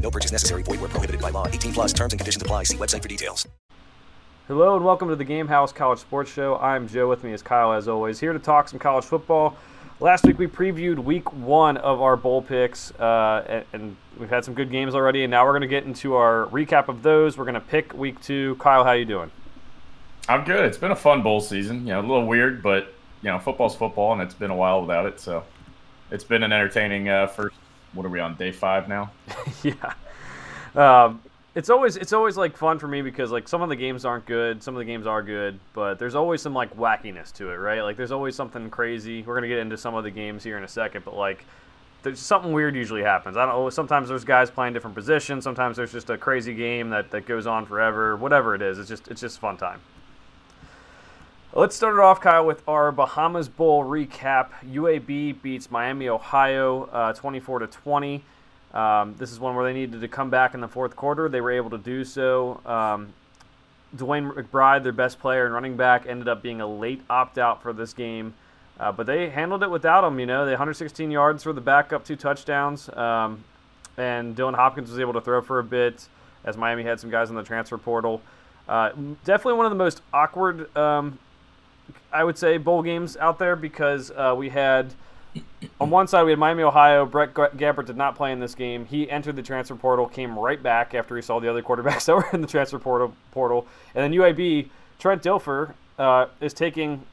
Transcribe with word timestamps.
No 0.00 0.10
purchase 0.10 0.32
necessary. 0.32 0.62
Void 0.62 0.80
where 0.80 0.88
prohibited 0.88 1.20
by 1.20 1.30
law. 1.30 1.46
18 1.46 1.72
plus 1.72 1.92
terms 1.92 2.12
and 2.12 2.20
conditions 2.20 2.42
apply. 2.42 2.64
See 2.64 2.76
website 2.76 3.02
for 3.02 3.08
details. 3.08 3.46
Hello 4.48 4.74
and 4.74 4.84
welcome 4.84 5.08
to 5.08 5.14
the 5.14 5.24
Game 5.24 5.46
House 5.46 5.72
College 5.72 6.00
Sports 6.00 6.32
Show. 6.32 6.56
I'm 6.56 6.88
Joe. 6.88 7.08
With 7.08 7.22
me 7.22 7.32
is 7.32 7.40
Kyle, 7.40 7.72
as 7.72 7.86
always, 7.86 8.18
here 8.18 8.32
to 8.32 8.38
talk 8.38 8.68
some 8.68 8.80
college 8.80 9.04
football. 9.04 9.56
Last 10.00 10.24
week 10.24 10.38
we 10.38 10.48
previewed 10.48 10.98
Week 10.98 11.32
One 11.32 11.76
of 11.76 12.00
our 12.00 12.16
bowl 12.16 12.42
picks, 12.42 12.90
uh, 12.92 13.44
and, 13.46 13.64
and 13.72 13.96
we've 14.18 14.30
had 14.30 14.44
some 14.44 14.54
good 14.54 14.70
games 14.72 14.94
already. 14.94 15.22
And 15.22 15.30
now 15.30 15.44
we're 15.44 15.52
going 15.52 15.60
to 15.60 15.68
get 15.68 15.84
into 15.84 16.14
our 16.14 16.46
recap 16.46 16.88
of 16.88 17.02
those. 17.02 17.38
We're 17.38 17.44
going 17.44 17.54
to 17.54 17.60
pick 17.60 17.94
Week 17.94 18.20
Two. 18.20 18.56
Kyle, 18.56 18.82
how 18.82 18.90
are 18.90 18.96
you 18.96 19.04
doing? 19.04 19.30
I'm 20.28 20.44
good. 20.44 20.64
It's 20.64 20.78
been 20.78 20.90
a 20.90 20.96
fun 20.96 21.22
bowl 21.22 21.40
season. 21.40 21.80
You 21.80 21.92
know, 21.92 22.00
a 22.00 22.02
little 22.02 22.26
weird, 22.26 22.62
but 22.62 22.92
you 23.22 23.30
know, 23.30 23.38
football's 23.38 23.76
football, 23.76 24.14
and 24.14 24.22
it's 24.22 24.34
been 24.34 24.50
a 24.50 24.56
while 24.56 24.80
without 24.80 25.06
it. 25.06 25.20
So 25.20 25.44
it's 26.10 26.24
been 26.24 26.42
an 26.42 26.52
entertaining 26.52 27.08
uh, 27.08 27.26
first. 27.26 27.54
What 27.92 28.06
are 28.06 28.10
we 28.10 28.20
on 28.20 28.36
day 28.36 28.52
five 28.52 28.88
now? 28.88 29.10
yeah. 29.62 29.94
Um, 30.74 31.20
it's 31.54 31.68
always 31.68 31.96
it's 31.96 32.12
always 32.12 32.36
like 32.36 32.56
fun 32.56 32.78
for 32.78 32.86
me 32.86 33.02
because 33.02 33.32
like 33.32 33.48
some 33.48 33.62
of 33.62 33.68
the 33.68 33.76
games 33.76 34.04
aren't 34.04 34.26
good, 34.26 34.62
some 34.62 34.74
of 34.74 34.78
the 34.78 34.84
games 34.84 35.06
are 35.06 35.22
good, 35.22 35.58
but 35.74 35.98
there's 35.98 36.14
always 36.14 36.40
some 36.40 36.54
like 36.54 36.76
wackiness 36.76 37.32
to 37.34 37.50
it, 37.50 37.56
right? 37.56 37.82
Like 37.82 37.96
there's 37.96 38.12
always 38.12 38.36
something 38.36 38.70
crazy. 38.70 39.22
We're 39.22 39.34
gonna 39.34 39.48
get 39.48 39.58
into 39.58 39.76
some 39.76 39.94
of 39.94 40.04
the 40.04 40.10
games 40.10 40.44
here 40.44 40.56
in 40.56 40.64
a 40.64 40.68
second, 40.68 41.04
but 41.04 41.16
like 41.16 41.44
there's 42.02 42.20
something 42.20 42.52
weird 42.52 42.74
usually 42.76 43.02
happens. 43.02 43.36
I 43.36 43.44
don't 43.44 43.54
know. 43.54 43.70
Sometimes 43.70 44.08
there's 44.08 44.24
guys 44.24 44.50
playing 44.50 44.72
different 44.72 44.94
positions. 44.96 45.44
Sometimes 45.44 45.76
there's 45.76 45.92
just 45.92 46.08
a 46.08 46.16
crazy 46.16 46.54
game 46.54 46.90
that, 46.90 47.10
that 47.10 47.26
goes 47.26 47.46
on 47.46 47.66
forever. 47.66 48.16
Whatever 48.16 48.54
it 48.54 48.62
is, 48.62 48.78
it's 48.78 48.88
just 48.88 49.08
it's 49.08 49.20
just 49.20 49.38
fun 49.40 49.56
time. 49.56 49.80
Let's 51.52 51.74
start 51.74 51.94
it 51.94 52.00
off, 52.00 52.20
Kyle, 52.20 52.46
with 52.46 52.62
our 52.68 52.92
Bahamas 52.92 53.48
Bowl 53.48 53.84
recap. 53.84 54.50
UAB 54.64 55.42
beats 55.42 55.68
Miami, 55.68 56.08
Ohio, 56.08 56.84
uh, 56.92 57.12
24 57.12 57.58
to 57.58 57.66
20. 57.66 58.22
Um, 58.72 59.16
this 59.18 59.32
is 59.32 59.40
one 59.40 59.56
where 59.56 59.64
they 59.64 59.72
needed 59.72 60.00
to 60.00 60.06
come 60.06 60.30
back 60.30 60.54
in 60.54 60.60
the 60.60 60.68
fourth 60.68 60.94
quarter. 60.94 61.28
They 61.28 61.40
were 61.40 61.50
able 61.50 61.70
to 61.70 61.78
do 61.78 62.04
so. 62.04 62.60
Um, 62.64 63.12
DeWayne 63.96 64.32
McBride, 64.32 64.84
their 64.84 64.92
best 64.92 65.18
player 65.18 65.44
and 65.44 65.52
running 65.52 65.76
back, 65.76 66.06
ended 66.06 66.28
up 66.28 66.40
being 66.40 66.60
a 66.60 66.66
late 66.68 67.02
opt 67.10 67.36
out 67.36 67.64
for 67.64 67.72
this 67.72 67.94
game. 67.94 68.34
Uh, 68.78 68.92
but 68.92 69.06
they 69.06 69.28
handled 69.28 69.64
it 69.64 69.70
without 69.72 70.04
him. 70.04 70.20
You 70.20 70.26
know, 70.26 70.44
they 70.44 70.52
116 70.52 71.10
yards 71.10 71.42
for 71.42 71.52
the 71.52 71.60
backup, 71.60 72.04
two 72.04 72.14
touchdowns, 72.14 72.88
um, 72.90 73.42
and 73.96 74.36
Dylan 74.36 74.54
Hopkins 74.54 74.88
was 74.88 75.00
able 75.00 75.14
to 75.14 75.20
throw 75.20 75.42
for 75.42 75.58
a 75.58 75.64
bit 75.64 76.06
as 76.44 76.56
Miami 76.56 76.84
had 76.84 77.00
some 77.00 77.10
guys 77.10 77.28
in 77.28 77.34
the 77.34 77.42
transfer 77.42 77.76
portal. 77.76 78.22
Uh, 78.68 78.90
definitely 79.24 79.54
one 79.54 79.66
of 79.66 79.72
the 79.72 79.76
most 79.76 80.00
awkward, 80.14 80.74
um, 80.76 81.18
I 82.12 82.24
would 82.24 82.38
say, 82.38 82.58
bowl 82.58 82.82
games 82.82 83.16
out 83.16 83.38
there 83.38 83.56
because 83.56 84.10
uh, 84.10 84.34
we 84.36 84.48
had 84.48 84.94
on 85.80 85.90
one 85.90 86.08
side 86.08 86.24
we 86.24 86.30
had 86.30 86.38
Miami, 86.38 86.62
Ohio. 86.62 87.06
Brett 87.06 87.34
Gabbert 87.34 87.86
did 87.86 87.96
not 87.96 88.16
play 88.16 88.32
in 88.32 88.40
this 88.40 88.54
game. 88.54 88.86
He 88.86 89.10
entered 89.10 89.36
the 89.36 89.42
transfer 89.42 89.76
portal, 89.76 90.06
came 90.06 90.38
right 90.38 90.62
back 90.62 90.94
after 90.94 91.16
he 91.16 91.22
saw 91.22 91.38
the 91.40 91.48
other 91.48 91.62
quarterbacks 91.62 92.04
that 92.06 92.16
were 92.16 92.28
in 92.32 92.40
the 92.40 92.46
transfer 92.46 92.78
portal. 92.78 93.14
Portal, 93.30 93.66
and 93.94 94.02
then 94.02 94.18
UAB, 94.18 94.68
Trent 94.98 95.22
Dilfer 95.22 95.74
uh, 95.98 96.26
is 96.40 96.52
taking 96.52 97.04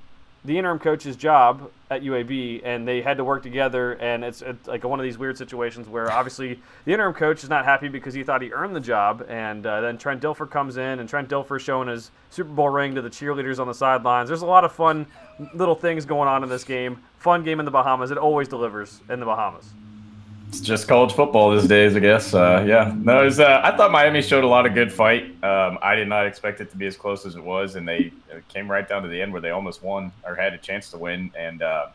the 0.48 0.58
interim 0.58 0.80
coach's 0.80 1.18
job 1.18 1.70
at 1.92 2.02
UAB, 2.02 2.62
and 2.64 2.88
they 2.88 3.02
had 3.02 3.18
to 3.18 3.24
work 3.26 3.44
together. 3.44 3.94
And 3.94 4.24
it's, 4.24 4.42
it's, 4.42 4.66
like 4.66 4.84
one 4.86 4.98
of 4.98 5.04
these 5.04 5.18
weird 5.18 5.38
situations 5.38 5.90
where 5.90 6.10
obviously 6.10 6.60
the 6.86 6.94
interim 6.94 7.14
coach 7.14 7.44
is 7.44 7.50
not 7.50 7.66
happy 7.66 7.90
because 7.90 8.14
he 8.14 8.24
thought 8.24 8.42
he 8.42 8.52
earned 8.54 8.74
the 8.74 8.80
job, 8.80 9.26
and 9.28 9.68
uh, 9.68 9.82
then 9.82 9.98
Trent 9.98 10.22
Dilfer 10.22 10.50
comes 10.50 10.78
in, 10.78 11.00
and 11.00 11.08
Trent 11.10 11.28
Dilfer 11.28 11.60
showing 11.60 11.90
his 11.90 12.12
Super 12.30 12.50
Bowl 12.50 12.70
ring 12.70 12.96
to 12.96 13.02
the 13.02 13.10
cheerleaders 13.10 13.60
on 13.60 13.68
the 13.68 13.74
sidelines. 13.74 14.30
There's 14.30 14.42
a 14.42 14.46
lot 14.46 14.64
of 14.64 14.72
fun 14.72 15.06
little 15.54 15.76
things 15.76 16.06
going 16.06 16.30
on 16.30 16.44
in 16.44 16.50
this 16.50 16.64
game. 16.64 17.04
Fun 17.18 17.44
game 17.44 17.60
in 17.60 17.66
the 17.66 17.72
Bahamas. 17.72 18.10
It 18.12 18.18
always 18.18 18.48
delivers 18.48 19.02
in 19.10 19.20
the 19.20 19.26
Bahamas. 19.26 19.74
It's 20.48 20.62
just 20.62 20.88
college 20.88 21.12
football 21.12 21.54
these 21.54 21.68
days, 21.68 21.96
I 21.96 22.00
guess. 22.00 22.34
Uh, 22.34 22.64
yeah, 22.66 22.94
no, 22.96 23.26
was, 23.26 23.40
uh, 23.40 23.60
I 23.64 23.76
thought 23.76 23.92
Miami 23.92 24.22
showed 24.22 24.46
a 24.46 24.48
lot 24.48 24.66
of 24.66 24.74
good 24.74 24.92
fight. 24.94 25.26
Um, 25.44 25.78
I 25.82 25.96
did 25.96 26.08
not 26.08 26.26
expect 26.26 26.62
it 26.62 26.72
to 26.72 26.78
be 26.78 26.86
as 26.86 26.96
close 26.96 27.26
as 27.26 27.36
it 27.36 27.44
was, 27.44 27.76
and 27.76 27.86
they 27.86 28.14
came 28.48 28.72
right 28.72 28.88
down 28.88 29.04
to 29.04 29.10
the 29.10 29.22
end 29.22 29.34
where 29.34 29.42
they 29.42 29.50
almost 29.50 29.84
won 29.84 30.12
or 30.24 30.36
had 30.36 30.54
a 30.54 30.58
chance 30.58 30.90
to 30.92 30.98
win, 30.98 31.32
and 31.38 31.62
uh, 31.62 31.88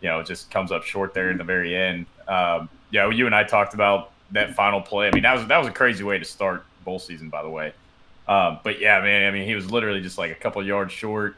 you 0.00 0.08
know, 0.08 0.18
it 0.18 0.26
just 0.26 0.50
comes 0.50 0.72
up 0.72 0.82
short 0.82 1.14
there 1.14 1.30
in 1.30 1.38
the 1.38 1.44
very 1.44 1.76
end. 1.76 2.06
Um, 2.26 2.68
yeah, 2.90 3.08
you 3.08 3.26
and 3.26 3.34
I 3.34 3.44
talked 3.44 3.74
about 3.74 4.10
that 4.32 4.54
final 4.54 4.80
play. 4.80 5.06
I 5.06 5.10
mean, 5.12 5.22
that 5.22 5.36
was 5.36 5.46
that 5.46 5.58
was 5.58 5.68
a 5.68 5.72
crazy 5.72 6.02
way 6.02 6.18
to 6.18 6.24
start 6.24 6.64
bowl 6.84 6.98
season, 6.98 7.28
by 7.28 7.42
the 7.42 7.50
way. 7.50 7.72
Um, 8.26 8.58
but 8.64 8.80
yeah, 8.80 9.00
man, 9.00 9.28
I 9.28 9.30
mean, 9.30 9.46
he 9.46 9.54
was 9.54 9.70
literally 9.70 10.00
just 10.00 10.18
like 10.18 10.32
a 10.32 10.34
couple 10.34 10.64
yards 10.66 10.92
short 10.92 11.36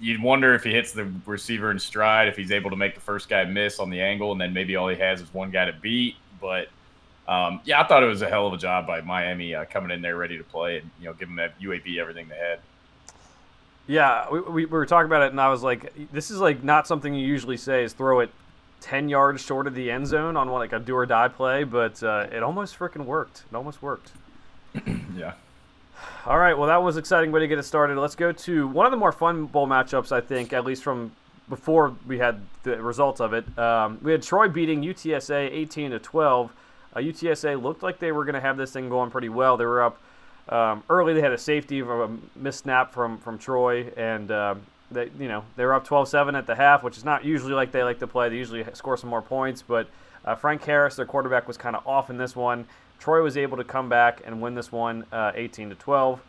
you'd 0.00 0.22
wonder 0.22 0.54
if 0.54 0.64
he 0.64 0.70
hits 0.70 0.92
the 0.92 1.10
receiver 1.26 1.70
in 1.70 1.78
stride, 1.78 2.28
if 2.28 2.36
he's 2.36 2.52
able 2.52 2.70
to 2.70 2.76
make 2.76 2.94
the 2.94 3.00
first 3.00 3.28
guy 3.28 3.44
miss 3.44 3.78
on 3.78 3.90
the 3.90 4.00
angle, 4.00 4.32
and 4.32 4.40
then 4.40 4.52
maybe 4.52 4.76
all 4.76 4.88
he 4.88 4.96
has 4.96 5.20
is 5.20 5.32
one 5.34 5.50
guy 5.50 5.66
to 5.66 5.72
beat. 5.72 6.16
But 6.40 6.68
um, 7.26 7.60
yeah, 7.64 7.80
I 7.80 7.86
thought 7.86 8.02
it 8.02 8.06
was 8.06 8.22
a 8.22 8.28
hell 8.28 8.46
of 8.46 8.54
a 8.54 8.58
job 8.58 8.86
by 8.86 9.00
Miami 9.02 9.54
uh, 9.54 9.64
coming 9.66 9.90
in 9.90 10.00
there 10.00 10.16
ready 10.16 10.38
to 10.38 10.44
play 10.44 10.78
and 10.78 10.90
you 10.98 11.06
know 11.06 11.12
giving 11.14 11.36
that 11.36 11.60
UAB 11.60 11.98
everything 11.98 12.28
they 12.28 12.36
had. 12.36 12.60
Yeah, 13.86 14.30
we, 14.30 14.40
we, 14.40 14.66
were 14.66 14.84
talking 14.84 15.06
about 15.06 15.22
it, 15.22 15.30
and 15.30 15.40
I 15.40 15.48
was 15.48 15.62
like, 15.62 15.92
this 16.12 16.30
is 16.30 16.40
like 16.40 16.62
not 16.62 16.86
something 16.86 17.14
you 17.14 17.26
usually 17.26 17.56
say 17.56 17.84
is 17.84 17.92
throw 17.92 18.20
it 18.20 18.30
ten 18.80 19.08
yards 19.08 19.42
short 19.42 19.66
of 19.66 19.74
the 19.74 19.90
end 19.90 20.06
zone 20.06 20.36
on 20.36 20.48
like 20.48 20.72
a 20.72 20.78
do 20.78 20.94
or 20.94 21.06
die 21.06 21.28
play, 21.28 21.64
but 21.64 22.02
uh, 22.02 22.26
it 22.30 22.42
almost 22.42 22.78
freaking 22.78 23.04
worked. 23.04 23.44
It 23.50 23.56
almost 23.56 23.82
worked. 23.82 24.12
yeah. 25.16 25.34
All 26.26 26.38
right, 26.38 26.56
well, 26.56 26.68
that 26.68 26.82
was 26.82 26.96
exciting 26.96 27.32
way 27.32 27.40
to 27.40 27.48
get 27.48 27.58
it 27.58 27.62
started. 27.62 27.96
Let's 27.98 28.14
go 28.14 28.32
to 28.32 28.68
one 28.68 28.86
of 28.86 28.92
the 28.92 28.98
more 28.98 29.12
fun 29.12 29.46
bowl 29.46 29.66
matchups, 29.66 30.12
I 30.12 30.20
think, 30.20 30.52
at 30.52 30.64
least 30.64 30.82
from 30.82 31.12
before 31.48 31.94
we 32.06 32.18
had 32.18 32.40
the 32.62 32.80
results 32.82 33.20
of 33.20 33.32
it. 33.32 33.58
Um, 33.58 33.98
we 34.02 34.12
had 34.12 34.22
Troy 34.22 34.48
beating 34.48 34.82
UTSA 34.82 35.50
18 35.50 35.92
to 35.92 35.98
12. 35.98 36.52
Uh, 36.94 36.98
UTSA 36.98 37.62
looked 37.62 37.82
like 37.82 37.98
they 37.98 38.12
were 38.12 38.24
going 38.24 38.34
to 38.34 38.40
have 38.40 38.56
this 38.56 38.72
thing 38.72 38.88
going 38.88 39.10
pretty 39.10 39.28
well. 39.28 39.56
They 39.56 39.64
were 39.64 39.82
up 39.82 40.00
um, 40.48 40.82
early. 40.88 41.14
They 41.14 41.20
had 41.20 41.32
a 41.32 41.38
safety 41.38 41.80
of 41.80 41.88
a 41.88 42.10
missed 42.36 42.60
snap 42.60 42.92
from 42.92 43.18
from 43.18 43.38
Troy, 43.38 43.92
and 43.96 44.30
uh, 44.30 44.54
they 44.90 45.10
you 45.18 45.28
know 45.28 45.44
they 45.56 45.64
were 45.64 45.74
up 45.74 45.86
12-7 45.86 46.36
at 46.36 46.46
the 46.46 46.54
half, 46.54 46.82
which 46.82 46.96
is 46.96 47.04
not 47.04 47.24
usually 47.24 47.52
like 47.52 47.72
they 47.72 47.82
like 47.82 47.98
to 48.00 48.06
play. 48.06 48.28
They 48.28 48.36
usually 48.36 48.64
score 48.72 48.96
some 48.96 49.10
more 49.10 49.22
points, 49.22 49.62
but 49.62 49.88
uh, 50.24 50.34
Frank 50.34 50.64
Harris, 50.64 50.96
their 50.96 51.06
quarterback, 51.06 51.46
was 51.46 51.56
kind 51.56 51.76
of 51.76 51.86
off 51.86 52.10
in 52.10 52.18
this 52.18 52.34
one. 52.34 52.66
Troy 52.98 53.22
was 53.22 53.36
able 53.36 53.56
to 53.56 53.64
come 53.64 53.88
back 53.88 54.22
and 54.24 54.40
win 54.40 54.54
this 54.54 54.72
one, 54.72 55.04
uh, 55.12 55.32
18 55.34 55.70
to 55.70 55.74
12. 55.74 56.20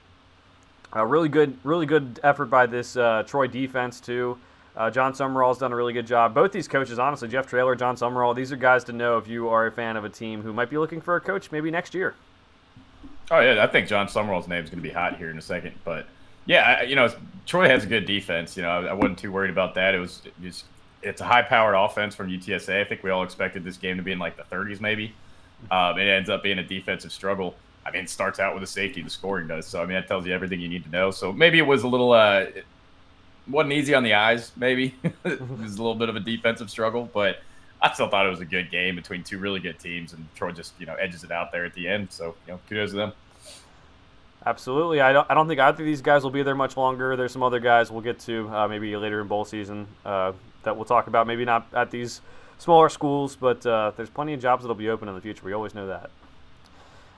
Uh, 0.96 1.06
really 1.06 1.30
good, 1.30 1.58
really 1.64 1.86
good 1.86 2.20
effort 2.24 2.46
by 2.46 2.66
this 2.66 2.98
uh, 2.98 3.24
Troy 3.26 3.48
defense 3.48 4.00
too. 4.00 4.38
Uh, 4.76 4.90
Jon 4.90 5.14
Sumrall's 5.14 5.58
done 5.58 5.74
a 5.74 5.76
really 5.76 5.94
good 5.94 6.08
job. 6.08 6.34
Both 6.34 6.52
these 6.52 6.68
coaches, 6.68 7.00
honestly, 7.00 7.28
Jeff 7.28 7.48
Traylor, 7.48 7.76
Jon 7.76 7.96
Sumrall, 7.96 8.36
these 8.36 8.52
are 8.52 8.56
guys 8.56 8.84
to 8.86 8.94
know 8.94 9.18
if 9.18 9.28
you 9.28 9.50
are 9.50 9.68
a 9.68 9.72
fan 9.72 9.98
of 9.98 10.06
a 10.06 10.10
team 10.10 10.42
who 10.42 10.54
might 10.54 10.70
be 10.70 10.78
looking 10.78 11.02
for 11.02 11.16
a 11.16 11.22
coach 11.22 11.52
maybe 11.52 11.70
next 11.70 11.94
year. 11.94 12.16
Oh 13.32 13.40
yeah, 13.40 13.64
I 13.64 13.68
think 13.68 13.88
Jon 13.88 14.08
Sumrall's 14.08 14.48
name 14.48 14.64
is 14.64 14.70
going 14.70 14.82
to 14.82 14.88
be 14.88 14.94
hot 14.94 15.18
here 15.18 15.30
in 15.30 15.38
a 15.38 15.42
second. 15.42 15.74
But 15.84 16.08
yeah, 16.46 16.82
you 16.82 16.96
know, 16.96 17.10
Troy 17.46 17.68
has 17.68 17.84
a 17.84 17.88
good 17.88 18.06
defense. 18.06 18.58
You 18.58 18.64
know, 18.64 18.70
I, 18.70 18.94
wasn't 18.94 19.20
too 19.20 19.32
worried 19.32 19.52
about 19.52 19.76
that. 19.76 19.94
It 19.94 20.00
was, 20.00 20.22
just, 20.42 20.66
it's 21.04 21.22
a 21.22 21.26
high-powered 21.26 21.76
offense 21.76 22.16
from 22.16 22.30
UTSA. 22.30 22.82
I 22.82 22.86
think 22.86 23.04
we 23.04 23.10
all 23.12 23.24
expected 23.24 23.64
this 23.64 23.78
game 23.78 23.98
to 23.98 24.04
be 24.04 24.12
in 24.12 24.20
like 24.20 24.38
the 24.38 24.44
30s, 24.44 24.82
maybe. 24.82 25.14
Um, 25.72 26.00
it 26.00 26.08
ends 26.08 26.30
up 26.30 26.44
being 26.44 26.60
a 26.60 26.64
defensive 26.64 27.12
struggle. 27.12 27.56
I 27.86 27.92
mean, 27.92 28.04
it 28.04 28.10
starts 28.10 28.40
out 28.40 28.54
with 28.54 28.64
a 28.64 28.68
safety, 28.68 29.02
the 29.02 29.10
scoring 29.10 29.48
does. 29.48 29.66
So, 29.66 29.82
I 29.82 29.86
mean, 29.86 29.96
that 29.96 30.08
tells 30.08 30.26
you 30.26 30.34
everything 30.34 30.60
you 30.60 30.70
need 30.70 30.84
to 30.84 30.90
know. 30.90 31.12
So 31.12 31.32
maybe 31.32 31.58
it 31.58 31.66
was 31.66 31.84
a 31.84 31.88
little, 31.88 32.12
uh, 32.12 32.42
it 32.42 32.66
wasn't 33.48 33.74
easy 33.74 33.94
on 33.94 34.04
the 34.04 34.14
eyes, 34.14 34.52
maybe. 34.56 34.96
it 35.04 35.42
was 35.42 35.76
a 35.76 35.82
little 35.82 35.96
bit 35.96 36.10
of 36.10 36.16
a 36.16 36.20
defensive 36.20 36.70
struggle, 36.70 37.10
but 37.14 37.40
I 37.82 37.92
still 37.94 38.10
thought 38.10 38.26
it 38.26 38.30
was 38.30 38.42
a 38.42 38.46
good 38.46 38.70
game 38.70 38.96
between 38.96 39.24
two 39.24 39.40
really 39.40 39.60
good 39.60 39.80
teams, 39.80 40.14
and 40.14 40.28
Troy 40.36 40.52
just, 40.52 40.74
you 40.80 40.86
know, 40.86 40.96
edges 40.96 41.24
it 41.24 41.32
out 41.32 41.52
there 41.52 41.66
at 41.66 41.74
the 41.74 41.88
end. 41.88 42.12
So, 42.12 42.36
you 42.46 42.54
know, 42.54 42.60
kudos 42.68 42.92
to 42.92 42.98
them. 42.98 43.14
Absolutely. 44.46 45.02
I 45.02 45.12
don't, 45.12 45.30
I 45.30 45.34
don't 45.34 45.48
think 45.48 45.60
either 45.60 45.82
of 45.82 45.86
these 45.86 46.02
guys 46.02 46.24
will 46.24 46.32
be 46.32 46.44
there 46.44 46.56
much 46.56 46.78
longer. 46.78 47.16
There's 47.16 47.32
some 47.32 47.44
other 47.44 47.60
guys 47.60 47.92
we'll 47.92 48.02
get 48.02 48.20
to 48.22 48.50
uh, 48.50 48.68
maybe 48.68 48.96
later 48.96 49.22
in 49.22 49.28
bowl 49.28 49.46
season 49.46 49.88
uh, 50.06 50.32
that 50.64 50.76
we'll 50.76 50.86
talk 50.86 51.08
about. 51.08 51.28
Maybe 51.28 51.46
not 51.46 51.68
at 51.74 51.92
these– 51.92 52.22
smaller 52.60 52.90
schools, 52.90 53.36
but 53.36 53.66
uh, 53.66 53.92
there's 53.98 54.10
plenty 54.10 54.34
of 54.34 54.42
jobs 54.42 54.64
that'll 54.64 54.76
be 54.76 54.90
open 54.90 55.10
in 55.10 55.16
the 55.16 55.22
future. 55.22 55.44
We 55.44 55.54
always 55.54 55.74
know 55.74 55.88
that. 55.88 56.12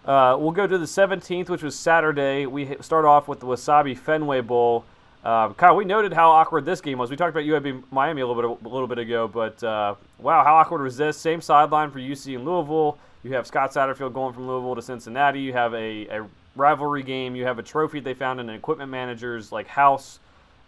Uh, 0.06 0.36
we'll 0.38 0.52
go 0.52 0.66
to 0.66 0.78
the 0.78 0.86
17th, 0.86 1.50
which 1.50 1.62
was 1.62 1.76
Saturday. 1.76 2.46
We 2.46 2.78
start 2.80 3.06
off 3.06 3.28
with 3.28 3.40
the 3.40 3.46
Wasabi 3.46 3.98
Fenway 3.98 4.42
Bowl. 4.42 4.86
Um, 5.24 5.54
Kyle, 5.54 5.76
we 5.76 5.86
noted 5.86 6.14
how 6.14 6.32
awkward 6.32 6.66
this 6.66 6.82
game 6.82 6.98
was. 6.98 7.12
We 7.12 7.16
talked 7.16 7.30
about 7.30 7.44
UAB 7.44 7.84
Miami 7.92 8.22
a 8.22 8.28
little 8.28 8.56
bit 8.56 8.66
a 8.66 8.70
little 8.70 8.88
bit 8.88 8.98
ago, 8.98 9.28
but 9.28 9.64
uh, 9.64 9.94
wow, 10.18 10.44
how 10.44 10.56
awkward 10.56 10.82
was 10.82 10.98
this? 10.98 11.18
Same 11.18 11.42
sideline 11.42 11.92
for 11.92 12.00
UC 12.00 12.36
and 12.36 12.46
Louisville. 12.46 12.98
You 13.22 13.34
have 13.34 13.46
Scott 13.46 13.72
Satterfield 13.72 14.14
going 14.14 14.34
from 14.34 14.48
Louisville 14.48 14.76
to 14.76 14.82
Cincinnati. 14.82 15.40
You 15.40 15.54
have 15.54 15.76
a, 15.76 16.08
a 16.08 16.28
rivalry 16.56 17.04
game. 17.04 17.36
You 17.36 17.46
have 17.46 17.60
a 17.60 17.64
trophy 17.64 18.00
they 18.00 18.16
found 18.16 18.40
in 18.40 18.50
an 18.50 18.56
equipment 18.56 18.90
manager's 18.90 19.52
like 19.52 19.68
house, 19.68 20.20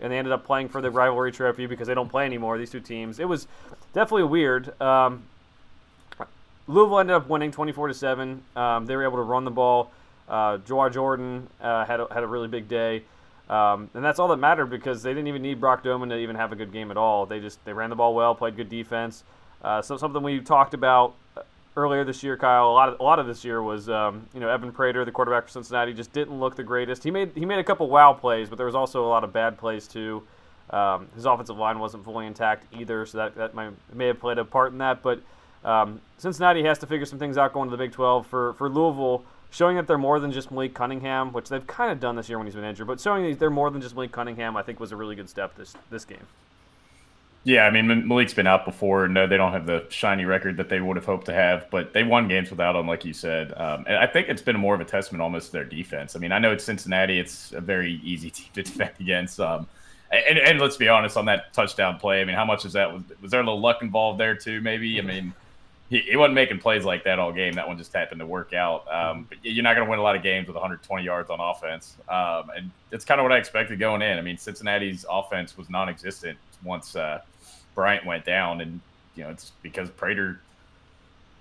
and 0.03 0.11
they 0.11 0.17
ended 0.17 0.33
up 0.33 0.45
playing 0.45 0.69
for 0.69 0.81
the 0.81 0.91
rivalry 0.91 1.31
trophy 1.31 1.65
because 1.65 1.87
they 1.87 1.93
don't 1.93 2.09
play 2.09 2.25
anymore. 2.25 2.57
These 2.57 2.71
two 2.71 2.81
teams. 2.81 3.19
It 3.19 3.27
was 3.27 3.47
definitely 3.93 4.25
weird. 4.25 4.79
Um, 4.79 5.23
Louisville 6.67 6.99
ended 6.99 7.15
up 7.15 7.29
winning 7.29 7.51
24 7.51 7.87
to 7.87 7.93
seven. 7.93 8.43
Um, 8.55 8.85
they 8.85 8.95
were 8.95 9.03
able 9.03 9.17
to 9.17 9.23
run 9.23 9.45
the 9.45 9.51
ball. 9.51 9.91
Uh, 10.27 10.57
Jordan 10.57 11.47
uh, 11.61 11.85
had 11.85 11.99
a, 11.99 12.13
had 12.13 12.23
a 12.23 12.27
really 12.27 12.47
big 12.47 12.67
day. 12.67 13.03
Um, 13.49 13.89
and 13.93 14.03
that's 14.03 14.19
all 14.19 14.27
that 14.29 14.37
mattered 14.37 14.67
because 14.67 15.03
they 15.03 15.11
didn't 15.11 15.27
even 15.27 15.41
need 15.41 15.59
Brock 15.59 15.83
Domann 15.83 16.09
to 16.09 16.17
even 16.17 16.35
have 16.35 16.51
a 16.51 16.55
good 16.55 16.71
game 16.71 16.91
at 16.91 16.97
all. 16.97 17.25
They 17.25 17.39
just 17.39 17.63
they 17.65 17.73
ran 17.73 17.89
the 17.89 17.95
ball 17.95 18.13
well, 18.13 18.35
played 18.35 18.55
good 18.55 18.69
defense. 18.69 19.23
Uh, 19.61 19.81
so 19.81 19.97
something 19.97 20.23
we 20.23 20.39
talked 20.39 20.73
about 20.73 21.15
earlier 21.75 22.03
this 22.03 22.23
year, 22.23 22.37
Kyle. 22.37 22.69
A 22.69 22.71
lot 22.71 22.89
of 22.89 22.99
a 22.99 23.03
lot 23.03 23.19
of 23.19 23.27
this 23.27 23.43
year 23.43 23.61
was 23.61 23.89
um, 23.89 24.27
you 24.33 24.39
know 24.39 24.49
Evan 24.49 24.71
Prater, 24.71 25.05
the 25.05 25.11
quarterback 25.11 25.43
for 25.43 25.49
Cincinnati, 25.49 25.93
just 25.93 26.13
didn't 26.13 26.39
look 26.39 26.55
the 26.55 26.63
greatest. 26.63 27.03
He 27.03 27.11
made 27.11 27.31
he 27.35 27.45
made 27.45 27.59
a 27.59 27.63
couple 27.63 27.89
wow 27.89 28.13
plays, 28.13 28.49
but 28.49 28.57
there 28.57 28.65
was 28.65 28.75
also 28.75 29.05
a 29.05 29.09
lot 29.09 29.23
of 29.23 29.33
bad 29.33 29.57
plays 29.57 29.87
too. 29.87 30.23
Um, 30.69 31.07
his 31.15 31.25
offensive 31.25 31.57
line 31.57 31.79
wasn't 31.79 32.03
fully 32.03 32.25
intact 32.25 32.65
either, 32.73 33.05
so 33.05 33.17
that 33.19 33.35
that 33.35 33.53
might, 33.53 33.71
may 33.93 34.07
have 34.07 34.19
played 34.19 34.37
a 34.37 34.45
part 34.45 34.71
in 34.71 34.79
that. 34.79 35.03
But 35.03 35.21
um, 35.63 36.01
Cincinnati 36.17 36.63
has 36.63 36.79
to 36.79 36.87
figure 36.87 37.05
some 37.05 37.19
things 37.19 37.37
out 37.37 37.53
going 37.53 37.69
to 37.69 37.75
the 37.75 37.81
Big 37.81 37.91
12 37.91 38.25
for 38.27 38.53
for 38.53 38.69
Louisville. 38.69 39.23
Showing 39.51 39.75
that 39.75 39.85
they're 39.85 39.99
more 39.99 40.19
than 40.19 40.31
just 40.31 40.49
Malik 40.49 40.73
Cunningham, 40.73 41.31
which 41.31 41.47
they've 41.47 41.67
kind 41.67 41.91
of 41.91 41.99
done 41.99 42.15
this 42.15 42.27
year 42.27 42.39
when 42.39 42.47
he's 42.47 42.55
been 42.55 42.63
injured, 42.63 42.87
but 42.87 42.99
showing 42.99 43.29
that 43.29 43.37
they're 43.37 43.51
more 43.51 43.69
than 43.69 43.81
just 43.81 43.93
Malik 43.93 44.11
Cunningham, 44.11 44.57
I 44.57 44.63
think 44.63 44.79
was 44.79 44.91
a 44.91 44.95
really 44.95 45.15
good 45.15 45.29
step 45.29 45.55
this 45.55 45.75
this 45.91 46.05
game. 46.05 46.25
Yeah, 47.45 47.65
I 47.65 47.71
mean 47.71 48.07
Malik's 48.07 48.33
been 48.33 48.47
out 48.47 48.63
before. 48.63 49.07
No, 49.09 49.27
they 49.27 49.35
don't 49.35 49.51
have 49.51 49.65
the 49.65 49.85
shiny 49.89 50.23
record 50.23 50.55
that 50.57 50.69
they 50.69 50.79
would 50.79 50.95
have 50.95 51.05
hoped 51.05 51.25
to 51.25 51.33
have, 51.33 51.69
but 51.69 51.91
they 51.91 52.03
won 52.03 52.29
games 52.29 52.49
without 52.49 52.75
him, 52.75 52.87
like 52.87 53.03
you 53.03 53.11
said. 53.11 53.51
Um, 53.57 53.83
and 53.85 53.97
I 53.97 54.07
think 54.07 54.29
it's 54.29 54.41
been 54.41 54.57
more 54.57 54.73
of 54.73 54.79
a 54.79 54.85
testament 54.85 55.21
almost 55.21 55.47
to 55.47 55.51
their 55.51 55.65
defense. 55.65 56.15
I 56.15 56.19
mean, 56.19 56.31
I 56.31 56.39
know 56.39 56.53
it's 56.53 56.63
Cincinnati; 56.63 57.19
it's 57.19 57.51
a 57.51 57.59
very 57.59 57.99
easy 58.03 58.29
team 58.31 58.47
to 58.53 58.63
defend 58.63 58.91
against. 58.99 59.41
Um, 59.41 59.67
and, 60.11 60.37
and 60.37 60.59
let's 60.59 60.77
be 60.77 60.87
honest, 60.87 61.17
on 61.17 61.25
that 61.25 61.51
touchdown 61.53 61.97
play, 61.99 62.21
I 62.21 62.25
mean, 62.25 62.35
how 62.35 62.45
much 62.45 62.65
is 62.65 62.73
that? 62.73 62.93
Was, 62.93 63.03
was 63.21 63.31
there 63.31 63.41
a 63.41 63.43
little 63.43 63.59
luck 63.59 63.81
involved 63.81 64.19
there 64.19 64.35
too? 64.35 64.61
Maybe. 64.61 64.97
I 64.99 65.01
mean, 65.01 65.33
he, 65.89 65.99
he 65.99 66.15
wasn't 66.15 66.35
making 66.35 66.59
plays 66.59 66.85
like 66.85 67.03
that 67.03 67.19
all 67.19 67.33
game. 67.33 67.55
That 67.55 67.67
one 67.67 67.77
just 67.77 67.91
happened 67.91 68.19
to 68.19 68.25
work 68.25 68.53
out. 68.53 68.85
Um, 68.91 69.25
but 69.27 69.39
you're 69.43 69.63
not 69.63 69.75
going 69.75 69.85
to 69.85 69.89
win 69.89 69.99
a 69.99 70.03
lot 70.03 70.15
of 70.15 70.23
games 70.23 70.47
with 70.47 70.55
120 70.55 71.03
yards 71.03 71.29
on 71.29 71.41
offense, 71.41 71.97
um, 72.07 72.51
and 72.55 72.71
it's 72.91 73.03
kind 73.03 73.19
of 73.19 73.23
what 73.23 73.33
I 73.33 73.37
expected 73.37 73.79
going 73.79 74.01
in. 74.01 74.17
I 74.17 74.21
mean, 74.21 74.37
Cincinnati's 74.37 75.05
offense 75.09 75.57
was 75.57 75.69
non-existent 75.69 76.37
once. 76.63 76.95
Uh, 76.95 77.19
Bryant 77.75 78.05
went 78.05 78.25
down, 78.25 78.61
and 78.61 78.79
you 79.15 79.23
know 79.23 79.29
it's 79.29 79.51
because 79.61 79.89
Prater 79.89 80.39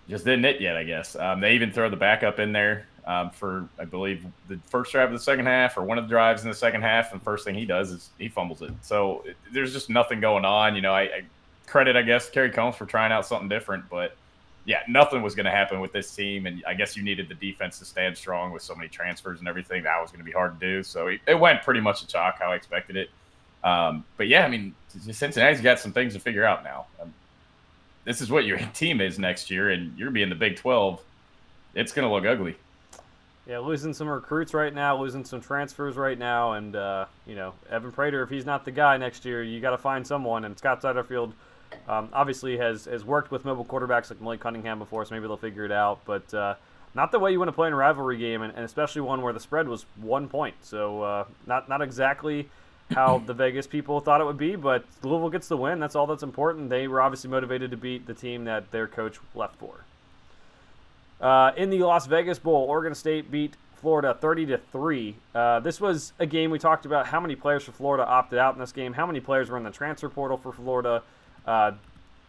just 0.08 0.24
didn't 0.24 0.44
hit 0.44 0.60
yet. 0.60 0.76
I 0.76 0.84
guess 0.84 1.16
um, 1.16 1.40
they 1.40 1.54
even 1.54 1.72
throw 1.72 1.88
the 1.88 1.96
backup 1.96 2.38
in 2.38 2.52
there 2.52 2.86
um, 3.06 3.30
for 3.30 3.68
I 3.78 3.84
believe 3.84 4.24
the 4.48 4.58
first 4.66 4.92
drive 4.92 5.08
of 5.08 5.12
the 5.12 5.24
second 5.24 5.46
half 5.46 5.76
or 5.76 5.82
one 5.82 5.98
of 5.98 6.04
the 6.04 6.10
drives 6.10 6.42
in 6.42 6.48
the 6.48 6.54
second 6.54 6.82
half, 6.82 7.12
and 7.12 7.22
first 7.22 7.44
thing 7.44 7.54
he 7.54 7.66
does 7.66 7.90
is 7.90 8.10
he 8.18 8.28
fumbles 8.28 8.62
it. 8.62 8.72
So 8.82 9.22
it, 9.26 9.36
there's 9.52 9.72
just 9.72 9.90
nothing 9.90 10.20
going 10.20 10.44
on. 10.44 10.74
You 10.74 10.82
know, 10.82 10.92
I, 10.92 11.02
I 11.02 11.22
credit 11.66 11.96
I 11.96 12.02
guess 12.02 12.28
Kerry 12.30 12.50
Coombs 12.50 12.76
for 12.76 12.86
trying 12.86 13.12
out 13.12 13.26
something 13.26 13.48
different, 13.48 13.88
but 13.88 14.16
yeah, 14.64 14.82
nothing 14.88 15.22
was 15.22 15.34
going 15.34 15.46
to 15.46 15.50
happen 15.50 15.80
with 15.80 15.92
this 15.92 16.14
team, 16.14 16.46
and 16.46 16.62
I 16.66 16.74
guess 16.74 16.96
you 16.96 17.02
needed 17.02 17.28
the 17.28 17.34
defense 17.34 17.78
to 17.80 17.84
stand 17.84 18.16
strong 18.16 18.52
with 18.52 18.62
so 18.62 18.74
many 18.74 18.88
transfers 18.88 19.40
and 19.40 19.48
everything. 19.48 19.82
That 19.82 20.00
was 20.00 20.10
going 20.10 20.20
to 20.20 20.24
be 20.24 20.32
hard 20.32 20.60
to 20.60 20.66
do. 20.66 20.82
So 20.84 21.08
it, 21.08 21.20
it 21.26 21.34
went 21.34 21.62
pretty 21.62 21.80
much 21.80 22.02
a 22.02 22.06
chalk 22.06 22.38
how 22.38 22.52
I 22.52 22.54
expected 22.54 22.96
it. 22.96 23.10
Um, 23.64 24.04
but 24.16 24.28
yeah, 24.28 24.44
I 24.44 24.48
mean, 24.48 24.74
Cincinnati's 24.88 25.60
got 25.60 25.78
some 25.78 25.92
things 25.92 26.14
to 26.14 26.20
figure 26.20 26.44
out 26.44 26.64
now. 26.64 26.86
Um, 27.00 27.12
this 28.04 28.20
is 28.20 28.30
what 28.30 28.44
your 28.44 28.58
team 28.74 29.00
is 29.00 29.18
next 29.18 29.50
year, 29.50 29.70
and 29.70 29.96
you're 29.96 30.10
being 30.10 30.28
the 30.28 30.34
Big 30.34 30.56
12. 30.56 31.00
It's 31.74 31.92
going 31.92 32.06
to 32.06 32.12
look 32.12 32.24
ugly. 32.24 32.56
Yeah, 33.46 33.58
losing 33.58 33.92
some 33.92 34.08
recruits 34.08 34.54
right 34.54 34.72
now, 34.72 35.00
losing 35.00 35.24
some 35.24 35.40
transfers 35.40 35.96
right 35.96 36.16
now, 36.16 36.52
and 36.52 36.76
uh, 36.76 37.06
you 37.26 37.34
know 37.34 37.54
Evan 37.68 37.90
Prater, 37.90 38.22
if 38.22 38.30
he's 38.30 38.46
not 38.46 38.64
the 38.64 38.70
guy 38.70 38.96
next 38.96 39.24
year, 39.24 39.42
you 39.42 39.60
got 39.60 39.70
to 39.70 39.78
find 39.78 40.06
someone. 40.06 40.44
And 40.44 40.56
Scott 40.56 40.80
Satterfield 40.80 41.32
um, 41.88 42.08
obviously 42.12 42.56
has 42.58 42.84
has 42.84 43.04
worked 43.04 43.32
with 43.32 43.44
mobile 43.44 43.64
quarterbacks 43.64 44.10
like 44.10 44.20
Malik 44.20 44.38
Cunningham 44.38 44.78
before, 44.78 45.04
so 45.04 45.14
maybe 45.14 45.26
they'll 45.26 45.36
figure 45.36 45.64
it 45.64 45.72
out. 45.72 45.98
But 46.04 46.32
uh, 46.32 46.54
not 46.94 47.10
the 47.10 47.18
way 47.18 47.32
you 47.32 47.38
want 47.40 47.48
to 47.48 47.52
play 47.52 47.66
in 47.66 47.72
a 47.72 47.76
rivalry 47.76 48.16
game, 48.16 48.42
and, 48.42 48.54
and, 48.54 48.64
especially 48.64 49.00
one 49.00 49.22
where 49.22 49.32
the 49.32 49.40
spread 49.40 49.66
was 49.66 49.86
one 49.96 50.28
point. 50.28 50.54
So 50.62 51.02
uh, 51.02 51.24
not 51.44 51.68
not 51.68 51.82
exactly 51.82 52.48
how 52.94 53.18
the 53.26 53.34
Vegas 53.34 53.66
people 53.66 54.00
thought 54.00 54.20
it 54.20 54.24
would 54.24 54.38
be, 54.38 54.56
but 54.56 54.84
Louisville 55.02 55.30
gets 55.30 55.48
the 55.48 55.56
win. 55.56 55.80
That's 55.80 55.94
all 55.94 56.06
that's 56.06 56.22
important. 56.22 56.70
They 56.70 56.88
were 56.88 57.00
obviously 57.00 57.30
motivated 57.30 57.70
to 57.70 57.76
beat 57.76 58.06
the 58.06 58.14
team 58.14 58.44
that 58.44 58.70
their 58.70 58.86
coach 58.86 59.18
left 59.34 59.56
for. 59.56 59.84
Uh, 61.20 61.52
in 61.56 61.70
the 61.70 61.78
Las 61.78 62.06
Vegas 62.06 62.38
Bowl, 62.38 62.64
Oregon 62.68 62.94
State 62.94 63.30
beat 63.30 63.54
Florida 63.82 64.16
30 64.20 64.46
to 64.46 64.58
three. 64.58 65.16
Uh, 65.34 65.60
this 65.60 65.80
was 65.80 66.12
a 66.18 66.26
game 66.26 66.50
we 66.50 66.58
talked 66.58 66.86
about. 66.86 67.06
How 67.06 67.20
many 67.20 67.34
players 67.34 67.64
for 67.64 67.72
Florida 67.72 68.06
opted 68.06 68.38
out 68.38 68.54
in 68.54 68.60
this 68.60 68.72
game? 68.72 68.92
How 68.92 69.06
many 69.06 69.20
players 69.20 69.50
were 69.50 69.56
in 69.56 69.64
the 69.64 69.70
transfer 69.70 70.08
portal 70.08 70.36
for 70.36 70.52
Florida? 70.52 71.02
Uh, 71.46 71.72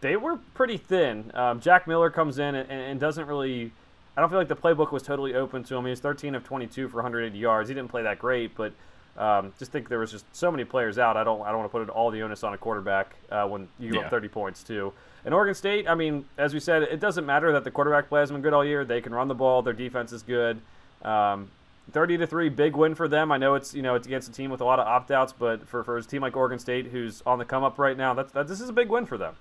they 0.00 0.16
were 0.16 0.38
pretty 0.52 0.76
thin. 0.76 1.30
Um, 1.32 1.60
Jack 1.60 1.86
Miller 1.86 2.10
comes 2.10 2.38
in 2.38 2.54
and, 2.54 2.70
and, 2.70 3.00
doesn't 3.00 3.26
really. 3.26 3.72
I 4.16 4.20
don't 4.20 4.28
feel 4.28 4.38
like 4.38 4.48
the 4.48 4.56
playbook 4.56 4.92
was 4.92 5.02
totally 5.02 5.34
open 5.34 5.64
to 5.64 5.76
him. 5.76 5.84
He 5.84 5.90
was 5.90 6.00
13 6.00 6.34
of 6.34 6.44
22 6.44 6.88
for 6.88 6.96
180 6.98 7.38
yards. 7.38 7.68
He 7.68 7.74
didn't 7.74 7.90
play 7.90 8.02
that 8.02 8.18
great, 8.18 8.56
but 8.56 8.72
um, 9.16 9.52
just 9.58 9.70
think 9.70 9.88
there 9.88 9.98
was 9.98 10.10
just 10.10 10.24
so 10.34 10.50
many 10.50 10.64
players 10.64 10.98
out. 10.98 11.16
I 11.16 11.24
don't 11.24 11.42
I 11.42 11.48
don't 11.48 11.58
want 11.58 11.70
to 11.70 11.72
put 11.72 11.82
it 11.82 11.88
all 11.88 12.10
the 12.10 12.22
onus 12.22 12.42
on 12.42 12.52
a 12.54 12.58
quarterback 12.58 13.14
uh, 13.30 13.46
when 13.46 13.68
you 13.78 13.92
give 13.92 14.00
yeah. 14.00 14.06
up 14.06 14.10
30 14.10 14.28
points 14.28 14.62
too. 14.62 14.92
And 15.24 15.32
Oregon 15.32 15.54
State, 15.54 15.88
I 15.88 15.94
mean, 15.94 16.26
as 16.36 16.52
we 16.52 16.60
said, 16.60 16.82
it 16.82 17.00
doesn't 17.00 17.24
matter 17.24 17.52
that 17.52 17.64
the 17.64 17.70
quarterback 17.70 18.08
play 18.08 18.20
has 18.20 18.30
been 18.30 18.42
good 18.42 18.52
all 18.52 18.64
year. 18.64 18.84
They 18.84 19.00
can 19.00 19.14
run 19.14 19.28
the 19.28 19.34
ball. 19.34 19.62
Their 19.62 19.72
defense 19.72 20.12
is 20.12 20.22
good. 20.22 20.60
Um, 21.02 21.50
30 21.92 22.18
to 22.18 22.26
three, 22.26 22.48
big 22.48 22.76
win 22.76 22.94
for 22.94 23.08
them. 23.08 23.30
I 23.30 23.36
know 23.38 23.54
it's 23.54 23.74
you 23.74 23.82
know 23.82 23.94
it's 23.94 24.06
against 24.06 24.28
a 24.28 24.32
team 24.32 24.50
with 24.50 24.60
a 24.60 24.64
lot 24.64 24.78
of 24.78 24.86
opt 24.86 25.10
outs, 25.10 25.32
but 25.32 25.66
for, 25.68 25.84
for 25.84 25.96
a 25.96 26.02
team 26.02 26.22
like 26.22 26.36
Oregon 26.36 26.58
State, 26.58 26.86
who's 26.86 27.22
on 27.26 27.38
the 27.38 27.44
come 27.44 27.62
up 27.62 27.78
right 27.78 27.96
now, 27.96 28.14
that's 28.14 28.32
that, 28.32 28.48
this 28.48 28.60
is 28.60 28.68
a 28.68 28.72
big 28.72 28.88
win 28.88 29.06
for 29.06 29.18
them. 29.18 29.36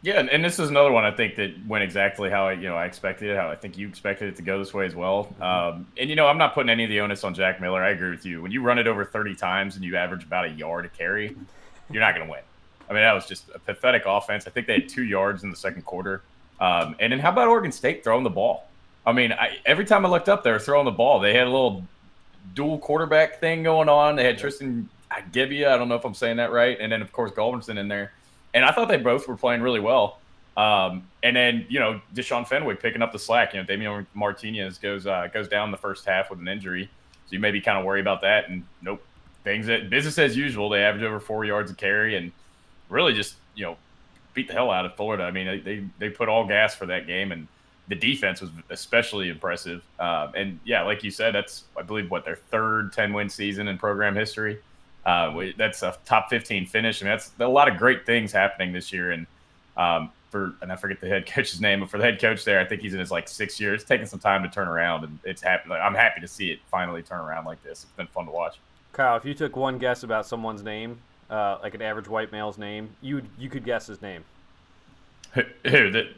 Yeah, 0.00 0.20
and, 0.20 0.30
and, 0.30 0.44
this 0.44 0.60
is 0.60 0.70
another 0.70 0.92
one 0.92 1.04
I 1.04 1.10
think 1.10 1.34
that 1.36 1.52
went 1.66 1.82
exactly 1.82 2.30
how 2.30 2.46
I, 2.46 2.52
you 2.52 2.68
know 2.68 2.76
I 2.76 2.84
expected 2.84 3.30
it. 3.30 3.36
How 3.36 3.50
I 3.50 3.56
think 3.56 3.76
you 3.76 3.88
expected 3.88 4.28
it 4.28 4.36
to 4.36 4.42
go 4.42 4.58
this 4.58 4.72
way 4.72 4.86
as 4.86 4.94
well. 4.94 5.24
Mm-hmm. 5.24 5.42
Um, 5.42 5.86
and 5.96 6.08
you 6.08 6.14
know, 6.14 6.28
I'm 6.28 6.38
not 6.38 6.54
putting 6.54 6.70
any 6.70 6.84
of 6.84 6.90
the 6.90 7.00
onus 7.00 7.24
on 7.24 7.34
Jack 7.34 7.60
Miller. 7.60 7.82
I 7.82 7.90
agree 7.90 8.10
with 8.10 8.24
you. 8.24 8.40
When 8.40 8.52
you 8.52 8.62
run 8.62 8.78
it 8.78 8.86
over 8.86 9.04
30 9.04 9.34
times 9.34 9.74
and 9.74 9.84
you 9.84 9.96
average 9.96 10.22
about 10.22 10.44
a 10.44 10.50
yard 10.50 10.84
a 10.84 10.88
carry, 10.88 11.36
you're 11.90 12.00
not 12.00 12.14
going 12.14 12.26
to 12.26 12.30
win. 12.30 12.42
I 12.88 12.92
mean, 12.92 13.02
that 13.02 13.12
was 13.12 13.26
just 13.26 13.48
a 13.54 13.58
pathetic 13.58 14.04
offense. 14.06 14.46
I 14.46 14.50
think 14.50 14.68
they 14.68 14.74
had 14.74 14.88
two 14.88 15.04
yards 15.04 15.42
in 15.42 15.50
the 15.50 15.56
second 15.56 15.84
quarter. 15.84 16.22
Um, 16.60 16.94
and 17.00 17.12
then 17.12 17.18
how 17.18 17.30
about 17.30 17.48
Oregon 17.48 17.72
State 17.72 18.04
throwing 18.04 18.24
the 18.24 18.30
ball? 18.30 18.68
I 19.04 19.12
mean, 19.12 19.32
I, 19.32 19.58
every 19.66 19.84
time 19.84 20.06
I 20.06 20.08
looked 20.08 20.28
up, 20.28 20.44
they 20.44 20.50
were 20.50 20.58
throwing 20.58 20.84
the 20.84 20.90
ball. 20.90 21.18
They 21.18 21.34
had 21.34 21.46
a 21.46 21.50
little 21.50 21.84
dual 22.54 22.78
quarterback 22.78 23.40
thing 23.40 23.62
going 23.62 23.88
on. 23.88 24.16
They 24.16 24.24
had 24.24 24.38
Tristan 24.38 24.88
Gebbia. 25.32 25.68
I 25.68 25.76
don't 25.76 25.88
know 25.88 25.96
if 25.96 26.04
I'm 26.04 26.14
saying 26.14 26.36
that 26.36 26.52
right. 26.52 26.78
And 26.80 26.92
then, 26.92 27.02
of 27.02 27.12
course, 27.12 27.30
Gulbranson 27.32 27.78
in 27.78 27.88
there 27.88 28.12
and 28.54 28.64
I 28.64 28.72
thought 28.72 28.88
they 28.88 28.96
both 28.96 29.28
were 29.28 29.36
playing 29.36 29.62
really 29.62 29.80
well. 29.80 30.18
Um, 30.56 31.06
and 31.22 31.36
then 31.36 31.66
you 31.68 31.78
know 31.78 32.00
Deshaun 32.14 32.46
Fenwick 32.46 32.80
picking 32.80 33.02
up 33.02 33.12
the 33.12 33.18
slack. 33.18 33.54
You 33.54 33.60
know 33.60 33.66
Damien 33.66 34.06
Martinez 34.14 34.78
goes 34.78 35.06
uh, 35.06 35.28
goes 35.32 35.48
down 35.48 35.70
the 35.70 35.76
first 35.76 36.04
half 36.04 36.30
with 36.30 36.40
an 36.40 36.48
injury, 36.48 36.90
so 37.26 37.32
you 37.32 37.38
maybe 37.38 37.60
kind 37.60 37.78
of 37.78 37.84
worry 37.84 38.00
about 38.00 38.22
that. 38.22 38.48
And 38.48 38.64
nope, 38.82 39.04
things 39.44 39.66
that 39.66 39.88
business 39.88 40.18
as 40.18 40.36
usual. 40.36 40.68
They 40.68 40.82
average 40.82 41.04
over 41.04 41.20
four 41.20 41.44
yards 41.44 41.70
a 41.70 41.74
carry 41.74 42.16
and 42.16 42.32
really 42.88 43.12
just 43.12 43.36
you 43.54 43.66
know 43.66 43.76
beat 44.34 44.48
the 44.48 44.54
hell 44.54 44.70
out 44.70 44.84
of 44.84 44.96
Florida. 44.96 45.24
I 45.24 45.30
mean 45.30 45.46
they 45.46 45.58
they, 45.58 45.84
they 45.98 46.10
put 46.10 46.28
all 46.28 46.44
gas 46.46 46.74
for 46.74 46.86
that 46.86 47.06
game 47.06 47.30
and 47.30 47.46
the 47.88 47.94
defense 47.94 48.40
was 48.40 48.50
especially 48.70 49.30
impressive. 49.30 49.82
Um, 49.98 50.32
and 50.34 50.60
yeah, 50.64 50.82
like 50.82 51.02
you 51.02 51.10
said, 51.10 51.34
that's 51.34 51.64
I 51.76 51.82
believe 51.82 52.10
what 52.10 52.24
their 52.24 52.36
third 52.36 52.92
10 52.92 53.12
win 53.12 53.28
season 53.28 53.68
in 53.68 53.78
program 53.78 54.14
history. 54.14 54.58
Uh, 55.08 55.52
that's 55.56 55.82
a 55.82 55.96
top 56.04 56.28
15 56.28 56.66
finish. 56.66 57.02
I 57.02 57.06
mean, 57.06 57.12
that's 57.12 57.30
a 57.40 57.48
lot 57.48 57.66
of 57.66 57.78
great 57.78 58.04
things 58.04 58.30
happening 58.30 58.74
this 58.74 58.92
year. 58.92 59.12
And 59.12 59.26
um, 59.78 60.12
for 60.28 60.52
and 60.60 60.70
I 60.70 60.76
forget 60.76 61.00
the 61.00 61.08
head 61.08 61.24
coach's 61.34 61.62
name, 61.62 61.80
but 61.80 61.88
for 61.88 61.96
the 61.96 62.04
head 62.04 62.20
coach 62.20 62.44
there, 62.44 62.60
I 62.60 62.66
think 62.66 62.82
he's 62.82 62.92
in 62.92 63.00
his 63.00 63.10
like 63.10 63.26
six 63.26 63.58
years, 63.58 63.84
taking 63.84 64.04
some 64.04 64.18
time 64.18 64.42
to 64.42 64.50
turn 64.50 64.68
around, 64.68 65.04
and 65.04 65.18
it's 65.24 65.40
happy. 65.40 65.70
I'm 65.72 65.94
happy 65.94 66.20
to 66.20 66.28
see 66.28 66.50
it 66.50 66.58
finally 66.70 67.02
turn 67.02 67.20
around 67.20 67.46
like 67.46 67.62
this. 67.62 67.84
It's 67.84 67.92
been 67.92 68.06
fun 68.08 68.26
to 68.26 68.32
watch. 68.32 68.58
Kyle, 68.92 69.16
if 69.16 69.24
you 69.24 69.32
took 69.32 69.56
one 69.56 69.78
guess 69.78 70.02
about 70.02 70.26
someone's 70.26 70.62
name, 70.62 70.98
uh, 71.30 71.56
like 71.62 71.74
an 71.74 71.80
average 71.80 72.08
white 72.08 72.30
male's 72.30 72.58
name, 72.58 72.90
you 73.00 73.22
you 73.38 73.48
could 73.48 73.64
guess 73.64 73.86
his 73.86 74.02
name. 74.02 74.24
Who? 75.32 75.42
who 75.64 75.90
the, 75.90 76.08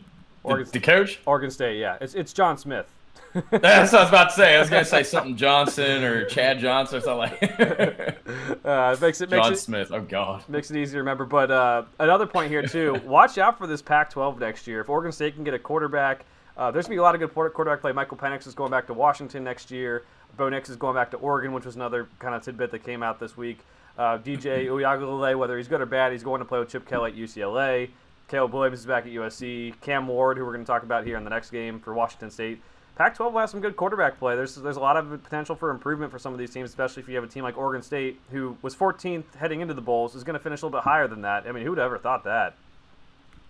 Oregon, 0.42 0.66
the, 0.66 0.72
the 0.72 0.80
coach? 0.80 1.20
Oregon 1.26 1.52
State. 1.52 1.78
Yeah, 1.78 1.96
it's 2.00 2.14
it's 2.14 2.32
John 2.32 2.58
Smith. 2.58 2.90
That's 3.50 3.92
what 3.92 4.00
I 4.00 4.02
was 4.02 4.08
about 4.08 4.30
to 4.30 4.34
say. 4.34 4.56
I 4.56 4.60
was 4.60 4.68
gonna 4.68 4.84
say 4.84 5.04
something 5.04 5.36
Johnson 5.36 6.02
or 6.02 6.24
Chad 6.24 6.58
Johnson 6.58 6.98
or 6.98 7.00
something 7.00 7.38
like. 7.40 7.60
uh, 8.64 8.96
makes 9.00 9.20
it 9.20 9.30
makes 9.30 9.44
John 9.44 9.52
it, 9.52 9.56
Smith. 9.56 9.92
Oh 9.92 10.00
God, 10.00 10.48
makes 10.48 10.70
it 10.70 10.76
easy 10.76 10.92
to 10.92 10.98
remember. 10.98 11.24
But 11.24 11.50
uh, 11.50 11.84
another 12.00 12.26
point 12.26 12.50
here 12.50 12.66
too. 12.66 13.00
watch 13.04 13.38
out 13.38 13.56
for 13.56 13.68
this 13.68 13.82
Pac-12 13.82 14.40
next 14.40 14.66
year. 14.66 14.80
If 14.80 14.88
Oregon 14.88 15.12
State 15.12 15.36
can 15.36 15.44
get 15.44 15.54
a 15.54 15.60
quarterback, 15.60 16.24
uh, 16.56 16.72
there's 16.72 16.86
gonna 16.86 16.94
be 16.94 16.98
a 16.98 17.02
lot 17.02 17.14
of 17.14 17.20
good 17.20 17.32
quarterback 17.32 17.80
play. 17.80 17.92
Michael 17.92 18.16
Penix 18.16 18.48
is 18.48 18.54
going 18.54 18.72
back 18.72 18.88
to 18.88 18.94
Washington 18.94 19.44
next 19.44 19.70
year. 19.70 20.02
Bo 20.36 20.48
Nix 20.48 20.68
is 20.68 20.76
going 20.76 20.96
back 20.96 21.12
to 21.12 21.16
Oregon, 21.18 21.52
which 21.52 21.64
was 21.64 21.76
another 21.76 22.08
kind 22.18 22.34
of 22.34 22.42
tidbit 22.42 22.72
that 22.72 22.80
came 22.80 23.02
out 23.02 23.20
this 23.20 23.36
week. 23.36 23.60
Uh, 23.96 24.18
DJ 24.18 24.66
Uiagalelei, 24.66 25.38
whether 25.38 25.56
he's 25.56 25.68
good 25.68 25.80
or 25.80 25.86
bad, 25.86 26.10
he's 26.10 26.22
going 26.22 26.38
to 26.40 26.44
play 26.44 26.58
with 26.58 26.68
Chip 26.68 26.88
Kelly 26.88 27.12
at 27.12 27.16
UCLA. 27.16 27.90
Caleb 28.28 28.54
Williams 28.54 28.78
is 28.78 28.86
back 28.86 29.04
at 29.04 29.12
USC. 29.12 29.78
Cam 29.80 30.06
Ward, 30.06 30.38
who 30.38 30.44
we're 30.44 30.52
going 30.52 30.64
to 30.64 30.66
talk 30.66 30.84
about 30.84 31.04
here 31.04 31.16
in 31.16 31.24
the 31.24 31.30
next 31.30 31.50
game 31.50 31.80
for 31.80 31.92
Washington 31.92 32.30
State 32.30 32.62
Pac-12 33.00 33.40
has 33.40 33.50
some 33.50 33.62
good 33.62 33.76
quarterback 33.76 34.18
play. 34.18 34.36
There's 34.36 34.56
there's 34.56 34.76
a 34.76 34.80
lot 34.80 34.98
of 34.98 35.08
potential 35.24 35.56
for 35.56 35.70
improvement 35.70 36.12
for 36.12 36.18
some 36.18 36.34
of 36.34 36.38
these 36.38 36.50
teams, 36.50 36.68
especially 36.68 37.02
if 37.02 37.08
you 37.08 37.14
have 37.14 37.24
a 37.24 37.26
team 37.26 37.42
like 37.42 37.56
Oregon 37.56 37.80
State, 37.80 38.20
who 38.30 38.58
was 38.60 38.76
14th 38.76 39.36
heading 39.36 39.62
into 39.62 39.72
the 39.72 39.80
bowls, 39.80 40.14
is 40.14 40.22
going 40.22 40.34
to 40.34 40.38
finish 40.38 40.60
a 40.60 40.66
little 40.66 40.78
bit 40.78 40.84
higher 40.84 41.08
than 41.08 41.22
that. 41.22 41.46
I 41.46 41.52
mean, 41.52 41.64
who 41.64 41.70
would 41.70 41.78
have 41.78 41.86
ever 41.86 41.96
thought 41.96 42.24
that? 42.24 42.56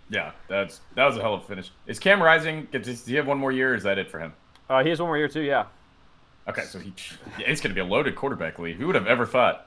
Yeah, 0.09 0.31
that's 0.47 0.83
that 0.95 1.05
was 1.05 1.17
a 1.17 1.21
hell 1.21 1.35
of 1.35 1.41
a 1.41 1.47
finish. 1.47 1.73
Is 1.89 1.99
Cam 1.99 2.23
Rising? 2.23 2.69
Does 2.71 3.05
he 3.05 3.17
have 3.17 3.27
one 3.27 3.39
more 3.39 3.51
year? 3.51 3.73
Or 3.73 3.75
is 3.75 3.83
that 3.83 3.99
it 3.99 4.09
for 4.09 4.21
him? 4.21 4.35
Uh, 4.69 4.85
he 4.85 4.91
has 4.91 5.01
one 5.01 5.09
more 5.09 5.19
year 5.19 5.27
too. 5.27 5.41
Yeah. 5.41 5.65
Okay, 6.47 6.63
so 6.63 6.79
he 6.79 6.95
yeah, 7.37 7.47
it's 7.49 7.61
going 7.61 7.75
to 7.75 7.75
be 7.75 7.81
a 7.81 7.85
loaded 7.85 8.15
quarterback 8.15 8.61
league. 8.61 8.77
Who 8.77 8.87
would 8.87 8.95
have 8.95 9.09
ever 9.09 9.27
thought? 9.27 9.67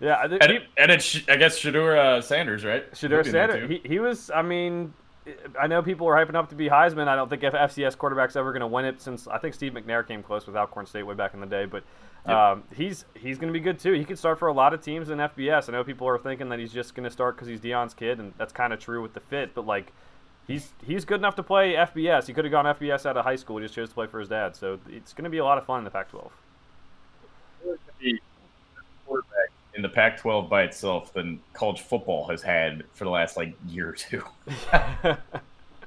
Yeah, 0.00 0.24
and, 0.24 0.32
it, 0.32 0.62
and 0.78 0.90
it's 0.90 1.20
I 1.28 1.36
guess 1.36 1.60
Shedeur 1.60 1.94
uh, 1.94 2.22
Sanders, 2.22 2.64
right? 2.64 2.90
Shedeur 2.92 3.22
Sanders. 3.30 3.68
He, 3.68 3.82
he 3.86 3.98
was. 3.98 4.30
I 4.30 4.40
mean, 4.40 4.94
I 5.60 5.66
know 5.66 5.82
people 5.82 6.06
are 6.08 6.14
hyping 6.14 6.34
up 6.34 6.48
to 6.50 6.54
be 6.54 6.68
Heisman. 6.68 7.08
I 7.08 7.16
don't 7.16 7.28
think 7.28 7.42
if 7.42 7.52
FCS 7.52 7.96
quarterback's 7.96 8.36
ever 8.36 8.52
going 8.52 8.60
to 8.60 8.66
win 8.66 8.84
it 8.84 9.00
since 9.00 9.26
I 9.26 9.38
think 9.38 9.54
Steve 9.54 9.72
McNair 9.72 10.06
came 10.06 10.22
close 10.22 10.46
with 10.46 10.56
Alcorn 10.56 10.86
State 10.86 11.02
way 11.02 11.14
back 11.14 11.34
in 11.34 11.40
the 11.40 11.46
day. 11.46 11.66
But 11.66 11.84
um, 12.30 12.64
he's 12.74 13.04
he's 13.14 13.38
going 13.38 13.52
to 13.52 13.58
be 13.58 13.62
good 13.62 13.78
too. 13.78 13.92
He 13.92 14.04
could 14.04 14.18
start 14.18 14.38
for 14.38 14.48
a 14.48 14.52
lot 14.52 14.74
of 14.74 14.82
teams 14.82 15.10
in 15.10 15.18
FBS. 15.18 15.68
I 15.68 15.72
know 15.72 15.84
people 15.84 16.06
are 16.06 16.18
thinking 16.18 16.48
that 16.50 16.58
he's 16.58 16.72
just 16.72 16.94
going 16.94 17.04
to 17.04 17.10
start 17.10 17.36
because 17.36 17.48
he's 17.48 17.60
Deion's 17.60 17.94
kid, 17.94 18.18
and 18.18 18.32
that's 18.36 18.52
kind 18.52 18.72
of 18.72 18.78
true 18.78 19.02
with 19.02 19.14
the 19.14 19.20
fit. 19.20 19.54
But 19.54 19.66
like, 19.66 19.92
he's 20.46 20.72
he's 20.84 21.04
good 21.04 21.20
enough 21.20 21.36
to 21.36 21.42
play 21.42 21.74
FBS. 21.74 22.26
He 22.26 22.32
could 22.32 22.44
have 22.44 22.52
gone 22.52 22.66
FBS 22.66 23.06
out 23.06 23.16
of 23.16 23.24
high 23.24 23.36
school. 23.36 23.58
He 23.58 23.64
just 23.64 23.74
chose 23.74 23.88
to 23.88 23.94
play 23.94 24.06
for 24.06 24.20
his 24.20 24.28
dad. 24.28 24.56
So 24.56 24.78
it's 24.88 25.12
going 25.12 25.24
to 25.24 25.30
be 25.30 25.38
a 25.38 25.44
lot 25.44 25.58
of 25.58 25.66
fun 25.66 25.78
in 25.78 25.84
the 25.84 25.90
Pac-12. 25.90 26.30
In 29.80 29.82
the 29.82 29.88
Pac-12 29.88 30.50
by 30.50 30.64
itself 30.64 31.14
than 31.14 31.40
college 31.54 31.80
football 31.80 32.28
has 32.28 32.42
had 32.42 32.84
for 32.92 33.04
the 33.04 33.10
last 33.10 33.38
like 33.38 33.54
year 33.66 33.88
or 33.88 33.92
two. 33.94 34.22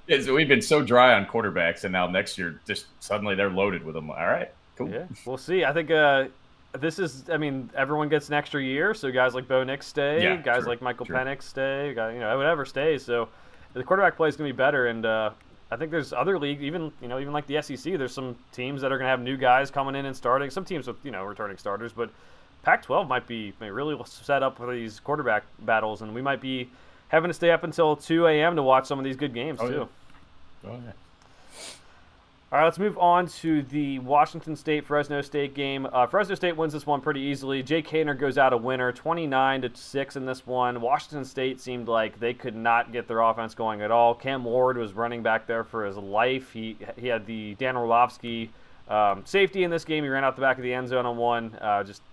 we've 0.33 0.47
been 0.47 0.63
so 0.63 0.81
dry 0.81 1.13
on 1.13 1.27
quarterbacks, 1.27 1.83
and 1.83 1.93
now 1.93 2.07
next 2.07 2.39
year, 2.39 2.59
just 2.65 2.88
suddenly 3.00 3.35
they're 3.35 3.51
loaded 3.51 3.85
with 3.85 3.93
them. 3.93 4.09
All 4.09 4.15
right, 4.15 4.51
cool. 4.77 4.89
Yeah, 4.89 5.05
we'll 5.27 5.38
see. 5.38 5.63
I 5.63 5.71
think 5.73 5.91
uh, 5.91 6.25
this 6.71 6.97
is. 6.97 7.29
I 7.29 7.38
mean, 7.38 7.69
everyone 7.75 8.09
gets 8.09 8.29
an 8.29 8.33
extra 8.33 8.63
year, 8.63 8.95
so 8.95 9.12
guys 9.12 9.35
like 9.35 9.47
Bo 9.47 9.63
Nix 9.63 9.85
stay, 9.85 10.23
yeah, 10.23 10.38
guys 10.38 10.62
true, 10.62 10.69
like 10.69 10.81
Michael 10.81 11.05
true. 11.05 11.15
Penix 11.15 11.43
stay, 11.43 11.93
guy, 11.95 12.13
you 12.13 12.19
know, 12.19 12.35
whatever 12.35 12.65
stays. 12.65 13.05
So 13.05 13.29
the 13.73 13.83
quarterback 13.83 14.17
play 14.17 14.27
is 14.27 14.35
going 14.35 14.47
to 14.47 14.53
be 14.55 14.57
better, 14.57 14.88
and 14.88 15.05
uh, 15.05 15.29
I 15.69 15.75
think 15.75 15.91
there's 15.91 16.13
other 16.13 16.39
leagues, 16.39 16.63
even 16.63 16.91
you 17.00 17.09
know, 17.09 17.19
even 17.19 17.31
like 17.31 17.45
the 17.45 17.62
SEC. 17.62 17.95
There's 17.95 18.12
some 18.12 18.38
teams 18.53 18.81
that 18.81 18.91
are 18.91 18.97
going 18.97 19.05
to 19.05 19.12
have 19.12 19.21
new 19.21 19.38
guys 19.38 19.69
coming 19.69 19.93
in 19.93 20.07
and 20.07 20.17
starting. 20.17 20.50
Some 20.50 20.65
teams 20.65 20.88
with 20.88 20.97
you 21.03 21.12
know 21.12 21.25
returning 21.25 21.57
starters, 21.57 21.93
but 21.93 22.09
Pac-12 22.63 23.08
might 23.08 23.27
be 23.27 23.53
may 23.60 23.70
really 23.70 23.98
set 24.05 24.41
up 24.41 24.58
for 24.58 24.74
these 24.74 25.00
quarterback 25.00 25.43
battles, 25.60 26.01
and 26.01 26.13
we 26.13 26.22
might 26.22 26.41
be 26.41 26.70
having 27.10 27.29
to 27.29 27.34
stay 27.34 27.51
up 27.51 27.63
until 27.63 27.96
2 27.96 28.27
a.m. 28.27 28.55
to 28.55 28.63
watch 28.63 28.86
some 28.86 28.98
of 28.98 29.05
these 29.05 29.17
good 29.17 29.34
games 29.34 29.60
oh, 29.62 29.70
too. 29.70 29.89
Yeah. 30.63 30.70
Oh, 30.70 30.79
yeah. 30.86 30.91
All 32.53 32.60
right, 32.60 32.65
let's 32.65 32.77
move 32.77 33.00
on 33.00 33.25
to 33.27 33.63
the 33.63 33.98
Washington 33.98 34.55
State 34.55 34.86
Fresno 34.86 35.22
State 35.22 35.55
game. 35.55 35.88
Uh, 35.91 36.05
Fresno 36.05 36.36
State 36.36 36.55
wins 36.55 36.72
this 36.72 36.86
one 36.86 37.01
pretty 37.01 37.22
easily. 37.22 37.63
Jake 37.63 37.88
Haener 37.88 38.15
goes 38.15 38.38
out 38.38 38.53
a 38.53 38.58
winner, 38.58 38.91
29 38.91 39.63
to 39.63 39.72
six 39.74 40.15
in 40.15 40.27
this 40.27 40.46
one. 40.46 40.79
Washington 40.79 41.25
State 41.25 41.60
seemed 41.60 41.88
like 41.88 42.20
they 42.20 42.32
could 42.32 42.55
not 42.55 42.91
get 42.91 43.08
their 43.08 43.22
offense 43.22 43.55
going 43.55 43.82
at 43.82 43.89
all. 43.89 44.13
Cam 44.13 44.43
Ward 44.43 44.77
was 44.77 44.93
running 44.93 45.24
back 45.24 45.48
there 45.48 45.63
for 45.63 45.84
his 45.84 45.98
life. 45.98 46.51
He 46.53 46.77
he 46.96 47.08
had 47.08 47.25
the 47.25 47.55
Dan 47.55 47.75
Orlovsky 47.75 48.51
um, 48.88 49.24
safety 49.25 49.63
in 49.63 49.72
this 49.72 49.84
game. 49.84 50.03
He 50.03 50.10
ran 50.12 50.24
out 50.24 50.36
the 50.36 50.41
back 50.41 50.58
of 50.58 50.63
the 50.63 50.75
end 50.75 50.89
zone 50.89 51.08
on 51.08 51.17
one. 51.17 51.58
Uh, 51.60 51.84
just 51.84 52.03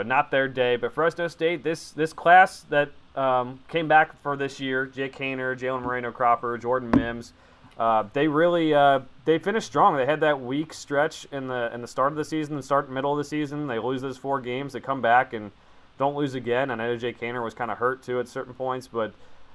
not 0.00 0.30
their 0.30 0.48
day. 0.48 0.76
But 0.76 0.92
Fresno 0.92 1.28
State, 1.28 1.62
this 1.62 1.90
this 1.90 2.14
class 2.14 2.60
that 2.70 2.90
um, 3.14 3.60
came 3.68 3.88
back 3.88 4.20
for 4.22 4.36
this 4.36 4.58
year, 4.58 4.86
Jake 4.86 5.16
Haener, 5.16 5.58
Jalen 5.58 5.82
Moreno 5.82 6.10
Cropper, 6.10 6.56
Jordan 6.56 6.90
Mims. 6.90 7.34
Uh, 7.78 8.04
they 8.12 8.28
really 8.28 8.72
uh, 8.72 9.00
they 9.24 9.38
finished 9.38 9.66
strong. 9.66 9.96
They 9.96 10.06
had 10.06 10.20
that 10.20 10.40
weak 10.40 10.72
stretch 10.72 11.26
in 11.32 11.48
the 11.48 11.70
in 11.74 11.82
the 11.82 11.88
start 11.88 12.12
of 12.12 12.16
the 12.16 12.24
season, 12.24 12.56
the 12.56 12.62
start 12.62 12.90
middle 12.90 13.12
of 13.12 13.18
the 13.18 13.24
season. 13.24 13.66
They 13.66 13.78
lose 13.78 14.02
those 14.02 14.16
four 14.16 14.40
games. 14.40 14.72
They 14.72 14.80
come 14.80 15.02
back 15.02 15.32
and 15.32 15.50
don't 15.98 16.16
lose 16.16 16.34
again. 16.34 16.70
And 16.70 16.80
I 16.80 16.86
know 16.86 16.96
Jake 16.96 17.20
Haener 17.20 17.42
was 17.42 17.54
kind 17.54 17.70
of 17.70 17.78
hurt 17.78 18.02
too 18.02 18.20
at 18.20 18.28
certain 18.28 18.54
points, 18.54 18.86
but 18.86 19.14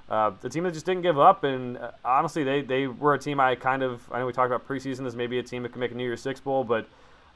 uh, 0.09 0.31
the 0.41 0.49
team 0.49 0.63
that 0.63 0.73
just 0.73 0.85
didn't 0.85 1.03
give 1.03 1.19
up. 1.19 1.43
And 1.43 1.77
uh, 1.77 1.91
honestly, 2.03 2.43
they 2.43 2.61
they 2.61 2.87
were 2.87 3.13
a 3.13 3.19
team 3.19 3.39
I 3.39 3.55
kind 3.55 3.83
of 3.83 4.01
I 4.11 4.19
know 4.19 4.25
we 4.25 4.33
talked 4.33 4.51
about 4.51 4.67
preseason 4.67 5.05
as 5.05 5.15
maybe 5.15 5.39
a 5.39 5.43
team 5.43 5.63
that 5.63 5.71
could 5.71 5.79
make 5.79 5.91
a 5.91 5.95
New 5.95 6.03
Year's 6.03 6.21
Six 6.21 6.39
bowl, 6.39 6.63
but 6.63 6.87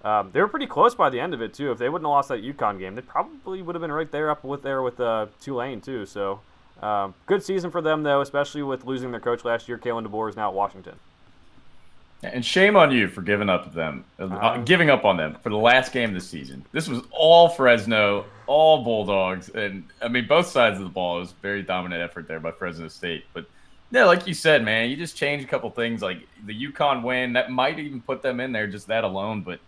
um, 0.03 0.29
they 0.34 0.39
were 0.39 0.48
pretty 0.48 0.67
close 0.67 0.96
by 0.96 1.10
the 1.10 1.20
end 1.20 1.34
of 1.34 1.41
it 1.41 1.53
too. 1.53 1.72
If 1.72 1.77
they 1.77 1.89
wouldn't 1.89 2.08
have 2.08 2.12
lost 2.12 2.29
that 2.29 2.43
UConn 2.43 2.79
game, 2.79 2.96
they 2.96 3.01
probably 3.01 3.62
would 3.62 3.75
have 3.75 3.81
been 3.81 3.91
right 3.91 4.12
there 4.12 4.29
up 4.29 4.43
with 4.43 4.63
there 4.63 4.81
with 4.81 5.00
uh, 5.00 5.27
Tulane 5.41 5.81
too. 5.81 6.05
So. 6.05 6.41
Um, 6.81 7.13
good 7.27 7.43
season 7.43 7.70
for 7.70 7.79
them, 7.79 8.01
though, 8.01 8.22
especially 8.22 8.63
with 8.63 8.86
losing 8.86 9.12
their 9.12 9.20
coach 9.20 9.46
last 9.46 9.70
year. 9.70 9.77
Kalen 9.77 10.08
DeBoer 10.08 10.29
is 10.31 10.36
now 10.36 10.50
at 10.50 10.55
Washington. 10.55 10.96
And 12.24 12.46
shame 12.46 12.75
on 12.75 12.91
you 12.91 13.08
for 13.08 13.22
giving 13.22 13.50
up 13.50 13.74
them, 13.74 14.03
uh, 14.20 14.25
Um, 14.25 14.65
giving 14.65 14.89
up 14.89 15.05
on 15.05 15.17
them 15.17 15.38
for 15.41 15.50
the 15.50 15.58
last 15.58 15.91
game 15.91 16.10
of 16.10 16.15
the 16.15 16.22
season. 16.22 16.63
This 16.72 16.88
was 16.88 17.01
all 17.12 17.50
Fresno, 17.50 18.25
all 18.46 18.84
Bulldogs, 18.84 19.50
and 19.50 19.84
I 20.01 20.08
mean 20.08 20.27
both 20.27 20.48
sides 20.48 20.77
of 20.77 20.84
the 20.84 20.89
ball. 20.89 21.17
It 21.17 21.22
was 21.22 21.31
a 21.31 21.41
very 21.41 21.63
dominant 21.63 22.01
effort 22.01 22.27
there 22.27 22.39
by 22.39 22.51
Fresno 22.51 22.88
State. 22.89 23.25
But 23.34 23.46
yeah, 23.89 24.05
like 24.05 24.27
you 24.27 24.36
said, 24.36 24.63
man, 24.63 24.89
you 24.89 24.96
just 24.96 25.15
change 25.15 25.43
a 25.43 25.48
couple 25.48 25.70
things, 25.72 26.03
like 26.03 26.27
the 26.46 26.53
UConn 26.53 27.01
win 27.01 27.34
that 27.34 27.50
might 27.50 27.79
even 27.79 28.01
put 28.01 28.22
them 28.22 28.39
in 28.39 28.51
there, 28.51 28.67
just 28.67 28.88
that 28.88 29.03
alone. 29.03 29.41
But 29.41 29.60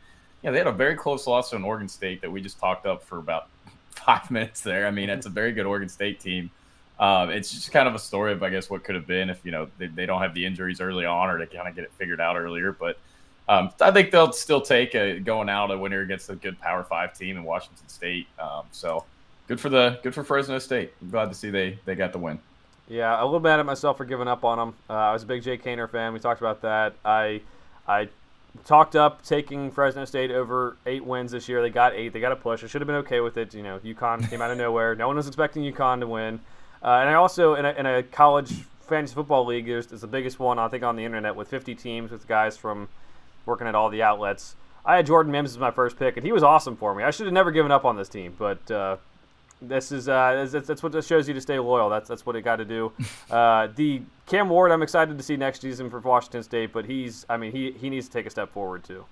yeah, 0.43 0.51
they 0.51 0.57
had 0.57 0.67
a 0.67 0.71
very 0.71 0.95
close 0.95 1.25
loss 1.25 1.50
to 1.51 1.55
an 1.55 1.63
Oregon 1.63 1.88
State 1.88 2.21
that 2.21 2.31
we 2.31 2.41
just 2.41 2.59
talked 2.59 2.85
up 2.85 3.03
for 3.03 3.17
about 3.17 3.47
five 3.91 4.29
minutes 4.29 4.62
there. 4.62 4.85
I 4.85 4.91
mean, 4.91 5.09
it's 5.09 5.25
a 5.25 5.29
very 5.29 5.53
good 5.53 5.65
Oregon 5.65 5.89
State 5.89 6.19
team. 6.19 6.51
Um, 7.00 7.31
it's 7.31 7.51
just 7.51 7.71
kind 7.71 7.88
of 7.88 7.95
a 7.95 8.00
story 8.00 8.33
of, 8.33 8.43
I 8.43 8.50
guess, 8.50 8.69
what 8.69 8.83
could 8.83 8.95
have 8.95 9.07
been 9.07 9.29
if 9.29 9.43
you 9.43 9.51
know 9.51 9.67
they, 9.77 9.88
they 9.88 10.05
don't 10.05 10.21
have 10.21 10.33
the 10.33 10.45
injuries 10.45 10.79
early 10.79 11.05
on 11.05 11.29
or 11.29 11.39
to 11.39 11.47
kind 11.47 11.67
of 11.67 11.75
get 11.75 11.85
it 11.85 11.91
figured 11.97 12.21
out 12.21 12.35
earlier. 12.35 12.71
But 12.71 13.00
um, 13.50 13.71
I 13.81 13.91
think 13.91 14.12
they'll 14.12 14.31
still 14.31 14.62
take 14.62 14.95
a, 14.95 15.19
going 15.19 15.50
out 15.50 15.71
a 15.71 15.77
winner 15.77 16.01
against 16.01 16.29
a 16.29 16.35
good 16.35 16.59
Power 16.59 16.83
Five 16.83 17.17
team 17.17 17.35
in 17.38 17.43
Washington 17.43 17.88
State. 17.88 18.27
Um, 18.39 18.63
so 18.71 19.05
good 19.47 19.59
for 19.59 19.69
the 19.69 20.00
good 20.03 20.13
for 20.13 20.23
Fresno 20.23 20.59
State. 20.59 20.93
I'm 21.01 21.09
glad 21.09 21.29
to 21.29 21.35
see 21.35 21.50
they 21.50 21.79
they 21.85 21.95
got 21.95 22.12
the 22.12 22.19
win. 22.19 22.39
Yeah, 22.88 23.21
a 23.21 23.23
little 23.23 23.39
mad 23.39 23.59
at 23.59 23.65
myself 23.65 23.97
for 23.97 24.05
giving 24.05 24.27
up 24.27 24.43
on 24.43 24.57
them. 24.57 24.75
Uh, 24.89 24.93
I 24.93 25.13
was 25.13 25.23
a 25.23 25.25
big 25.25 25.41
Jake 25.41 25.63
Haener 25.63 25.89
fan. 25.89 26.13
We 26.13 26.19
talked 26.19 26.41
about 26.41 26.62
that. 26.62 26.95
I 27.03 27.41
I 27.88 28.09
talked 28.65 28.95
up 28.95 29.24
taking 29.24 29.72
Fresno 29.72 30.05
State 30.05 30.31
over 30.31 30.77
eight 30.86 31.05
wins 31.05 31.31
this 31.31 31.50
year. 31.50 31.62
They 31.62 31.69
got 31.69 31.93
eight. 31.93 32.13
They 32.13 32.19
got 32.19 32.31
a 32.31 32.36
push. 32.36 32.63
I 32.63 32.67
should 32.67 32.81
have 32.81 32.88
been 32.88 32.98
okay 32.98 33.19
with 33.19 33.38
it. 33.38 33.53
You 33.53 33.63
know, 33.63 33.79
UConn 33.79 34.29
came 34.29 34.41
out 34.41 34.51
of 34.51 34.57
nowhere. 34.57 34.95
No 34.95 35.07
one 35.07 35.15
was 35.15 35.27
expecting 35.27 35.63
UConn 35.63 36.00
to 36.01 36.07
win. 36.07 36.39
Uh, 36.81 37.00
and 37.00 37.10
I 37.10 37.13
also 37.13 37.55
in 37.55 37.65
a, 37.65 37.72
in 37.72 37.86
a 37.86 38.03
college 38.03 38.51
fantasy 38.81 39.15
football 39.15 39.45
league, 39.45 39.65
there's, 39.65 39.88
the 39.88 40.07
biggest 40.07 40.39
one 40.39 40.60
I 40.60 40.67
think 40.67 40.83
on 40.83 40.95
the 40.95 41.05
internet 41.05 41.36
with 41.36 41.48
50 41.48 41.75
teams 41.75 42.12
with 42.12 42.27
guys 42.27 42.57
from 42.57 42.89
working 43.45 43.67
at 43.67 43.75
all 43.75 43.89
the 43.89 44.03
outlets. 44.03 44.55
I 44.86 44.98
had 44.98 45.05
Jordan 45.05 45.31
Mims 45.31 45.51
as 45.51 45.57
my 45.57 45.72
first 45.72 45.98
pick, 45.98 46.17
and 46.17 46.25
he 46.25 46.33
was 46.33 46.43
awesome 46.43 46.75
for 46.75 46.93
me. 46.93 47.03
I 47.03 47.12
should 47.12 47.25
have 47.25 47.33
never 47.33 47.51
given 47.51 47.72
up 47.72 47.86
on 47.86 47.95
this 47.95 48.10
team, 48.10 48.36
but 48.38 48.69
uh, 48.69 48.98
this 49.67 49.91
is 49.91 50.10
uh, 50.10 50.48
that's, 50.50 50.67
that's 50.67 50.84
what 50.84 50.91
this 50.91 51.08
shows 51.08 51.27
you 51.27 51.34
to 51.34 51.41
stay 51.41 51.60
loyal. 51.60 51.89
That's 51.89 52.08
that's 52.10 52.25
what 52.25 52.36
it 52.36 52.41
got 52.41 52.58
to 52.58 52.65
do. 52.65 52.91
Uh, 53.32 53.67
the 53.75 54.01
Cam 54.27 54.48
Ward, 54.48 54.72
I'm 54.72 54.84
excited 54.84 55.17
to 55.17 55.24
see 55.24 55.38
next 55.38 55.62
season 55.62 55.89
for 55.89 56.00
Washington 56.00 56.43
State, 56.43 56.72
but 56.72 56.86
he's 56.86 57.25
I 57.27 57.38
mean 57.38 57.51
he 57.51 57.72
he 57.72 57.89
needs 57.89 58.08
to 58.08 58.13
take 58.13 58.27
a 58.27 58.29
step 58.29 58.51
forward 58.51 58.84
too. 58.84 59.05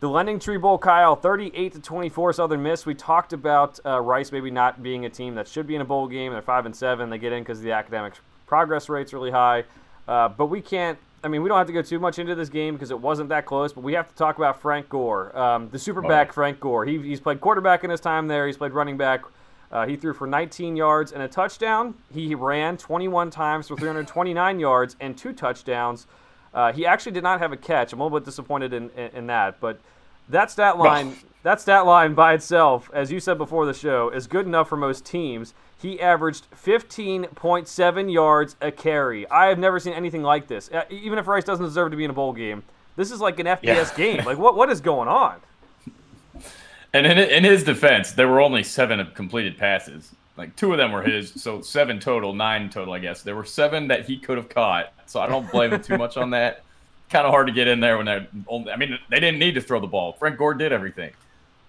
The 0.00 0.08
Lending 0.08 0.38
Tree 0.38 0.56
Bowl, 0.56 0.78
Kyle, 0.78 1.14
38 1.14 1.74
to 1.74 1.80
24 1.80 2.32
Southern 2.32 2.62
Miss. 2.62 2.86
We 2.86 2.94
talked 2.94 3.34
about 3.34 3.78
uh, 3.84 4.00
Rice 4.00 4.32
maybe 4.32 4.50
not 4.50 4.82
being 4.82 5.04
a 5.04 5.10
team 5.10 5.34
that 5.34 5.46
should 5.46 5.66
be 5.66 5.74
in 5.74 5.82
a 5.82 5.84
bowl 5.84 6.08
game. 6.08 6.32
They're 6.32 6.40
five 6.40 6.64
and 6.66 6.74
seven. 6.74 7.10
They 7.10 7.18
get 7.18 7.32
in 7.32 7.42
because 7.42 7.60
the 7.60 7.72
academic 7.72 8.14
progress 8.46 8.88
rate's 8.88 9.12
really 9.12 9.30
high. 9.30 9.64
Uh, 10.08 10.28
but 10.28 10.46
we 10.46 10.60
can't. 10.62 10.98
I 11.22 11.28
mean, 11.28 11.42
we 11.42 11.48
don't 11.48 11.58
have 11.58 11.66
to 11.66 11.72
go 11.72 11.82
too 11.82 11.98
much 11.98 12.18
into 12.18 12.34
this 12.34 12.48
game 12.48 12.74
because 12.74 12.90
it 12.90 12.98
wasn't 12.98 13.28
that 13.28 13.44
close. 13.44 13.72
But 13.72 13.82
we 13.82 13.92
have 13.92 14.08
to 14.08 14.14
talk 14.14 14.38
about 14.38 14.60
Frank 14.60 14.88
Gore, 14.88 15.36
um, 15.38 15.68
the 15.70 15.78
superback 15.78 16.28
Oh. 16.30 16.32
Frank 16.32 16.60
Gore. 16.60 16.84
He, 16.86 16.98
he's 16.98 17.20
played 17.20 17.40
quarterback 17.40 17.84
in 17.84 17.90
his 17.90 18.00
time 18.00 18.26
there. 18.28 18.46
He's 18.46 18.56
played 18.56 18.72
running 18.72 18.96
back. 18.96 19.22
Uh, 19.70 19.86
he 19.86 19.96
threw 19.96 20.12
for 20.14 20.26
19 20.26 20.76
yards 20.76 21.12
and 21.12 21.22
a 21.22 21.28
touchdown. 21.28 21.94
He 22.12 22.34
ran 22.34 22.76
21 22.76 23.30
times 23.30 23.68
for 23.68 23.76
329 23.76 24.58
yards 24.60 24.96
and 24.98 25.16
two 25.16 25.32
touchdowns. 25.32 26.06
Uh, 26.52 26.72
he 26.72 26.84
actually 26.86 27.12
did 27.12 27.22
not 27.22 27.38
have 27.38 27.52
a 27.52 27.56
catch. 27.56 27.92
I'm 27.92 28.00
a 28.00 28.04
little 28.04 28.18
bit 28.18 28.24
disappointed 28.24 28.72
in, 28.72 28.90
in, 28.90 29.10
in 29.16 29.26
that, 29.28 29.60
but 29.60 29.78
that 30.30 30.50
stat 30.50 30.78
line, 30.78 31.16
that 31.42 31.60
stat 31.60 31.86
line 31.86 32.14
by 32.14 32.34
itself, 32.34 32.90
as 32.92 33.10
you 33.12 33.20
said 33.20 33.38
before 33.38 33.66
the 33.66 33.74
show, 33.74 34.10
is 34.10 34.26
good 34.26 34.46
enough 34.46 34.68
for 34.68 34.76
most 34.76 35.04
teams. 35.04 35.54
He 35.80 36.00
averaged 36.00 36.46
15.7 36.50 38.12
yards 38.12 38.56
a 38.60 38.70
carry. 38.70 39.28
I 39.30 39.46
have 39.46 39.58
never 39.58 39.80
seen 39.80 39.94
anything 39.94 40.22
like 40.22 40.46
this. 40.46 40.68
Even 40.90 41.18
if 41.18 41.26
Rice 41.26 41.44
doesn't 41.44 41.64
deserve 41.64 41.90
to 41.90 41.96
be 41.96 42.04
in 42.04 42.10
a 42.10 42.14
bowl 42.14 42.32
game, 42.32 42.62
this 42.96 43.10
is 43.10 43.20
like 43.20 43.38
an 43.40 43.46
FBS 43.46 43.62
Yeah. 43.62 43.94
game. 43.96 44.24
Like 44.24 44.38
what 44.38 44.56
what 44.56 44.68
is 44.70 44.80
going 44.80 45.08
on? 45.08 45.36
And 46.92 47.06
in, 47.06 47.18
in 47.18 47.44
his 47.44 47.62
defense, 47.64 48.12
there 48.12 48.28
were 48.28 48.40
only 48.40 48.62
seven 48.62 49.06
completed 49.14 49.56
passes. 49.56 50.12
Like 50.36 50.56
two 50.56 50.72
of 50.72 50.78
them 50.78 50.92
were 50.92 51.02
his, 51.02 51.32
so 51.40 51.60
seven 51.60 52.00
total, 52.00 52.34
nine 52.34 52.68
total, 52.70 52.94
I 52.94 52.98
guess. 52.98 53.22
There 53.22 53.36
were 53.36 53.44
seven 53.44 53.88
that 53.88 54.06
he 54.06 54.18
could 54.18 54.36
have 54.38 54.48
caught, 54.48 54.92
so 55.06 55.20
I 55.20 55.26
don't 55.28 55.50
blame 55.50 55.72
him 55.72 55.82
too 55.82 55.96
much 55.98 56.16
on 56.16 56.30
that. 56.30 56.62
Kind 57.10 57.26
of 57.26 57.32
hard 57.32 57.48
to 57.48 57.52
get 57.52 57.66
in 57.66 57.80
there 57.80 57.96
when 57.96 58.06
they're. 58.06 58.26
Only, 58.46 58.72
I 58.72 58.76
mean, 58.76 58.98
they 59.10 59.20
didn't 59.20 59.38
need 59.38 59.54
to 59.56 59.60
throw 59.60 59.80
the 59.80 59.86
ball. 59.86 60.12
Frank 60.12 60.38
Gore 60.38 60.54
did 60.54 60.72
everything. 60.72 61.12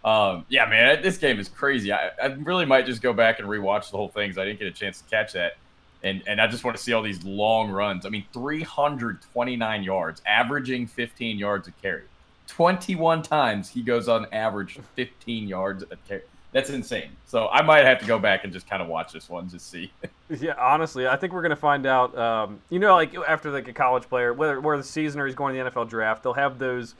Um, 0.04 0.46
yeah, 0.50 0.66
man, 0.66 1.02
this 1.02 1.18
game 1.18 1.40
is 1.40 1.48
crazy. 1.48 1.92
I, 1.92 2.10
I 2.22 2.28
really 2.28 2.66
might 2.66 2.86
just 2.86 3.02
go 3.02 3.14
back 3.14 3.40
and 3.40 3.48
rewatch 3.48 3.92
the 3.92 3.98
whole 3.98 4.10
thing 4.10 4.30
because 4.30 4.40
I 4.40 4.46
didn't 4.46 4.60
get 4.60 4.68
a 4.68 4.72
chance 4.72 5.02
to 5.02 5.10
catch 5.10 5.34
that. 5.34 5.58
And 6.04 6.24
and 6.26 6.42
I 6.42 6.48
just 6.48 6.64
want 6.64 6.76
to 6.78 6.82
see 6.82 6.94
all 6.94 7.04
these 7.04 7.24
long 7.24 7.70
runs. 7.70 8.06
I 8.06 8.10
mean, 8.10 8.26
329 8.34 9.84
yards, 9.84 10.22
averaging 10.26 10.88
15 10.88 11.38
yards 11.38 11.68
a 11.68 11.72
carry. 11.72 12.04
21 12.48 13.22
times 13.22 13.70
he 13.70 13.82
goes 13.82 14.10
on 14.10 14.26
average 14.32 14.80
15 14.96 15.48
yards 15.48 15.84
a 15.84 15.96
carry. 16.08 16.24
That's 16.52 16.70
insane. 16.70 17.12
So 17.26 17.48
I 17.48 17.62
might 17.62 17.86
have 17.86 18.00
to 18.00 18.06
go 18.06 18.20
back 18.20 18.44
and 18.44 18.52
just 18.52 18.70
kind 18.70 18.82
of 18.82 18.90
watch 18.90 19.14
this 19.14 19.30
one, 19.30 19.48
just 19.50 19.70
see. 19.70 19.92
yeah, 20.30 20.56
honestly, 20.60 21.08
I 21.08 21.16
think 21.16 21.32
we're 21.32 21.42
gonna 21.42 21.56
find 21.56 21.86
out. 21.86 22.18
Um, 22.18 22.60
you 22.70 22.80
know, 22.80 22.94
like 22.94 23.16
after 23.16 23.52
like 23.52 23.68
a 23.68 23.74
college 23.74 24.04
player, 24.04 24.34
whether 24.34 24.60
where 24.60 24.78
the 24.78 24.84
season 24.84 25.22
or 25.22 25.26
he's 25.26 25.36
going 25.36 25.56
to 25.56 25.64
the 25.64 25.70
NFL 25.70 25.90
draft, 25.90 26.24
they'll 26.24 26.34
have 26.34 26.60
those 26.60 26.96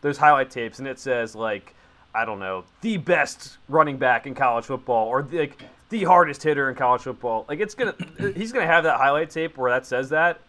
those 0.00 0.16
highlight 0.16 0.50
tapes, 0.50 0.78
and 0.78 0.88
it 0.88 0.98
says 0.98 1.34
like 1.34 1.74
I 2.14 2.24
don't 2.24 2.38
know 2.38 2.64
the 2.80 2.96
best 2.96 3.58
running 3.68 3.98
back 3.98 4.26
in 4.26 4.34
college 4.34 4.64
football, 4.64 5.08
or 5.08 5.22
the, 5.22 5.40
like 5.40 5.62
the 5.90 6.04
hardest 6.04 6.42
hitter 6.42 6.70
in 6.70 6.74
college 6.74 7.02
football. 7.02 7.44
Like 7.48 7.60
it's 7.60 7.74
gonna 7.74 7.94
he's 8.34 8.52
gonna 8.52 8.66
have 8.66 8.84
that 8.84 8.96
highlight 8.96 9.28
tape 9.28 9.58
where 9.58 9.70
that 9.70 9.84
says 9.84 10.08
that. 10.10 10.40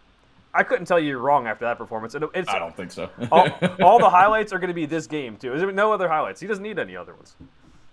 I 0.53 0.63
couldn't 0.63 0.85
tell 0.85 0.99
you 0.99 1.09
you're 1.09 1.19
wrong 1.19 1.45
after 1.45 1.65
that 1.65 1.77
performance. 1.77 2.15
It's, 2.33 2.49
I 2.49 2.57
don't 2.57 2.75
think 2.75 2.91
so. 2.91 3.09
all, 3.31 3.47
all 3.79 3.99
the 3.99 4.09
highlights 4.09 4.51
are 4.51 4.57
going 4.57 4.69
to 4.69 4.73
be 4.73 4.87
this 4.87 5.05
game 5.05 5.37
too. 5.37 5.55
There's 5.55 5.75
no 5.75 5.91
other 5.91 6.07
highlights. 6.07 6.41
He 6.41 6.47
doesn't 6.47 6.63
need 6.63 6.79
any 6.79 6.95
other 6.95 7.13
ones. 7.13 7.35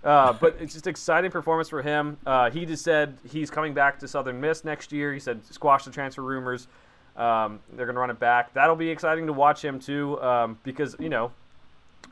Uh, 0.05 0.35
but 0.35 0.57
it's 0.61 0.75
just 0.75 0.87
exciting 0.87 1.31
performance 1.31 1.69
for 1.69 1.81
him. 1.81 2.19
Uh, 2.27 2.51
he 2.51 2.67
just 2.67 2.85
said 2.85 3.17
he's 3.31 3.51
coming 3.51 3.73
back 3.73 3.99
to 3.99 4.07
Southern 4.07 4.41
Miss 4.41 4.63
next 4.65 4.93
year. 4.93 5.15
He 5.15 5.19
said 5.19 5.45
squash 5.47 5.85
the 5.85 5.91
transfer 5.91 6.23
rumors. 6.23 6.69
Um, 7.17 7.61
they're 7.73 7.87
going 7.87 7.95
to 7.95 8.01
run 8.01 8.11
it 8.11 8.19
back. 8.19 8.53
That'll 8.53 8.77
be 8.77 8.91
exciting 8.91 9.27
to 9.27 9.33
watch 9.33 9.65
him 9.65 9.79
too, 9.79 10.21
um, 10.21 10.59
because 10.63 10.95
you 10.99 11.09
know, 11.09 11.33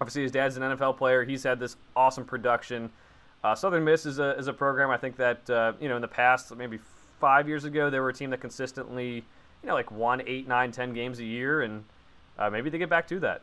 obviously 0.00 0.22
his 0.22 0.32
dad's 0.32 0.56
an 0.56 0.62
NFL 0.62 0.96
player. 0.96 1.25
He's 1.25 1.42
had 1.42 1.61
this 1.61 1.76
awesome 1.94 2.25
production. 2.25 2.90
Uh, 3.44 3.54
Southern 3.54 3.84
Miss 3.84 4.06
is 4.06 4.18
a 4.18 4.38
is 4.38 4.46
a 4.46 4.52
program 4.52 4.90
I 4.90 4.96
think 4.96 5.16
that 5.16 5.50
uh, 5.50 5.72
you 5.80 5.88
know 5.88 5.96
in 5.96 6.02
the 6.02 6.08
past 6.08 6.54
maybe 6.56 6.78
five 7.20 7.49
years 7.49 7.64
ago 7.64 7.90
they 7.90 8.00
were 8.00 8.08
a 8.08 8.14
team 8.14 8.30
that 8.30 8.40
consistently 8.40 9.16
you 9.16 9.68
know 9.68 9.75
like 9.75 9.90
won 9.90 10.22
eight, 10.26 10.49
nine, 10.49 10.70
ten 10.70 10.94
games 10.94 11.18
a 11.18 11.25
year, 11.25 11.62
and 11.62 11.84
uh, 12.38 12.49
maybe 12.49 12.70
they 12.70 12.78
get 12.78 12.88
back 12.88 13.06
to 13.08 13.20
that. 13.20 13.42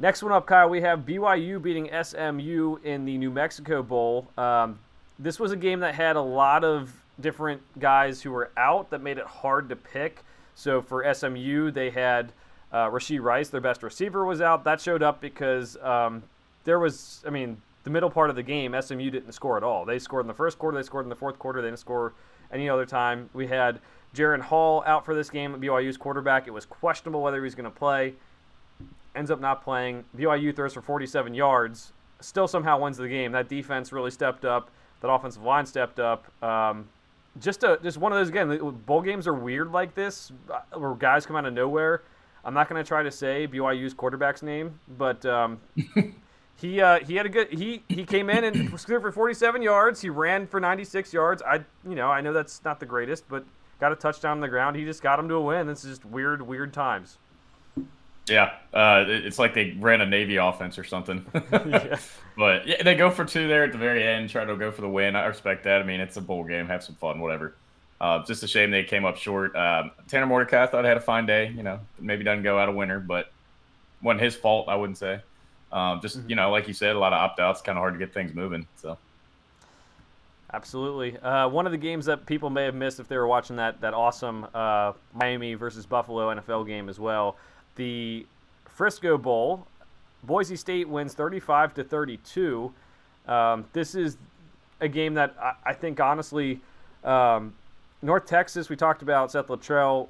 Next 0.00 0.22
one 0.22 0.30
up, 0.30 0.46
Kyle, 0.46 0.68
we 0.68 0.80
have 0.82 1.00
BYU 1.00 1.60
beating 1.60 1.90
SMU 2.04 2.76
in 2.84 3.04
the 3.04 3.18
New 3.18 3.32
Mexico 3.32 3.82
Bowl. 3.82 4.28
Um, 4.38 4.78
this 5.18 5.40
was 5.40 5.50
a 5.50 5.56
game 5.56 5.80
that 5.80 5.96
had 5.96 6.14
a 6.14 6.20
lot 6.20 6.62
of 6.62 6.94
different 7.20 7.60
guys 7.80 8.22
who 8.22 8.30
were 8.30 8.52
out 8.56 8.90
that 8.90 9.00
made 9.00 9.18
it 9.18 9.26
hard 9.26 9.68
to 9.70 9.74
pick. 9.74 10.22
So 10.54 10.80
for 10.80 11.12
SMU, 11.12 11.72
they 11.72 11.90
had 11.90 12.32
uh, 12.72 12.88
Rashee 12.90 13.20
Rice, 13.20 13.48
their 13.48 13.60
best 13.60 13.82
receiver, 13.82 14.24
was 14.24 14.40
out. 14.40 14.62
That 14.62 14.80
showed 14.80 15.02
up 15.02 15.20
because 15.20 15.76
um, 15.78 16.22
there 16.62 16.78
was, 16.78 17.24
I 17.26 17.30
mean, 17.30 17.60
the 17.82 17.90
middle 17.90 18.10
part 18.10 18.30
of 18.30 18.36
the 18.36 18.42
game, 18.44 18.76
SMU 18.80 19.10
didn't 19.10 19.32
score 19.32 19.56
at 19.56 19.64
all. 19.64 19.84
They 19.84 19.98
scored 19.98 20.22
in 20.22 20.28
the 20.28 20.34
first 20.34 20.60
quarter, 20.60 20.76
they 20.76 20.84
scored 20.84 21.06
in 21.06 21.10
the 21.10 21.16
fourth 21.16 21.40
quarter, 21.40 21.60
they 21.60 21.66
didn't 21.66 21.80
score 21.80 22.12
any 22.52 22.68
other 22.68 22.86
time. 22.86 23.30
We 23.32 23.48
had 23.48 23.80
Jaren 24.14 24.42
Hall 24.42 24.84
out 24.86 25.04
for 25.04 25.16
this 25.16 25.28
game, 25.28 25.60
BYU's 25.60 25.96
quarterback. 25.96 26.46
It 26.46 26.52
was 26.52 26.66
questionable 26.66 27.20
whether 27.20 27.38
he 27.38 27.42
was 27.42 27.56
going 27.56 27.64
to 27.64 27.76
play 27.76 28.14
ends 29.14 29.30
up 29.30 29.40
not 29.40 29.62
playing. 29.62 30.04
BYU 30.16 30.54
throws 30.54 30.74
for 30.74 30.82
47 30.82 31.34
yards, 31.34 31.92
still 32.20 32.48
somehow 32.48 32.78
wins 32.80 32.96
the 32.96 33.08
game. 33.08 33.32
That 33.32 33.48
defense 33.48 33.92
really 33.92 34.10
stepped 34.10 34.44
up. 34.44 34.70
That 35.00 35.10
offensive 35.10 35.42
line 35.42 35.66
stepped 35.66 36.00
up. 36.00 36.30
Um, 36.42 36.88
just 37.40 37.62
a, 37.62 37.78
just 37.82 37.98
one 37.98 38.12
of 38.12 38.18
those 38.18 38.28
again. 38.28 38.58
Bowl 38.86 39.00
games 39.02 39.26
are 39.26 39.34
weird 39.34 39.70
like 39.70 39.94
this, 39.94 40.32
uh, 40.50 40.78
where 40.78 40.94
guys 40.94 41.26
come 41.26 41.36
out 41.36 41.44
of 41.44 41.52
nowhere. 41.52 42.02
I'm 42.44 42.54
not 42.54 42.68
going 42.68 42.82
to 42.82 42.86
try 42.86 43.02
to 43.02 43.10
say 43.10 43.46
BYU's 43.46 43.94
quarterback's 43.94 44.42
name, 44.42 44.80
but 44.96 45.24
um, 45.26 45.60
he 46.56 46.80
uh, 46.80 47.00
he 47.00 47.16
had 47.16 47.26
a 47.26 47.28
good 47.28 47.52
he 47.52 47.82
he 47.88 48.04
came 48.04 48.30
in 48.30 48.44
and 48.44 48.80
scored 48.80 49.02
for 49.02 49.12
47 49.12 49.62
yards. 49.62 50.00
He 50.00 50.08
ran 50.10 50.46
for 50.46 50.58
96 50.58 51.12
yards. 51.12 51.42
I 51.42 51.56
you 51.86 51.94
know 51.94 52.10
I 52.10 52.20
know 52.20 52.32
that's 52.32 52.64
not 52.64 52.80
the 52.80 52.86
greatest, 52.86 53.28
but 53.28 53.44
got 53.80 53.92
a 53.92 53.96
touchdown 53.96 54.32
on 54.32 54.40
the 54.40 54.48
ground. 54.48 54.76
He 54.76 54.84
just 54.84 55.02
got 55.02 55.18
him 55.18 55.28
to 55.28 55.34
a 55.34 55.42
win. 55.42 55.66
This 55.66 55.84
is 55.84 55.98
just 55.98 56.04
weird 56.04 56.42
weird 56.42 56.72
times. 56.72 57.18
Yeah, 58.28 58.54
uh, 58.72 59.04
it's 59.06 59.38
like 59.38 59.54
they 59.54 59.76
ran 59.78 60.00
a 60.00 60.06
Navy 60.06 60.36
offense 60.36 60.78
or 60.78 60.84
something. 60.84 61.24
yeah. 61.52 61.98
But 62.36 62.66
yeah, 62.66 62.82
they 62.82 62.94
go 62.94 63.10
for 63.10 63.24
two 63.24 63.48
there 63.48 63.64
at 63.64 63.72
the 63.72 63.78
very 63.78 64.06
end, 64.06 64.30
try 64.30 64.44
to 64.44 64.56
go 64.56 64.70
for 64.70 64.82
the 64.82 64.88
win. 64.88 65.16
I 65.16 65.26
respect 65.26 65.64
that. 65.64 65.80
I 65.80 65.84
mean, 65.84 66.00
it's 66.00 66.16
a 66.16 66.20
bowl 66.20 66.44
game, 66.44 66.66
have 66.66 66.84
some 66.84 66.94
fun, 66.94 67.20
whatever. 67.20 67.54
Uh, 68.00 68.24
just 68.24 68.42
a 68.44 68.48
shame 68.48 68.70
they 68.70 68.84
came 68.84 69.04
up 69.04 69.16
short. 69.16 69.56
Um, 69.56 69.90
Tanner 70.06 70.26
Mordecai 70.26 70.62
I 70.62 70.66
thought 70.66 70.84
I 70.84 70.88
had 70.88 70.96
a 70.96 71.00
fine 71.00 71.26
day. 71.26 71.52
You 71.54 71.62
know, 71.64 71.80
maybe 71.98 72.22
doesn't 72.22 72.44
go 72.44 72.58
out 72.58 72.68
a 72.68 72.72
winner, 72.72 73.00
but 73.00 73.32
wasn't 74.02 74.22
his 74.22 74.36
fault. 74.36 74.68
I 74.68 74.76
wouldn't 74.76 74.98
say. 74.98 75.20
Um, 75.72 76.00
just 76.00 76.18
mm-hmm. 76.18 76.30
you 76.30 76.36
know, 76.36 76.50
like 76.50 76.68
you 76.68 76.74
said, 76.74 76.94
a 76.94 76.98
lot 76.98 77.12
of 77.12 77.18
opt 77.18 77.40
outs. 77.40 77.60
Kind 77.60 77.76
of 77.76 77.82
hard 77.82 77.94
to 77.94 77.98
get 77.98 78.14
things 78.14 78.34
moving. 78.34 78.66
So. 78.76 78.96
Absolutely. 80.52 81.18
Uh, 81.18 81.46
one 81.48 81.66
of 81.66 81.72
the 81.72 81.78
games 81.78 82.06
that 82.06 82.24
people 82.24 82.48
may 82.48 82.64
have 82.64 82.74
missed 82.74 83.00
if 83.00 83.08
they 83.08 83.18
were 83.18 83.26
watching 83.26 83.56
that 83.56 83.80
that 83.80 83.94
awesome 83.94 84.46
uh, 84.54 84.92
Miami 85.12 85.54
versus 85.54 85.84
Buffalo 85.84 86.34
NFL 86.34 86.66
game 86.66 86.88
as 86.88 86.98
well 86.98 87.36
the 87.78 88.26
Frisco 88.66 89.16
Bowl. 89.16 89.66
Boise 90.22 90.56
State 90.56 90.88
wins 90.88 91.14
35 91.14 91.72
to 91.74 91.84
32. 91.84 92.74
Um, 93.26 93.64
this 93.72 93.94
is 93.94 94.18
a 94.80 94.88
game 94.88 95.14
that 95.14 95.34
I, 95.40 95.70
I 95.70 95.72
think 95.72 95.98
honestly, 96.00 96.60
um, 97.02 97.54
North 98.02 98.26
Texas. 98.26 98.68
We 98.68 98.76
talked 98.76 99.00
about 99.00 99.32
Seth 99.32 99.46
Littrell 99.46 100.08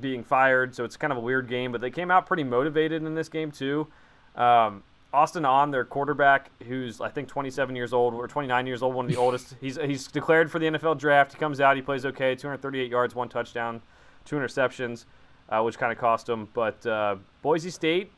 being 0.00 0.24
fired, 0.24 0.74
so 0.74 0.84
it's 0.84 0.96
kind 0.96 1.12
of 1.12 1.18
a 1.18 1.20
weird 1.20 1.48
game. 1.48 1.70
But 1.70 1.80
they 1.80 1.90
came 1.90 2.10
out 2.10 2.26
pretty 2.26 2.44
motivated 2.44 3.04
in 3.04 3.14
this 3.14 3.28
game 3.28 3.52
too. 3.52 3.86
Um, 4.34 4.82
Austin 5.12 5.44
Aune, 5.44 5.70
their 5.70 5.84
quarterback, 5.84 6.50
who's 6.66 7.00
I 7.00 7.10
think 7.10 7.28
27 7.28 7.76
years 7.76 7.92
old 7.92 8.14
or 8.14 8.26
29 8.26 8.66
years 8.66 8.82
old, 8.82 8.94
one 8.94 9.04
of 9.04 9.10
the 9.10 9.16
oldest. 9.20 9.54
He's 9.60 9.76
he's 9.76 10.06
declared 10.06 10.50
for 10.50 10.58
the 10.58 10.66
NFL 10.66 10.98
draft. 10.98 11.32
He 11.32 11.38
comes 11.38 11.60
out, 11.60 11.76
he 11.76 11.82
plays 11.82 12.06
okay, 12.06 12.34
238 12.34 12.90
yards, 12.90 13.14
one 13.14 13.28
touchdown, 13.28 13.82
two 14.24 14.36
interceptions 14.36 15.04
uh, 15.48 15.62
which 15.62 15.78
kind 15.78 15.92
of 15.92 15.98
cost 15.98 16.26
them. 16.26 16.48
But 16.52 16.84
uh, 16.86 17.16
Boise 17.42 17.70
State, 17.70 18.12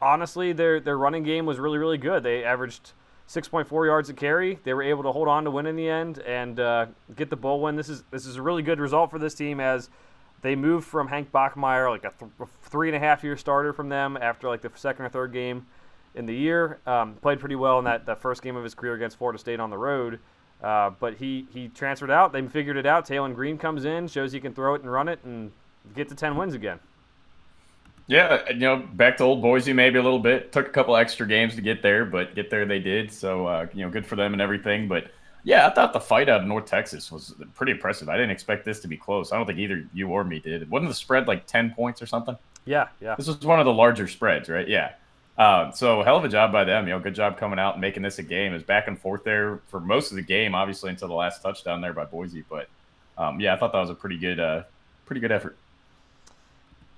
honestly, 0.00 0.52
their 0.52 0.80
their 0.80 0.98
running 0.98 1.22
game 1.22 1.46
was 1.46 1.58
really 1.58 1.78
really 1.78 1.98
good. 1.98 2.22
They 2.22 2.44
averaged 2.44 2.92
6.4 3.28 3.86
yards 3.86 4.08
a 4.08 4.14
carry. 4.14 4.58
They 4.64 4.74
were 4.74 4.82
able 4.82 5.04
to 5.04 5.12
hold 5.12 5.28
on 5.28 5.44
to 5.44 5.50
win 5.50 5.66
in 5.66 5.76
the 5.76 5.88
end 5.88 6.18
and 6.18 6.58
uh, 6.58 6.86
get 7.14 7.30
the 7.30 7.36
bowl 7.36 7.60
win. 7.60 7.76
This 7.76 7.88
is 7.88 8.04
this 8.10 8.26
is 8.26 8.36
a 8.36 8.42
really 8.42 8.62
good 8.62 8.80
result 8.80 9.10
for 9.10 9.18
this 9.18 9.34
team 9.34 9.60
as 9.60 9.88
they 10.42 10.56
moved 10.56 10.86
from 10.86 11.08
Hank 11.08 11.30
Bachmeier, 11.30 11.90
like 11.90 12.04
a, 12.04 12.12
th- 12.18 12.50
three 12.62 12.88
and 12.88 12.96
a 12.96 12.98
half 12.98 13.22
year 13.22 13.36
starter 13.36 13.72
from 13.72 13.88
them 13.88 14.16
after 14.20 14.48
like 14.48 14.62
the 14.62 14.70
second 14.74 15.04
or 15.04 15.08
third 15.08 15.32
game 15.32 15.66
in 16.14 16.26
the 16.26 16.34
year. 16.34 16.80
Um, 16.86 17.14
played 17.16 17.40
pretty 17.40 17.56
well 17.56 17.78
in 17.78 17.84
that, 17.84 18.06
that 18.06 18.20
first 18.20 18.42
game 18.42 18.56
of 18.56 18.64
his 18.64 18.74
career 18.74 18.94
against 18.94 19.18
Florida 19.18 19.38
State 19.38 19.60
on 19.60 19.70
the 19.70 19.78
road. 19.78 20.18
Uh, 20.62 20.90
but 20.98 21.14
he, 21.14 21.46
he 21.52 21.68
transferred 21.68 22.10
out. 22.10 22.32
They 22.32 22.46
figured 22.46 22.76
it 22.76 22.84
out. 22.84 23.06
Taylen 23.06 23.34
Green 23.34 23.56
comes 23.56 23.84
in, 23.84 24.08
shows 24.08 24.32
he 24.32 24.40
can 24.40 24.54
throw 24.54 24.74
it 24.74 24.82
and 24.82 24.92
run 24.92 25.08
it, 25.08 25.20
and 25.24 25.52
get 25.94 26.08
to 26.08 26.14
10 26.14 26.36
wins 26.36 26.54
again. 26.54 26.78
Yeah, 28.06 28.48
you 28.48 28.56
know, 28.56 28.76
back 28.94 29.18
to 29.18 29.24
old 29.24 29.40
Boise 29.40 29.72
maybe 29.72 29.98
a 29.98 30.02
little 30.02 30.18
bit. 30.18 30.50
Took 30.50 30.66
a 30.66 30.70
couple 30.70 30.96
extra 30.96 31.28
games 31.28 31.54
to 31.54 31.60
get 31.60 31.80
there, 31.80 32.04
but 32.04 32.34
get 32.34 32.50
there 32.50 32.66
they 32.66 32.80
did. 32.80 33.12
So, 33.12 33.46
uh, 33.46 33.66
you 33.72 33.84
know, 33.84 33.90
good 33.90 34.04
for 34.04 34.16
them 34.16 34.32
and 34.32 34.42
everything. 34.42 34.88
But 34.88 35.12
yeah, 35.44 35.66
I 35.66 35.70
thought 35.70 35.92
the 35.92 36.00
fight 36.00 36.28
out 36.28 36.40
of 36.40 36.46
North 36.48 36.66
Texas 36.66 37.12
was 37.12 37.34
pretty 37.54 37.70
impressive. 37.70 38.08
I 38.08 38.16
didn't 38.16 38.32
expect 38.32 38.64
this 38.64 38.80
to 38.80 38.88
be 38.88 38.96
close. 38.96 39.30
I 39.30 39.36
don't 39.36 39.46
think 39.46 39.60
either 39.60 39.86
you 39.94 40.08
or 40.08 40.24
me 40.24 40.40
did. 40.40 40.68
Wasn't 40.68 40.88
the 40.88 40.94
spread 40.94 41.28
like 41.28 41.46
10 41.46 41.72
points 41.72 42.02
or 42.02 42.06
something? 42.06 42.36
Yeah, 42.64 42.88
yeah. 43.00 43.14
This 43.14 43.28
was 43.28 43.38
one 43.40 43.60
of 43.60 43.64
the 43.64 43.72
larger 43.72 44.08
spreads, 44.08 44.48
right? 44.48 44.66
Yeah. 44.68 44.92
Uh, 45.38 45.70
so 45.70 46.02
hell 46.02 46.16
of 46.16 46.24
a 46.24 46.28
job 46.28 46.52
by 46.52 46.64
them. 46.64 46.86
You 46.86 46.94
know, 46.94 46.98
good 46.98 47.14
job 47.14 47.38
coming 47.38 47.58
out 47.58 47.74
and 47.74 47.80
making 47.80 48.02
this 48.02 48.18
a 48.18 48.22
game. 48.22 48.52
Is 48.52 48.62
back 48.62 48.88
and 48.88 49.00
forth 49.00 49.24
there 49.24 49.60
for 49.68 49.80
most 49.80 50.10
of 50.10 50.16
the 50.16 50.22
game, 50.22 50.54
obviously 50.54 50.90
until 50.90 51.08
the 51.08 51.14
last 51.14 51.42
touchdown 51.42 51.80
there 51.80 51.94
by 51.94 52.04
Boise. 52.04 52.44
But 52.50 52.68
um, 53.16 53.40
yeah, 53.40 53.54
I 53.54 53.56
thought 53.56 53.72
that 53.72 53.80
was 53.80 53.90
a 53.90 53.94
pretty 53.94 54.18
good, 54.18 54.38
uh, 54.38 54.64
pretty 55.06 55.20
good 55.20 55.32
effort. 55.32 55.56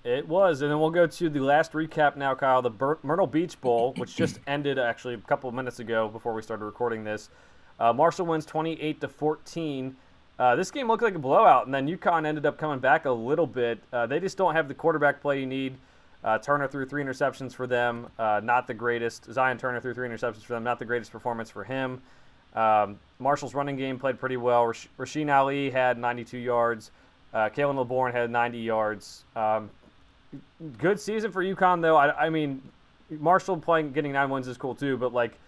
It 0.04 0.26
was, 0.26 0.62
and 0.62 0.70
then 0.70 0.80
we'll 0.80 0.90
go 0.90 1.06
to 1.06 1.28
the 1.28 1.38
last 1.40 1.72
recap 1.72 2.16
now, 2.16 2.34
Kyle. 2.34 2.60
The 2.60 2.70
Bur- 2.70 2.98
Myrtle 3.04 3.26
Beach 3.28 3.60
Bowl, 3.60 3.94
which 3.96 4.16
just 4.16 4.40
ended 4.48 4.78
actually 4.78 5.14
a 5.14 5.18
couple 5.18 5.48
of 5.48 5.54
minutes 5.54 5.78
ago 5.78 6.08
before 6.08 6.34
we 6.34 6.42
started 6.42 6.64
recording 6.64 7.04
this. 7.04 7.30
Uh, 7.78 7.92
Marshall 7.92 8.26
wins 8.26 8.44
28 8.44 9.00
to 9.00 9.08
14. 9.08 9.96
Uh, 10.38 10.56
this 10.56 10.72
game 10.72 10.88
looked 10.88 11.04
like 11.04 11.14
a 11.14 11.18
blowout, 11.20 11.66
and 11.66 11.74
then 11.74 11.86
UConn 11.86 12.26
ended 12.26 12.46
up 12.46 12.58
coming 12.58 12.80
back 12.80 13.04
a 13.04 13.10
little 13.10 13.46
bit. 13.46 13.78
Uh, 13.92 14.06
they 14.06 14.18
just 14.18 14.36
don't 14.36 14.54
have 14.54 14.66
the 14.66 14.74
quarterback 14.74 15.20
play 15.20 15.38
you 15.38 15.46
need. 15.46 15.76
Uh, 16.24 16.38
Turner 16.38 16.66
threw 16.66 16.84
three 16.84 17.02
interceptions 17.02 17.52
for 17.52 17.66
them, 17.66 18.08
uh, 18.18 18.40
not 18.42 18.66
the 18.66 18.74
greatest. 18.74 19.32
Zion 19.32 19.58
Turner 19.58 19.80
threw 19.80 19.94
three 19.94 20.08
interceptions 20.08 20.42
for 20.42 20.54
them, 20.54 20.64
not 20.64 20.78
the 20.78 20.84
greatest 20.84 21.12
performance 21.12 21.50
for 21.50 21.64
him. 21.64 22.00
Um, 22.54 22.98
Marshall's 23.18 23.54
running 23.54 23.76
game 23.76 23.98
played 23.98 24.18
pretty 24.18 24.36
well. 24.36 24.66
Rash- 24.66 24.88
Rasheen 24.98 25.32
Ali 25.32 25.70
had 25.70 25.96
92 25.98 26.38
yards. 26.38 26.90
Uh, 27.32 27.48
Khalan 27.48 27.76
Laborn 27.76 28.12
had 28.12 28.30
90 28.30 28.58
yards. 28.58 29.24
Um, 29.34 29.70
good 30.78 31.00
season 31.00 31.32
for 31.32 31.42
UConn 31.42 31.82
though. 31.82 31.96
I, 31.96 32.26
I 32.26 32.30
mean, 32.30 32.62
Marshall 33.10 33.56
playing 33.56 33.92
getting 33.92 34.12
nine 34.12 34.30
wins 34.30 34.48
is 34.48 34.56
cool 34.56 34.74
too, 34.74 34.96
but 34.96 35.12
like 35.12 35.38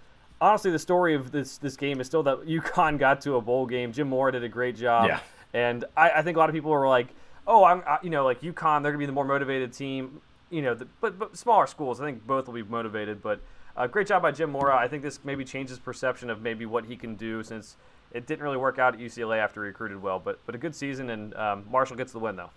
honestly, 0.40 0.70
the 0.70 0.78
story 0.78 1.14
of 1.14 1.32
this 1.32 1.58
this 1.58 1.76
game 1.76 2.00
is 2.00 2.06
still 2.06 2.22
that 2.24 2.40
UConn 2.46 2.98
got 2.98 3.20
to 3.22 3.36
a 3.36 3.40
bowl 3.40 3.66
game. 3.66 3.92
Jim 3.92 4.08
Mora 4.08 4.32
did 4.32 4.44
a 4.44 4.48
great 4.48 4.76
job, 4.76 5.08
yeah. 5.08 5.20
and 5.52 5.84
I, 5.96 6.10
I 6.10 6.22
think 6.22 6.36
a 6.36 6.40
lot 6.40 6.48
of 6.48 6.54
people 6.54 6.70
were 6.70 6.88
like, 6.88 7.08
"Oh, 7.46 7.64
I'm 7.64 7.82
I, 7.86 7.98
you 8.02 8.10
know 8.10 8.24
like 8.24 8.40
UConn, 8.40 8.82
they're 8.82 8.92
gonna 8.92 8.98
be 8.98 9.06
the 9.06 9.12
more 9.12 9.24
motivated 9.24 9.72
team." 9.72 10.20
You 10.50 10.62
know, 10.62 10.74
the, 10.74 10.86
but 11.00 11.18
but 11.18 11.36
smaller 11.36 11.66
schools, 11.66 12.00
I 12.00 12.04
think 12.04 12.26
both 12.26 12.46
will 12.46 12.54
be 12.54 12.62
motivated. 12.62 13.22
But 13.22 13.40
uh, 13.76 13.86
great 13.86 14.06
job 14.06 14.22
by 14.22 14.30
Jim 14.30 14.50
Mora. 14.50 14.76
I 14.76 14.88
think 14.88 15.02
this 15.02 15.18
maybe 15.24 15.44
changes 15.44 15.78
perception 15.78 16.30
of 16.30 16.42
maybe 16.42 16.66
what 16.66 16.84
he 16.84 16.96
can 16.96 17.16
do 17.16 17.42
since 17.42 17.76
it 18.12 18.26
didn't 18.26 18.44
really 18.44 18.56
work 18.56 18.78
out 18.78 18.94
at 18.94 19.00
UCLA 19.00 19.38
after 19.38 19.62
he 19.62 19.68
recruited 19.68 20.00
well. 20.00 20.18
But 20.18 20.38
but 20.46 20.54
a 20.54 20.58
good 20.58 20.74
season, 20.74 21.10
and 21.10 21.34
um, 21.34 21.64
Marshall 21.70 21.96
gets 21.96 22.12
the 22.12 22.18
win 22.18 22.36
though. 22.36 22.50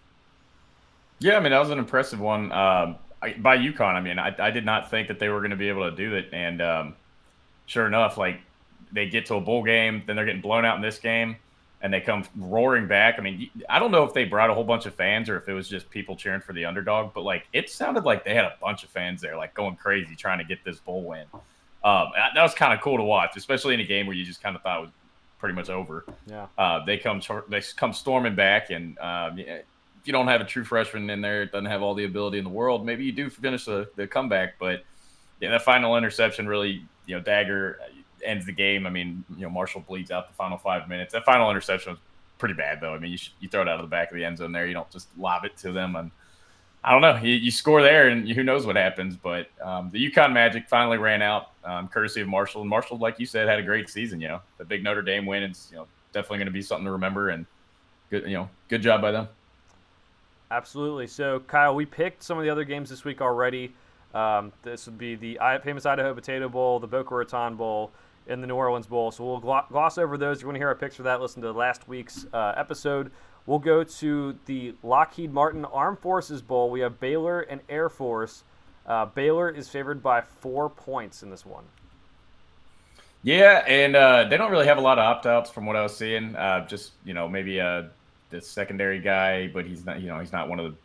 Yeah, 1.19 1.37
I 1.37 1.39
mean 1.39 1.51
that 1.51 1.59
was 1.59 1.69
an 1.69 1.79
impressive 1.79 2.19
one 2.19 2.51
um, 2.51 2.97
by 3.39 3.57
UConn. 3.57 3.95
I 3.95 4.01
mean, 4.01 4.19
I, 4.19 4.35
I 4.37 4.51
did 4.51 4.65
not 4.65 4.89
think 4.89 5.07
that 5.07 5.19
they 5.19 5.29
were 5.29 5.39
going 5.39 5.51
to 5.51 5.57
be 5.57 5.69
able 5.69 5.89
to 5.89 5.95
do 5.95 6.15
it, 6.15 6.29
and 6.31 6.61
um, 6.61 6.95
sure 7.65 7.87
enough, 7.87 8.17
like 8.17 8.39
they 8.91 9.07
get 9.07 9.25
to 9.27 9.35
a 9.35 9.41
bowl 9.41 9.63
game, 9.63 10.03
then 10.05 10.15
they're 10.15 10.25
getting 10.25 10.41
blown 10.41 10.65
out 10.65 10.75
in 10.75 10.81
this 10.81 10.99
game, 10.99 11.35
and 11.81 11.93
they 11.93 12.01
come 12.01 12.23
roaring 12.35 12.87
back. 12.87 13.15
I 13.17 13.21
mean, 13.21 13.49
I 13.69 13.79
don't 13.79 13.91
know 13.91 14.03
if 14.03 14.13
they 14.13 14.25
brought 14.25 14.49
a 14.49 14.53
whole 14.53 14.63
bunch 14.63 14.85
of 14.85 14.95
fans 14.95 15.29
or 15.29 15.37
if 15.37 15.47
it 15.49 15.53
was 15.53 15.67
just 15.67 15.89
people 15.89 16.15
cheering 16.15 16.41
for 16.41 16.53
the 16.53 16.65
underdog, 16.65 17.13
but 17.13 17.23
like 17.23 17.47
it 17.53 17.69
sounded 17.69 18.03
like 18.03 18.23
they 18.23 18.35
had 18.35 18.45
a 18.45 18.55
bunch 18.61 18.83
of 18.83 18.89
fans 18.89 19.21
there, 19.21 19.35
like 19.35 19.53
going 19.53 19.75
crazy 19.75 20.15
trying 20.15 20.37
to 20.37 20.45
get 20.45 20.63
this 20.63 20.79
bowl 20.79 21.03
win. 21.03 21.25
Um, 21.83 22.09
that 22.33 22.41
was 22.41 22.53
kind 22.53 22.73
of 22.73 22.81
cool 22.81 22.97
to 22.97 23.03
watch, 23.03 23.37
especially 23.37 23.73
in 23.73 23.79
a 23.79 23.85
game 23.85 24.07
where 24.07 24.15
you 24.15 24.25
just 24.25 24.41
kind 24.41 24.55
of 24.55 24.61
thought 24.61 24.79
it 24.79 24.81
was 24.81 24.89
pretty 25.39 25.55
much 25.55 25.69
over. 25.69 26.05
Yeah. 26.25 26.47
Uh, 26.57 26.83
they 26.85 26.97
come 26.97 27.21
they 27.49 27.61
come 27.75 27.93
storming 27.93 28.35
back, 28.35 28.69
and 28.71 28.97
um, 28.99 29.39
you 30.07 30.13
don't 30.13 30.27
have 30.27 30.41
a 30.41 30.45
true 30.45 30.63
freshman 30.63 31.09
in 31.09 31.21
there, 31.21 31.43
it 31.43 31.51
doesn't 31.51 31.65
have 31.65 31.81
all 31.81 31.93
the 31.93 32.05
ability 32.05 32.37
in 32.37 32.43
the 32.43 32.49
world. 32.49 32.85
Maybe 32.85 33.05
you 33.05 33.11
do 33.11 33.29
finish 33.29 33.65
the, 33.65 33.89
the 33.95 34.07
comeback, 34.07 34.57
but 34.59 34.83
yeah, 35.39 35.51
that 35.51 35.63
final 35.63 35.97
interception 35.97 36.47
really, 36.47 36.83
you 37.05 37.15
know, 37.15 37.21
dagger 37.21 37.79
ends 38.23 38.45
the 38.45 38.51
game. 38.51 38.87
I 38.87 38.89
mean, 38.89 39.23
you 39.35 39.43
know, 39.43 39.49
Marshall 39.49 39.81
bleeds 39.81 40.11
out 40.11 40.27
the 40.27 40.33
final 40.33 40.57
five 40.57 40.87
minutes. 40.87 41.13
That 41.13 41.25
final 41.25 41.49
interception 41.49 41.93
was 41.93 41.99
pretty 42.37 42.55
bad, 42.55 42.81
though. 42.81 42.93
I 42.93 42.99
mean, 42.99 43.11
you, 43.11 43.17
should, 43.17 43.33
you 43.39 43.49
throw 43.49 43.61
it 43.61 43.67
out 43.67 43.79
of 43.79 43.81
the 43.81 43.89
back 43.89 44.11
of 44.11 44.17
the 44.17 44.25
end 44.25 44.37
zone 44.37 44.51
there. 44.51 44.67
You 44.67 44.73
don't 44.73 44.89
just 44.89 45.07
lob 45.17 45.45
it 45.45 45.55
to 45.57 45.71
them. 45.71 45.95
And 45.95 46.11
I 46.83 46.91
don't 46.91 47.01
know. 47.01 47.17
You, 47.17 47.35
you 47.35 47.51
score 47.51 47.81
there, 47.81 48.09
and 48.09 48.29
who 48.29 48.43
knows 48.43 48.65
what 48.65 48.75
happens. 48.75 49.15
But 49.15 49.49
um, 49.61 49.89
the 49.91 50.11
UConn 50.11 50.33
Magic 50.33 50.67
finally 50.67 50.97
ran 50.97 51.21
out, 51.21 51.51
um, 51.63 51.87
courtesy 51.87 52.21
of 52.21 52.27
Marshall. 52.27 52.61
And 52.61 52.69
Marshall, 52.69 52.97
like 52.97 53.19
you 53.19 53.25
said, 53.25 53.47
had 53.47 53.59
a 53.59 53.63
great 53.63 53.89
season. 53.89 54.21
You 54.21 54.29
know, 54.29 54.41
the 54.57 54.65
big 54.65 54.83
Notre 54.83 55.01
Dame 55.01 55.25
win 55.25 55.43
is 55.43 55.67
you 55.71 55.77
know 55.77 55.87
definitely 56.13 56.39
going 56.39 56.47
to 56.47 56.51
be 56.51 56.61
something 56.61 56.85
to 56.85 56.91
remember. 56.91 57.29
And 57.29 57.45
good, 58.09 58.23
you 58.23 58.37
know, 58.37 58.49
good 58.69 58.81
job 58.81 59.01
by 59.01 59.11
them. 59.11 59.27
Absolutely. 60.49 61.07
So, 61.07 61.39
Kyle, 61.41 61.75
we 61.75 61.85
picked 61.85 62.23
some 62.23 62.37
of 62.37 62.43
the 62.43 62.49
other 62.49 62.63
games 62.63 62.89
this 62.89 63.03
week 63.03 63.21
already. 63.21 63.73
Um, 64.13 64.53
this 64.63 64.85
would 64.85 64.97
be 64.97 65.15
the 65.15 65.37
famous 65.63 65.85
Idaho 65.85 66.13
Potato 66.13 66.47
Bowl, 66.47 66.79
the 66.79 66.87
Boca 66.87 67.13
Raton 67.13 67.55
Bowl, 67.55 67.91
and 68.27 68.41
the 68.41 68.47
New 68.47 68.55
Orleans 68.55 68.87
Bowl. 68.87 69.11
So 69.11 69.25
we'll 69.25 69.63
gloss 69.69 69.97
over 69.97 70.17
those. 70.17 70.37
If 70.37 70.41
you 70.43 70.47
want 70.47 70.55
to 70.55 70.59
hear 70.59 70.69
our 70.69 70.75
picks 70.75 70.95
for 70.95 71.03
that, 71.03 71.21
listen 71.21 71.41
to 71.41 71.51
last 71.51 71.87
week's 71.87 72.25
uh, 72.33 72.53
episode. 72.55 73.11
We'll 73.45 73.59
go 73.59 73.83
to 73.83 74.37
the 74.45 74.75
Lockheed 74.83 75.31
Martin 75.31 75.65
Armed 75.65 75.99
Forces 75.99 76.41
Bowl. 76.41 76.69
We 76.69 76.81
have 76.81 76.99
Baylor 76.99 77.41
and 77.41 77.61
Air 77.69 77.89
Force. 77.89 78.43
Uh, 78.85 79.05
Baylor 79.05 79.49
is 79.49 79.69
favored 79.69 80.03
by 80.03 80.21
four 80.21 80.69
points 80.69 81.23
in 81.23 81.29
this 81.29 81.45
one. 81.45 81.63
Yeah, 83.23 83.63
and 83.65 83.95
uh, 83.95 84.25
they 84.25 84.37
don't 84.37 84.51
really 84.51 84.67
have 84.67 84.77
a 84.77 84.81
lot 84.81 84.99
of 84.99 85.03
opt 85.05 85.25
outs 85.25 85.49
from 85.49 85.65
what 85.65 85.75
I 85.75 85.83
was 85.83 85.95
seeing. 85.95 86.35
Uh, 86.35 86.65
just 86.67 86.91
you 87.03 87.13
know 87.13 87.27
maybe 87.27 87.59
uh, 87.59 87.83
the 88.29 88.41
secondary 88.41 88.99
guy, 88.99 89.47
but 89.47 89.65
he's 89.65 89.85
not 89.85 90.01
you 90.01 90.07
know 90.07 90.19
he's 90.19 90.31
not 90.31 90.49
one 90.49 90.59
of 90.59 90.71
the 90.71 90.77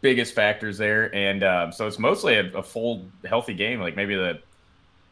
biggest 0.00 0.34
factors 0.34 0.78
there. 0.78 1.14
And 1.14 1.42
um, 1.42 1.72
so 1.72 1.86
it's 1.86 1.98
mostly 1.98 2.34
a, 2.34 2.46
a, 2.54 2.62
full 2.62 3.06
healthy 3.24 3.54
game, 3.54 3.80
like 3.80 3.96
maybe 3.96 4.14
the 4.14 4.40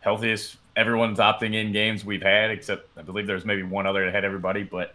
healthiest 0.01 0.57
everyone's 0.77 1.19
opting 1.19 1.55
in 1.55 1.73
games 1.73 2.05
we've 2.05 2.23
had, 2.23 2.51
except 2.51 2.89
I 2.97 3.03
believe 3.03 3.27
there's 3.27 3.45
maybe 3.45 3.63
one 3.63 3.87
other 3.87 4.05
that 4.05 4.15
had 4.15 4.25
everybody. 4.25 4.63
But 4.63 4.95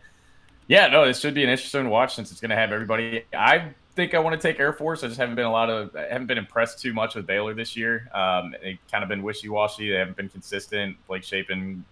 yeah, 0.68 0.88
no, 0.88 1.06
this 1.06 1.20
should 1.20 1.34
be 1.34 1.44
an 1.44 1.50
interesting 1.50 1.90
watch 1.90 2.16
since 2.16 2.32
it's 2.32 2.40
going 2.40 2.52
to 2.52 2.56
have 2.56 2.72
everybody. 2.72 3.26
I 3.34 3.74
think 3.96 4.14
I 4.14 4.20
want 4.20 4.40
to 4.40 4.48
take 4.48 4.60
Air 4.60 4.74
Force. 4.74 5.04
I 5.04 5.08
just 5.08 5.20
haven't 5.20 5.36
been 5.36 5.46
a 5.46 5.52
lot 5.52 5.70
of, 5.70 5.96
I 5.96 6.04
haven't 6.04 6.28
been 6.28 6.38
impressed 6.38 6.80
too 6.80 6.94
much 6.94 7.16
with 7.16 7.28
Baylor 7.28 7.54
this 7.54 7.76
year. 7.76 8.10
Um, 8.14 8.56
they've 8.62 8.80
kind 8.90 9.04
of 9.04 9.10
been 9.10 9.24
wishy 9.24 9.50
washy. 9.50 9.90
They 9.90 9.98
haven't 9.98 10.16
been 10.16 10.30
consistent. 10.30 10.96
Blake 11.08 11.24
Shapen 11.24 11.84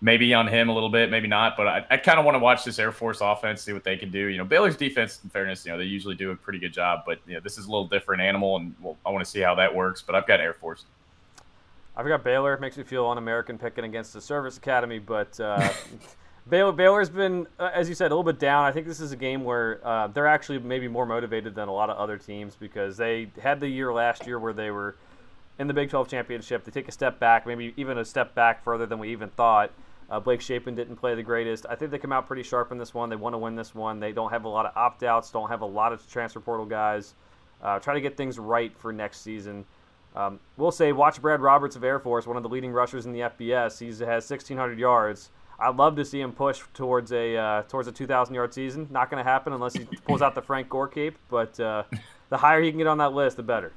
maybe 0.00 0.32
on 0.34 0.46
him 0.46 0.68
a 0.68 0.72
little 0.72 0.88
bit, 0.88 1.10
maybe 1.10 1.28
not. 1.28 1.56
But 1.56 1.66
I, 1.68 1.86
I 1.90 1.96
kind 1.96 2.18
of 2.18 2.24
want 2.24 2.34
to 2.34 2.38
watch 2.38 2.64
this 2.64 2.78
Air 2.78 2.92
Force 2.92 3.20
offense, 3.20 3.62
see 3.62 3.72
what 3.72 3.84
they 3.84 3.96
can 3.96 4.10
do. 4.10 4.26
You 4.26 4.38
know, 4.38 4.44
Baylor's 4.44 4.76
defense, 4.76 5.20
in 5.22 5.30
fairness, 5.30 5.64
you 5.64 5.72
know, 5.72 5.78
they 5.78 5.84
usually 5.84 6.14
do 6.14 6.30
a 6.30 6.36
pretty 6.36 6.58
good 6.58 6.72
job, 6.72 7.02
but 7.06 7.18
you 7.26 7.34
know, 7.34 7.40
this 7.40 7.58
is 7.58 7.66
a 7.66 7.70
little 7.70 7.86
different 7.86 8.22
animal, 8.22 8.56
and 8.56 8.74
I 9.04 9.10
want 9.10 9.24
to 9.24 9.30
see 9.30 9.40
how 9.40 9.54
that 9.56 9.74
works. 9.74 10.02
But 10.02 10.14
I've 10.14 10.26
got 10.26 10.40
Air 10.40 10.54
Force. 10.54 10.84
I've 11.96 12.06
got 12.06 12.24
Baylor. 12.24 12.54
It 12.54 12.60
makes 12.60 12.78
me 12.78 12.84
feel 12.84 13.06
un-American 13.08 13.58
picking 13.58 13.84
against 13.84 14.12
the 14.12 14.20
Service 14.20 14.56
Academy, 14.56 14.98
but 14.98 15.38
uh, 15.38 15.68
Baylor 16.48 16.72
Baylor's 16.72 17.10
been, 17.10 17.46
uh, 17.58 17.70
as 17.74 17.88
you 17.88 17.94
said, 17.94 18.06
a 18.06 18.14
little 18.14 18.32
bit 18.32 18.38
down. 18.38 18.64
I 18.64 18.72
think 18.72 18.86
this 18.86 19.00
is 19.00 19.12
a 19.12 19.16
game 19.16 19.44
where 19.44 19.86
uh, 19.86 20.06
they're 20.06 20.26
actually 20.26 20.60
maybe 20.60 20.88
more 20.88 21.04
motivated 21.04 21.54
than 21.54 21.68
a 21.68 21.72
lot 21.72 21.90
of 21.90 21.98
other 21.98 22.16
teams 22.16 22.54
because 22.54 22.96
they 22.96 23.30
had 23.42 23.60
the 23.60 23.68
year 23.68 23.92
last 23.92 24.26
year 24.26 24.38
where 24.38 24.52
they 24.52 24.70
were 24.70 24.96
in 25.58 25.66
the 25.66 25.74
Big 25.74 25.90
12 25.90 26.08
championship. 26.08 26.64
They 26.64 26.70
take 26.70 26.88
a 26.88 26.92
step 26.92 27.20
back, 27.20 27.46
maybe 27.46 27.74
even 27.76 27.98
a 27.98 28.04
step 28.04 28.34
back 28.34 28.64
further 28.64 28.86
than 28.86 28.98
we 28.98 29.10
even 29.12 29.28
thought. 29.28 29.70
Uh, 30.10 30.18
Blake 30.18 30.40
Shapen 30.40 30.74
didn't 30.74 30.96
play 30.96 31.14
the 31.14 31.22
greatest. 31.22 31.66
I 31.70 31.76
think 31.76 31.90
they 31.90 31.98
come 31.98 32.12
out 32.12 32.26
pretty 32.26 32.42
sharp 32.42 32.72
in 32.72 32.78
this 32.78 32.92
one. 32.92 33.08
They 33.08 33.16
want 33.16 33.34
to 33.34 33.38
win 33.38 33.54
this 33.54 33.74
one. 33.74 34.00
They 34.00 34.12
don't 34.12 34.30
have 34.30 34.44
a 34.44 34.48
lot 34.48 34.66
of 34.66 34.76
opt 34.76 35.02
outs, 35.02 35.30
don't 35.30 35.48
have 35.48 35.60
a 35.60 35.66
lot 35.66 35.92
of 35.92 36.10
transfer 36.10 36.40
portal 36.40 36.66
guys. 36.66 37.14
Uh, 37.62 37.78
try 37.78 37.94
to 37.94 38.00
get 38.00 38.16
things 38.16 38.38
right 38.38 38.76
for 38.76 38.92
next 38.92 39.20
season. 39.20 39.64
Um, 40.16 40.40
we'll 40.56 40.72
say, 40.72 40.92
watch 40.92 41.22
Brad 41.22 41.40
Roberts 41.40 41.76
of 41.76 41.84
Air 41.84 42.00
Force, 42.00 42.26
one 42.26 42.36
of 42.36 42.42
the 42.42 42.48
leading 42.48 42.72
rushers 42.72 43.06
in 43.06 43.12
the 43.12 43.20
FBS. 43.20 43.78
He 43.78 43.86
has 44.04 44.28
1,600 44.28 44.78
yards. 44.78 45.30
I'd 45.60 45.76
love 45.76 45.94
to 45.96 46.04
see 46.04 46.20
him 46.20 46.32
push 46.32 46.62
towards 46.72 47.12
a 47.12 47.36
uh, 47.36 47.62
towards 47.62 47.86
a 47.86 47.92
2,000 47.92 48.34
yard 48.34 48.54
season. 48.54 48.88
Not 48.90 49.10
going 49.10 49.22
to 49.22 49.30
happen 49.30 49.52
unless 49.52 49.74
he 49.74 49.84
pulls 50.06 50.22
out 50.22 50.34
the 50.34 50.42
Frank 50.42 50.68
Gore 50.70 50.88
cape. 50.88 51.16
But 51.28 51.60
uh, 51.60 51.84
the 52.30 52.38
higher 52.38 52.62
he 52.62 52.70
can 52.70 52.78
get 52.78 52.86
on 52.86 52.98
that 52.98 53.12
list, 53.12 53.36
the 53.36 53.42
better. 53.42 53.72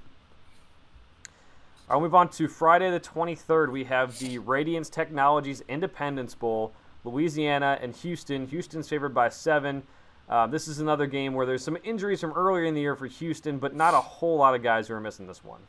I'll 1.89 1.99
move 1.99 2.15
on 2.15 2.29
to 2.29 2.47
Friday 2.47 2.89
the 2.89 2.99
23rd. 2.99 3.71
We 3.71 3.83
have 3.83 4.17
the 4.19 4.37
Radiance 4.39 4.89
Technologies 4.89 5.61
Independence 5.67 6.33
Bowl, 6.33 6.73
Louisiana 7.03 7.77
and 7.81 7.95
Houston. 7.97 8.47
Houston's 8.47 8.87
favored 8.87 9.13
by 9.13 9.29
seven. 9.29 9.83
Uh, 10.29 10.47
this 10.47 10.67
is 10.67 10.79
another 10.79 11.05
game 11.05 11.33
where 11.33 11.45
there's 11.45 11.63
some 11.63 11.77
injuries 11.83 12.21
from 12.21 12.31
earlier 12.33 12.63
in 12.63 12.73
the 12.73 12.81
year 12.81 12.95
for 12.95 13.07
Houston, 13.07 13.57
but 13.57 13.75
not 13.75 13.93
a 13.93 13.99
whole 13.99 14.37
lot 14.37 14.55
of 14.55 14.63
guys 14.63 14.87
who 14.87 14.93
are 14.93 15.01
missing 15.01 15.27
this 15.27 15.43
one. 15.43 15.59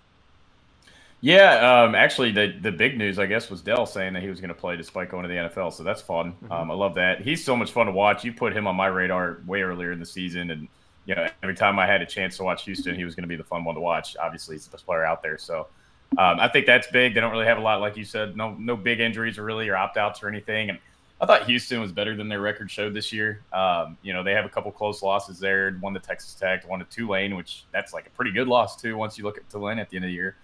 Yeah, 1.20 1.85
um, 1.85 1.94
actually, 1.94 2.33
the 2.33 2.55
the 2.61 2.70
big 2.70 2.98
news, 2.98 3.18
I 3.18 3.24
guess, 3.24 3.48
was 3.48 3.62
Dell 3.62 3.87
saying 3.87 4.12
that 4.12 4.22
he 4.22 4.29
was 4.29 4.40
going 4.40 4.50
to 4.50 4.55
play 4.55 4.77
despite 4.77 5.11
going 5.11 5.22
to 5.22 5.29
the 5.29 5.35
NFL. 5.35 5.72
So 5.72 5.83
that's 5.83 6.03
fun. 6.03 6.33
Mm-hmm. 6.33 6.53
Um, 6.53 6.70
I 6.70 6.74
love 6.74 6.94
that. 6.96 7.22
He's 7.22 7.42
so 7.42 7.57
much 7.57 7.72
fun 7.72 7.87
to 7.87 7.92
watch. 7.92 8.24
You 8.24 8.33
put 8.33 8.55
him 8.55 8.66
on 8.66 8.77
my 8.77 8.88
radar 8.88 9.38
way 9.46 9.62
earlier 9.62 9.90
in 9.90 9.98
the 9.98 10.07
season, 10.07 10.50
and 10.50 10.68
you 11.07 11.14
know, 11.14 11.27
every 11.42 11.55
time 11.55 11.79
I 11.79 11.87
had 11.87 12.03
a 12.03 12.07
chance 12.07 12.37
to 12.37 12.44
watch 12.44 12.64
Houston, 12.64 12.94
he 12.94 13.05
was 13.05 13.14
going 13.14 13.22
to 13.22 13.29
be 13.29 13.37
the 13.37 13.44
fun 13.44 13.64
one 13.64 13.74
to 13.74 13.81
watch. 13.81 14.16
Obviously, 14.18 14.55
he's 14.55 14.66
the 14.66 14.70
best 14.70 14.85
player 14.85 15.05
out 15.05 15.22
there. 15.22 15.38
So 15.38 15.66
um, 16.18 16.40
I 16.40 16.48
think 16.48 16.66
that's 16.66 16.87
big. 16.88 17.14
They 17.14 17.20
don't 17.20 17.33
really 17.33 17.46
have 17.46 17.59
a 17.59 17.62
lot, 17.62 17.81
like 17.81 17.96
you 17.96 18.05
said, 18.05 18.37
no 18.37 18.55
no 18.59 18.77
big 18.77 19.00
injuries 19.00 19.38
or 19.38 19.44
really 19.44 19.68
or 19.68 19.77
opt 19.77 19.96
outs 19.96 20.22
or 20.22 20.29
anything. 20.29 20.70
And 20.70 20.79
I 21.20 21.27
thought 21.27 21.44
Houston 21.46 21.81
was 21.81 21.92
better 21.92 22.16
than 22.16 22.29
their 22.29 22.40
record 22.40 22.70
showed 22.70 22.94
this 22.94 23.12
year. 23.12 23.40
Um, 23.53 23.96
you 24.03 24.12
know, 24.12 24.22
they 24.22 24.33
have 24.33 24.44
a 24.44 24.48
couple 24.48 24.70
close 24.72 25.03
losses 25.03 25.38
there. 25.38 25.72
One 25.81 25.94
to 25.94 26.00
Texas 26.00 26.35
Tech, 26.35 26.68
one 26.68 26.81
to 26.81 26.85
Tulane, 26.87 27.37
which 27.37 27.64
that's 27.72 27.92
like 27.92 28.07
a 28.07 28.11
pretty 28.11 28.33
good 28.33 28.48
loss 28.48 28.81
too. 28.81 28.96
Once 28.96 29.16
you 29.16 29.24
look 29.24 29.38
at 29.38 29.48
Tulane 29.48 29.79
at 29.79 29.90
the 29.90 29.96
end 29.96 30.05
of 30.05 30.09
the 30.09 30.14
year, 30.14 30.37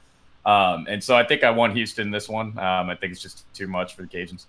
um, 0.46 0.86
and 0.88 1.02
so 1.02 1.16
I 1.16 1.24
think 1.24 1.44
I 1.44 1.50
won 1.50 1.74
Houston 1.74 2.10
this 2.10 2.28
one. 2.28 2.58
Um, 2.58 2.90
I 2.90 2.96
think 2.96 3.12
it's 3.12 3.22
just 3.22 3.52
too 3.52 3.66
much 3.66 3.94
for 3.94 4.02
the 4.02 4.08
Cajuns. 4.08 4.46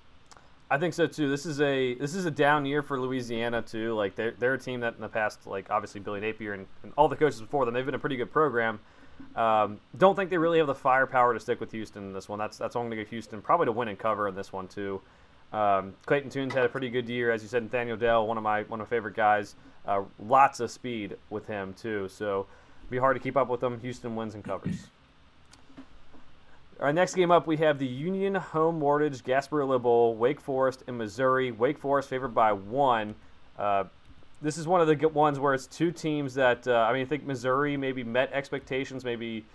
I 0.72 0.78
think 0.78 0.94
so 0.94 1.06
too. 1.06 1.30
This 1.30 1.46
is 1.46 1.60
a 1.60 1.96
this 1.96 2.16
is 2.16 2.26
a 2.26 2.32
down 2.32 2.66
year 2.66 2.82
for 2.82 2.98
Louisiana 2.98 3.62
too. 3.62 3.94
Like 3.94 4.16
they're 4.16 4.32
they're 4.40 4.54
a 4.54 4.60
team 4.60 4.80
that 4.80 4.96
in 4.96 5.02
the 5.02 5.10
past, 5.10 5.46
like 5.46 5.70
obviously 5.70 6.00
Billy 6.00 6.22
Napier 6.22 6.54
and, 6.54 6.66
and 6.84 6.94
all 6.96 7.10
the 7.10 7.18
coaches 7.18 7.42
before 7.42 7.66
them, 7.66 7.74
they've 7.74 7.86
been 7.86 7.94
a 7.94 8.00
pretty 8.00 8.16
good 8.16 8.32
program. 8.32 8.80
Um, 9.36 9.80
don't 9.98 10.16
think 10.16 10.30
they 10.30 10.38
really 10.38 10.58
have 10.58 10.68
the 10.68 10.76
firepower 10.76 11.34
to 11.34 11.40
stick 11.40 11.60
with 11.60 11.72
Houston 11.72 12.04
in 12.04 12.14
this 12.14 12.28
one. 12.28 12.40
That's 12.40 12.58
that's 12.58 12.76
only 12.76 12.96
going 12.96 13.00
to 13.00 13.06
go 13.06 13.10
Houston 13.12 13.42
probably 13.42 13.68
to 13.68 13.72
win 13.72 13.88
and 13.88 13.98
cover 13.98 14.28
in 14.28 14.36
this 14.36 14.52
one 14.52 14.68
too. 14.68 15.02
Um, 15.54 15.94
Clayton 16.06 16.30
Tunes 16.30 16.54
had 16.54 16.66
a 16.66 16.70
pretty 16.70 16.90
good 16.90 17.10
year, 17.10 17.32
as 17.32 17.42
you 17.42 17.50
said. 17.50 17.64
Nathaniel 17.64 17.98
Dell, 17.98 18.28
one 18.28 18.38
of 18.38 18.44
my 18.44 18.64
one 18.64 18.80
of 18.82 18.88
my 18.88 18.90
favorite 18.90 19.16
guys. 19.16 19.56
Uh, 19.86 20.04
lots 20.20 20.60
of 20.60 20.70
speed 20.70 21.18
with 21.30 21.48
him 21.48 21.74
too, 21.74 22.08
so 22.08 22.46
be 22.90 22.98
hard 22.98 23.16
to 23.16 23.20
keep 23.22 23.36
up 23.36 23.50
with 23.50 23.62
them. 23.62 23.80
Houston 23.80 24.16
wins 24.16 24.36
and 24.36 24.44
covers. 24.44 24.88
Our 26.80 26.92
next 26.92 27.14
game 27.14 27.30
up, 27.30 27.46
we 27.46 27.58
have 27.58 27.78
the 27.78 27.86
Union 27.86 28.34
Home 28.34 28.80
Mortgage 28.80 29.24
Gasparilla 29.24 29.80
Bowl, 29.80 30.16
Wake 30.16 30.42
Forest 30.42 30.84
in 30.88 30.98
Missouri. 30.98 31.52
Wake 31.52 31.78
Forest 31.78 32.10
favored 32.10 32.34
by 32.34 32.54
one. 32.54 33.14
Uh, 33.58 33.84
this 34.42 34.58
is 34.58 34.68
one 34.68 34.82
of 34.82 34.88
the 34.88 35.08
ones 35.08 35.40
where 35.40 35.54
it's 35.54 35.68
two 35.68 35.92
teams 35.92 36.34
that 36.34 36.68
uh, 36.68 36.88
I 36.90 36.94
mean, 36.94 37.02
I 37.04 37.06
think 37.06 37.26
Missouri 37.26 37.78
maybe 37.78 38.04
met 38.04 38.32
expectations. 38.34 39.06
Maybe 39.06 39.46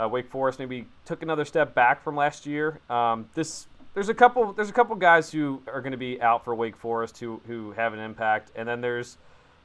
uh, 0.00 0.08
Wake 0.08 0.30
Forest 0.30 0.58
maybe 0.58 0.86
took 1.04 1.22
another 1.22 1.44
step 1.44 1.74
back 1.74 2.02
from 2.02 2.16
last 2.16 2.46
year. 2.46 2.80
Um, 2.88 3.28
this 3.34 3.66
there's 3.94 4.08
a 4.08 4.14
couple 4.14 4.52
there's 4.52 4.68
a 4.68 4.74
couple 4.74 4.94
guys 4.96 5.32
who 5.32 5.62
are 5.66 5.80
going 5.80 5.92
to 5.92 5.98
be 5.98 6.20
out 6.20 6.44
for 6.44 6.54
Wake 6.54 6.76
Forest 6.76 7.18
who 7.18 7.40
who 7.46 7.72
have 7.72 7.92
an 7.92 7.98
impact, 7.98 8.52
and 8.54 8.68
then 8.68 8.80
there's 8.80 9.18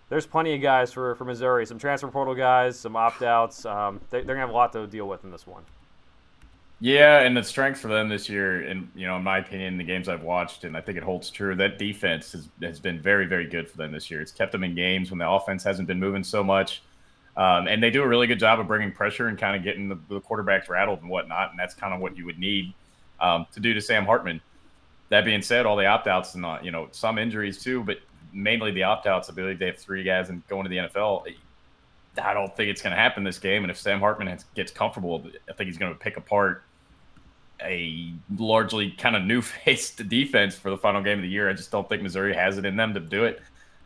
there's 0.10 0.26
plenty 0.26 0.54
of 0.54 0.62
guys 0.62 0.91
for, 0.91 1.15
for 1.15 1.26
Missouri. 1.26 1.65
Some 1.65 1.80
transfer 1.80 2.08
portal 2.10 2.36
guys, 2.36 2.78
some 2.78 2.96
opt 2.96 3.22
outs. 3.22 3.65
Um, 3.65 4.02
they, 4.10 4.20
they're 4.24 4.36
gonna 4.36 4.39
have 4.39 4.50
a 4.50 4.54
lot 4.54 4.74
to 4.74 4.88
deal 4.88 5.08
with 5.08 5.24
in 5.24 5.32
this 5.32 5.46
one. 5.48 5.63
Yeah, 6.84 7.20
and 7.20 7.38
the 7.38 7.44
strength 7.44 7.80
for 7.80 7.89
them 7.89 8.10
this 8.10 8.28
year, 8.28 8.63
and 8.63 8.89
you 8.96 9.06
know, 9.06 9.15
in 9.15 9.22
my 9.24 9.38
opinion, 9.38 9.78
the 9.78 9.84
games 9.84 10.10
I've 10.10 10.24
watched, 10.24 10.63
and 10.63 10.76
I 10.76 10.82
think 10.82 10.98
it 10.98 11.04
holds 11.04 11.30
true, 11.30 11.54
that 11.58 11.78
defense 11.78 12.32
has, 12.32 12.50
has 12.60 12.80
been 12.80 13.00
very, 13.00 13.28
very 13.28 13.46
good 13.46 13.70
for 13.70 13.78
them 13.78 13.91
this 13.91 14.10
year. 14.10 14.20
It's 14.20 14.32
kept 14.32 14.52
them 14.52 14.63
in 14.63 14.74
games 14.74 15.12
when 15.12 15.20
the 15.20 15.30
offense 15.30 15.63
hasn't 15.63 15.88
been 15.88 16.00
moving 16.00 16.24
so 16.24 16.44
much, 16.44 16.82
um, 17.38 17.67
and 17.67 17.84
they 17.84 17.91
do 17.91 18.02
a 18.02 18.08
really 18.08 18.26
good 18.26 18.39
job 18.39 18.60
of 18.60 18.65
bringing 18.65 18.91
pressure 18.91 19.28
and 19.28 19.38
kind 19.38 19.56
of 19.56 19.62
getting 19.63 19.89
the, 19.89 20.00
the 20.10 20.20
quarterbacks 20.22 20.70
rattled 20.70 21.02
and 21.02 21.10
whatnot, 21.10 21.52
and 21.52 21.60
that's 21.60 21.76
kind 21.76 21.94
of 21.94 22.02
what 22.02 22.17
you 22.17 22.26
would 22.26 22.39
need 22.39 22.74
um, 23.20 23.46
to 23.54 23.60
do 23.60 23.76
to 23.76 23.82
Sam 23.82 24.04
Hartman. 24.04 24.41
that 25.10 25.24
being 25.24 25.44
said, 25.44 25.67
all 25.67 25.78
the 25.78 25.86
opt 25.86 26.08
outs 26.08 26.34
and 26.34 26.41
not, 26.41 26.65
you 26.65 26.72
know, 26.72 26.88
some 26.94 27.20
injuries 27.20 27.62
too, 27.62 27.84
but 27.84 28.00
mainly 28.34 28.72
the 28.72 28.82
opt 28.82 29.06
outs 29.06 29.30
I 29.30 29.34
believe 29.34 29.60
They 29.60 29.67
have 29.67 29.78
three 29.78 30.02
guys 30.02 30.30
and 30.30 30.41
going 30.48 30.63
to 30.63 30.70
the 30.70 30.78
NFL. 30.78 31.32
I 32.20 32.34
don't 32.34 32.58
think 32.58 32.72
it's 32.72 32.82
going 32.82 32.91
to 32.96 33.00
happen 33.00 33.24
this 33.24 33.38
game. 33.38 33.63
And 33.63 33.70
if 33.70 33.78
Sam 33.78 34.00
Hartman 34.00 34.28
has, 34.28 34.46
gets 34.56 34.72
comfortable, 34.72 35.24
I 35.48 35.54
think 35.54 35.67
he's 35.67 35.78
going 35.78 35.94
to 35.94 36.00
pick 36.00 36.17
apart 36.17 36.63
a 37.63 38.13
largely 38.38 38.91
kind 38.91 39.15
of 39.15 39.24
new 39.24 39.41
faced 39.65 40.08
defense 40.10 40.56
for 40.56 40.69
the 40.69 40.78
final 40.78 41.02
game 41.02 41.19
of 41.19 41.24
the 41.24 41.30
year. 41.30 41.50
I 41.50 41.54
just 41.54 41.71
don't 41.71 41.88
think 41.88 42.02
Missouri 42.02 42.34
has 42.34 42.58
it 42.58 42.65
in 42.65 42.76
them 42.76 42.93
to 42.93 43.00
do 43.00 43.26
it. 43.26 43.41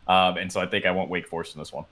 Um, 0.08 0.36
and 0.36 0.52
so 0.52 0.60
I 0.60 0.66
think 0.66 0.86
I 0.86 0.90
want 0.92 1.10
Wake 1.10 1.26
Forest 1.26 1.54
in 1.54 1.60
this 1.60 1.72
one. 1.72 1.84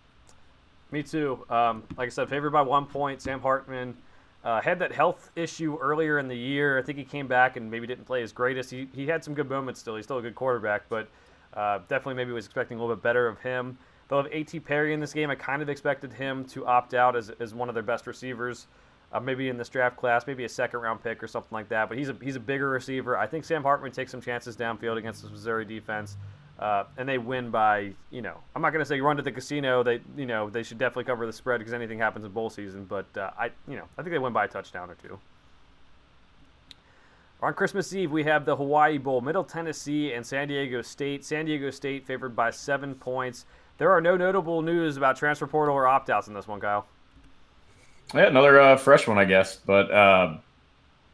Me 0.91 1.03
too. 1.03 1.45
Um, 1.51 1.83
like 1.97 2.07
I 2.07 2.11
said, 2.11 2.29
favored 2.29 2.51
by 2.51 2.63
one 2.63 2.87
point. 2.87 3.21
Sam 3.21 3.41
Hartman 3.41 3.97
uh, 4.45 4.61
had 4.61 4.79
that 4.79 4.93
health 4.93 5.31
issue 5.35 5.77
earlier 5.81 6.19
in 6.19 6.29
the 6.29 6.37
year. 6.37 6.79
I 6.79 6.83
think 6.83 6.99
he 6.99 7.05
came 7.05 7.27
back 7.27 7.57
and 7.57 7.71
maybe 7.71 7.87
didn't 7.87 8.05
play 8.05 8.21
his 8.21 8.33
greatest. 8.33 8.71
He, 8.71 8.89
he 8.95 9.07
had 9.07 9.25
some 9.25 9.35
good 9.35 9.49
moments 9.49 9.81
still. 9.81 9.97
He's 9.97 10.05
still 10.05 10.19
a 10.19 10.23
good 10.23 10.35
quarterback, 10.35 10.89
but 10.89 11.09
uh, 11.55 11.79
definitely 11.89 12.15
maybe 12.15 12.33
was 12.33 12.45
expecting 12.45 12.79
a 12.79 12.81
little 12.81 12.95
bit 12.95 13.03
better 13.03 13.27
of 13.27 13.41
him. 13.41 13.79
They'll 14.09 14.23
have 14.23 14.33
A.T. 14.33 14.61
Perry 14.61 14.93
in 14.93 15.01
this 15.01 15.13
game. 15.13 15.31
I 15.31 15.35
kind 15.35 15.63
of 15.63 15.69
expected 15.69 16.13
him 16.13 16.45
to 16.47 16.67
opt 16.67 16.95
out 16.95 17.17
as, 17.17 17.31
as 17.41 17.55
one 17.55 17.69
of 17.69 17.75
their 17.75 17.83
best 17.83 18.07
receivers, 18.07 18.67
uh, 19.13 19.21
maybe 19.21 19.49
in 19.49 19.57
this 19.57 19.69
draft 19.69 19.97
class, 19.97 20.27
maybe 20.27 20.45
a 20.45 20.49
second 20.49 20.81
round 20.81 21.03
pick 21.03 21.23
or 21.23 21.29
something 21.29 21.53
like 21.53 21.69
that. 21.69 21.89
But 21.89 21.99
he's 21.99 22.09
a, 22.09 22.17
he's 22.23 22.37
a 22.37 22.41
bigger 22.41 22.69
receiver. 22.69 23.17
I 23.17 23.27
think 23.27 23.45
Sam 23.45 23.63
Hartman 23.63 23.93
takes 23.93 24.11
some 24.11 24.21
chances 24.21 24.57
downfield 24.57 24.97
against 24.97 25.23
the 25.23 25.31
Missouri 25.31 25.65
defense. 25.65 26.17
Uh, 26.59 26.85
and 26.97 27.09
they 27.09 27.19
win 27.19 27.51
by, 27.51 27.93
you 28.11 28.23
know, 28.23 28.37
I'm 28.55 28.63
not 28.63 28.71
to 28.71 28.85
say 28.85 29.01
run 29.01 29.17
to 29.17 29.23
the 29.23 29.33
casino. 29.33 29.83
They, 29.83 30.01
you 30.17 30.27
know, 30.27 30.49
they 30.49 30.63
should 30.63 30.79
definitely 30.79 31.05
cover 31.05 31.27
the 31.27 31.33
spread 31.33 31.59
because 31.59 31.75
anything 31.75 31.99
happens 31.99 32.25
in 32.25 32.31
bowl 32.31 32.49
season. 32.49 32.85
But 32.85 33.07
uh, 33.17 33.31
I, 33.39 33.51
you 33.67 33.77
know, 33.77 33.85
I 33.99 34.03
think 34.03 34.13
they 34.13 34.19
win 34.19 34.33
by 34.33 34.45
a 34.45 34.49
touchdown 34.49 34.89
or 34.89 34.95
two. 34.95 35.19
On 37.43 37.53
Christmas 37.53 37.93
Eve, 37.93 38.11
we 38.11 38.25
have 38.25 38.45
the 38.45 38.57
Hawaii 38.57 38.99
Bowl, 38.99 39.21
Middle 39.21 39.45
Tennessee 39.45 40.13
and 40.13 40.25
San 40.25 40.49
Diego 40.49 40.81
State. 40.81 41.25
San 41.25 41.45
Diego 41.45 41.71
State 41.71 42.07
favored 42.07 42.35
by 42.35 42.51
seven 42.51 42.95
points. 42.95 43.45
There 43.77 43.91
are 43.91 44.01
no 44.01 44.17
notable 44.17 44.63
news 44.63 44.97
about 44.97 45.17
transfer 45.17 45.47
portal 45.47 45.75
or 45.75 45.87
opt 45.87 46.09
outs 46.09 46.29
in 46.29 46.35
this 46.35 46.47
one, 46.47 46.61
Kyle. 46.61 46.87
Yeah, 48.15 48.27
another 48.27 48.61
uh, 48.61 48.77
fresh 48.77 49.07
one, 49.09 49.19
I 49.19 49.25
guess. 49.25 49.57
But 49.57 49.91
uh, 49.91 50.37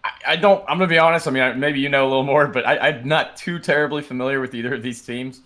I, 0.05 0.11
I, 0.29 0.37
don't. 0.37 0.63
I'm 0.69 0.79
gonna 0.79 0.87
be 0.87 0.99
honest. 0.99 1.27
I 1.27 1.31
mean, 1.31 1.43
I, 1.43 1.53
maybe 1.55 1.81
you 1.81 1.89
know 1.89 2.07
a 2.07 2.09
little 2.09 2.25
more, 2.25 2.47
but 2.47 2.67
I, 2.67 2.91
am 2.91 3.09
not 3.09 3.37
too 3.37 3.59
terribly 3.59 4.03
familiar 4.03 4.41
with 4.41 4.55
either 4.55 4.75
of 4.75 4.83
these 4.83 5.03
teams. 5.03 5.41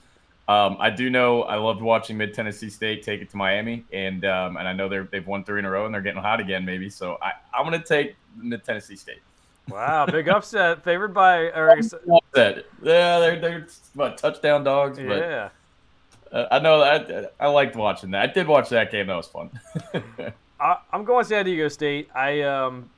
Um, 0.47 0.77
I 0.79 0.91
do 0.91 1.09
know 1.09 1.45
I 1.45 1.57
loved 1.57 1.81
watching 1.81 2.19
Mid 2.19 2.35
Tennessee 2.35 2.69
State 2.69 3.03
take 3.03 3.23
it 3.23 3.31
to 3.31 3.37
Miami, 3.37 3.85
and 3.93 4.25
um, 4.25 4.57
and 4.57 4.69
I 4.69 4.73
know 4.73 4.89
they're 4.89 5.05
they've 5.05 5.27
won 5.27 5.45
three 5.45 5.61
in 5.61 5.65
a 5.65 5.71
row 5.71 5.87
and 5.87 5.95
they're 5.95 6.03
getting 6.03 6.21
hot 6.21 6.41
again, 6.41 6.65
maybe. 6.65 6.91
So 6.91 7.19
I, 7.23 7.33
I'm 7.57 7.65
gonna 7.65 7.83
take 7.83 8.17
Mid 8.37 8.65
Tennessee 8.65 8.97
State. 8.97 9.23
Wow, 9.69 10.07
big 10.07 10.29
upset, 10.29 10.85
favored 10.85 11.15
by 11.15 11.45
or 11.53 11.71
upset. 11.79 12.67
Yeah, 12.83 13.19
they're 13.21 13.41
they're 13.41 13.67
what 13.95 14.19
touchdown 14.19 14.65
dogs. 14.65 14.99
But, 14.99 15.19
yeah. 15.19 15.49
Uh, 16.31 16.47
I 16.51 16.59
know 16.59 16.83
I 16.83 17.27
I 17.39 17.49
liked 17.49 17.77
watching 17.77 18.11
that. 18.11 18.29
I 18.29 18.33
did 18.33 18.47
watch 18.47 18.69
that 18.71 18.91
game. 18.91 19.07
That 19.07 19.17
was 19.17 19.29
fun. 19.29 19.51
I, 20.65 20.79
am 20.95 21.05
going 21.05 21.25
San 21.27 21.45
Diego 21.45 21.69
State. 21.69 22.09
I 22.15 22.41
um 22.43 22.89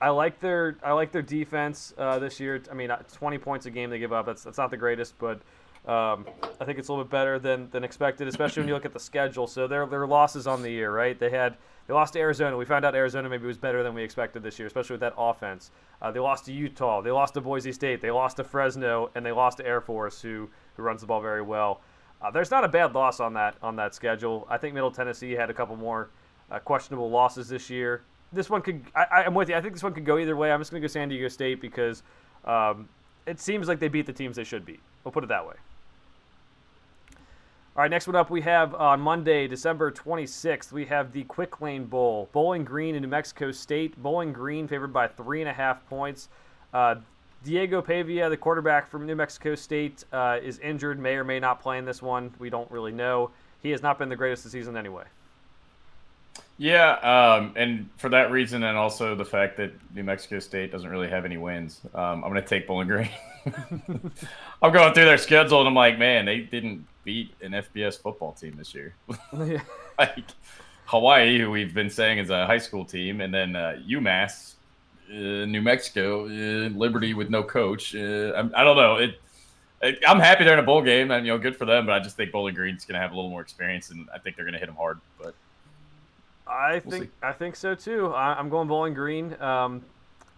I 0.00 0.10
like 0.10 0.38
their 0.38 0.76
I 0.84 0.92
like 0.92 1.12
their 1.12 1.22
defense 1.22 1.94
uh, 1.96 2.18
this 2.18 2.38
year. 2.38 2.62
I 2.70 2.74
mean, 2.74 2.90
20 2.90 3.38
points 3.38 3.64
a 3.64 3.70
game 3.70 3.88
they 3.88 3.98
give 3.98 4.12
up. 4.12 4.26
That's 4.26 4.44
that's 4.44 4.58
not 4.58 4.70
the 4.70 4.76
greatest, 4.76 5.14
but 5.18 5.40
um, 5.90 6.26
I 6.60 6.64
think 6.64 6.78
it's 6.78 6.88
a 6.88 6.92
little 6.92 7.04
bit 7.04 7.10
better 7.10 7.38
than, 7.38 7.70
than 7.70 7.84
expected, 7.84 8.26
especially 8.26 8.62
when 8.62 8.68
you 8.68 8.74
look 8.74 8.84
at 8.84 8.92
the 8.92 9.00
schedule. 9.00 9.46
So 9.46 9.66
their 9.66 9.86
their 9.86 10.06
losses 10.06 10.46
on 10.46 10.60
the 10.60 10.70
year, 10.70 10.92
right? 10.92 11.18
They 11.18 11.30
had 11.30 11.56
they 11.86 11.94
lost 11.94 12.12
to 12.12 12.18
Arizona. 12.18 12.54
We 12.54 12.66
found 12.66 12.84
out 12.84 12.94
Arizona 12.94 13.30
maybe 13.30 13.46
was 13.46 13.56
better 13.56 13.82
than 13.82 13.94
we 13.94 14.02
expected 14.02 14.42
this 14.42 14.58
year, 14.58 14.66
especially 14.66 14.94
with 14.94 15.00
that 15.00 15.14
offense. 15.16 15.70
Uh, 16.02 16.10
they 16.10 16.20
lost 16.20 16.44
to 16.46 16.52
Utah. 16.52 17.00
They 17.00 17.12
lost 17.12 17.32
to 17.34 17.40
Boise 17.40 17.72
State. 17.72 18.02
They 18.02 18.10
lost 18.10 18.36
to 18.36 18.44
Fresno, 18.44 19.10
and 19.14 19.24
they 19.24 19.32
lost 19.32 19.56
to 19.58 19.66
Air 19.66 19.80
Force, 19.80 20.20
who 20.20 20.50
who 20.76 20.82
runs 20.82 21.00
the 21.00 21.06
ball 21.06 21.22
very 21.22 21.42
well. 21.42 21.80
Uh, 22.20 22.30
there's 22.30 22.50
not 22.50 22.64
a 22.64 22.68
bad 22.68 22.94
loss 22.94 23.20
on 23.20 23.32
that 23.34 23.56
on 23.62 23.76
that 23.76 23.94
schedule. 23.94 24.46
I 24.50 24.58
think 24.58 24.74
Middle 24.74 24.90
Tennessee 24.90 25.32
had 25.32 25.48
a 25.48 25.54
couple 25.54 25.76
more 25.76 26.10
uh, 26.50 26.58
questionable 26.58 27.10
losses 27.10 27.48
this 27.48 27.70
year. 27.70 28.02
This 28.32 28.50
one 28.50 28.62
could. 28.62 28.82
I, 28.94 29.24
am 29.24 29.34
with 29.34 29.48
you. 29.48 29.54
I 29.54 29.60
think 29.60 29.74
this 29.74 29.82
one 29.82 29.94
could 29.94 30.04
go 30.04 30.18
either 30.18 30.36
way. 30.36 30.52
I'm 30.52 30.60
just 30.60 30.70
going 30.70 30.80
to 30.80 30.86
go 30.86 30.90
San 30.90 31.08
Diego 31.08 31.28
State 31.28 31.60
because 31.60 32.02
um, 32.44 32.88
it 33.24 33.40
seems 33.40 33.68
like 33.68 33.78
they 33.78 33.88
beat 33.88 34.06
the 34.06 34.12
teams 34.12 34.36
they 34.36 34.44
should 34.44 34.64
beat. 34.64 34.80
We'll 35.04 35.12
put 35.12 35.24
it 35.24 35.28
that 35.28 35.46
way. 35.46 35.54
All 37.76 37.82
right, 37.82 37.90
next 37.90 38.06
one 38.06 38.16
up, 38.16 38.30
we 38.30 38.40
have 38.40 38.74
on 38.74 39.00
Monday, 39.00 39.46
December 39.46 39.92
26th, 39.92 40.72
we 40.72 40.86
have 40.86 41.12
the 41.12 41.24
Quick 41.24 41.60
Lane 41.60 41.84
Bowl. 41.84 42.30
Bowling 42.32 42.64
Green 42.64 42.94
in 42.94 43.02
New 43.02 43.08
Mexico 43.08 43.52
State. 43.52 44.02
Bowling 44.02 44.32
Green 44.32 44.66
favored 44.66 44.94
by 44.94 45.06
three 45.06 45.42
and 45.42 45.50
a 45.50 45.52
half 45.52 45.86
points. 45.86 46.30
Uh, 46.72 46.94
Diego 47.44 47.82
Pavia, 47.82 48.30
the 48.30 48.36
quarterback 48.36 48.88
from 48.88 49.04
New 49.04 49.14
Mexico 49.14 49.54
State, 49.54 50.04
uh, 50.10 50.38
is 50.42 50.58
injured, 50.60 50.98
may 50.98 51.16
or 51.16 51.24
may 51.24 51.38
not 51.38 51.60
play 51.60 51.76
in 51.76 51.84
this 51.84 52.00
one. 52.00 52.32
We 52.38 52.48
don't 52.48 52.70
really 52.70 52.92
know. 52.92 53.30
He 53.62 53.72
has 53.72 53.82
not 53.82 53.98
been 53.98 54.08
the 54.08 54.16
greatest 54.16 54.44
this 54.44 54.52
season 54.52 54.74
anyway. 54.74 55.04
Yeah, 56.58 56.92
um, 57.36 57.52
and 57.54 57.88
for 57.98 58.08
that 58.08 58.30
reason, 58.30 58.62
and 58.62 58.78
also 58.78 59.14
the 59.14 59.24
fact 59.24 59.58
that 59.58 59.72
New 59.94 60.04
Mexico 60.04 60.38
State 60.38 60.72
doesn't 60.72 60.88
really 60.88 61.08
have 61.08 61.26
any 61.26 61.36
wins, 61.36 61.80
um, 61.94 62.24
I'm 62.24 62.30
going 62.30 62.42
to 62.42 62.42
take 62.42 62.66
Bowling 62.66 62.88
Green. 62.88 63.10
I'm 64.62 64.72
going 64.72 64.94
through 64.94 65.04
their 65.04 65.18
schedule, 65.18 65.58
and 65.58 65.68
I'm 65.68 65.74
like, 65.74 65.98
man, 65.98 66.24
they 66.24 66.40
didn't 66.40 66.86
beat 67.04 67.34
an 67.42 67.52
FBS 67.52 68.00
football 68.00 68.32
team 68.32 68.54
this 68.56 68.74
year. 68.74 68.94
like 69.98 70.24
Hawaii, 70.86 71.38
who 71.38 71.50
we've 71.50 71.74
been 71.74 71.90
saying 71.90 72.18
is 72.18 72.30
a 72.30 72.46
high 72.46 72.58
school 72.58 72.86
team, 72.86 73.20
and 73.20 73.34
then 73.34 73.54
uh, 73.54 73.78
UMass, 73.86 74.54
uh, 75.10 75.44
New 75.44 75.60
Mexico, 75.60 76.24
uh, 76.24 76.70
Liberty 76.70 77.12
with 77.12 77.28
no 77.28 77.42
coach. 77.42 77.94
Uh, 77.94 78.32
I, 78.34 78.60
I 78.60 78.64
don't 78.64 78.76
know. 78.76 78.96
It, 78.96 79.20
it, 79.82 79.98
I'm 80.08 80.20
happy 80.20 80.44
they're 80.44 80.54
in 80.54 80.58
a 80.58 80.62
bowl 80.66 80.80
game, 80.80 81.10
and 81.10 81.26
you 81.26 81.32
know, 81.32 81.38
good 81.38 81.56
for 81.56 81.66
them. 81.66 81.84
But 81.84 81.92
I 81.92 82.00
just 82.00 82.16
think 82.16 82.32
Bowling 82.32 82.54
Green's 82.54 82.86
going 82.86 82.94
to 82.94 83.00
have 83.00 83.12
a 83.12 83.14
little 83.14 83.30
more 83.30 83.42
experience, 83.42 83.90
and 83.90 84.08
I 84.14 84.18
think 84.18 84.36
they're 84.36 84.46
going 84.46 84.54
to 84.54 84.58
hit 84.58 84.66
them 84.66 84.76
hard. 84.76 85.00
But 85.22 85.34
I 86.46 86.80
we'll 86.84 86.98
think 86.98 87.04
see. 87.04 87.10
I 87.22 87.32
think 87.32 87.56
so 87.56 87.74
too. 87.74 88.08
I, 88.08 88.38
am 88.38 88.48
going 88.48 88.68
Bowling 88.68 88.94
Green. 88.94 89.40
Um, 89.40 89.82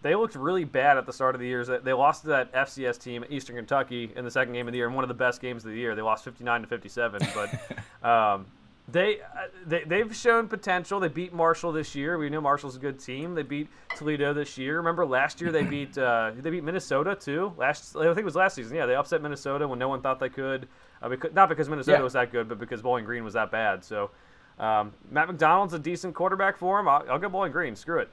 they 0.03 0.15
looked 0.15 0.37
really 0.37 0.65
bad 0.65 0.97
at 0.97 1.07
the 1.07 1.13
start 1.13 1.35
of 1.35 1.41
the 1.41 1.47
year. 1.47 1.65
They 1.65 1.93
lost 1.93 2.23
to 2.23 2.29
that 2.29 2.53
FCS 2.53 3.03
team, 3.03 3.25
at 3.25 3.33
Eastern 3.33 3.57
Kentucky, 3.57 4.13
in 4.15 4.25
the 4.25 4.31
second 4.31 4.55
game 4.55 4.69
of 4.69 4.73
the 4.73 4.79
year, 4.79 4.87
and 4.87 4.95
one 4.95 5.05
of 5.05 5.09
the 5.09 5.15
best 5.15 5.41
games 5.41 5.65
of 5.65 5.73
the 5.73 5.77
year. 5.77 5.97
They 5.97 6.03
lost 6.03 6.25
59 6.25 6.63
to 6.63 6.67
57, 6.69 7.21
but 7.35 8.09
um, 8.09 8.47
they, 8.91 9.21
uh, 9.21 9.49
they 9.67 9.83
they've 9.85 10.15
shown 10.15 10.47
potential. 10.49 11.01
They 11.01 11.09
beat 11.09 11.35
Marshall 11.35 11.73
this 11.73 11.95
year. 11.97 12.17
We 12.17 12.31
know 12.31 12.41
Marshall's 12.41 12.77
a 12.77 12.79
good 12.79 13.01
team. 13.01 13.35
They 13.35 13.43
beat 13.43 13.69
Toledo 13.97 14.33
this 14.33 14.57
year. 14.57 14.77
Remember 14.77 15.05
last 15.05 15.41
year 15.41 15.51
they 15.51 15.65
beat 15.65 15.99
uh, 15.99 16.31
they 16.37 16.49
beat 16.49 16.65
Minnesota 16.65 17.15
too. 17.15 17.53
Last 17.59 17.97
I 17.97 18.05
think 18.05 18.19
it 18.19 18.25
was 18.25 18.37
last 18.37 18.55
season. 18.55 18.77
Yeah, 18.77 18.87
they 18.87 18.95
upset 18.95 19.21
Minnesota 19.21 19.67
when 19.67 19.79
no 19.79 19.89
one 19.89 20.01
thought 20.01 20.21
they 20.21 20.31
could. 20.31 20.69
Uh, 21.03 21.09
because, 21.11 21.35
not 21.35 21.49
because 21.49 21.69
Minnesota 21.69 21.99
yeah. 21.99 22.03
was 22.03 22.15
that 22.15 22.33
good, 22.33 22.49
but 22.49 22.59
because 22.59 22.83
Bowling 22.83 23.05
Green 23.05 23.25
was 23.25 23.35
that 23.35 23.51
bad. 23.51 23.85
So. 23.85 24.11
Um, 24.59 24.93
Matt 25.11 25.29
McDonald's 25.29 25.75
a 25.75 25.79
decent 25.79 26.15
quarterback 26.15 26.57
for 26.57 26.81
him. 26.81 26.89
I'll, 26.89 27.05
I'll 27.09 27.19
go 27.19 27.29
Bowling 27.29 27.53
Green. 27.53 27.77
Screw 27.77 28.01
it. 28.01 28.11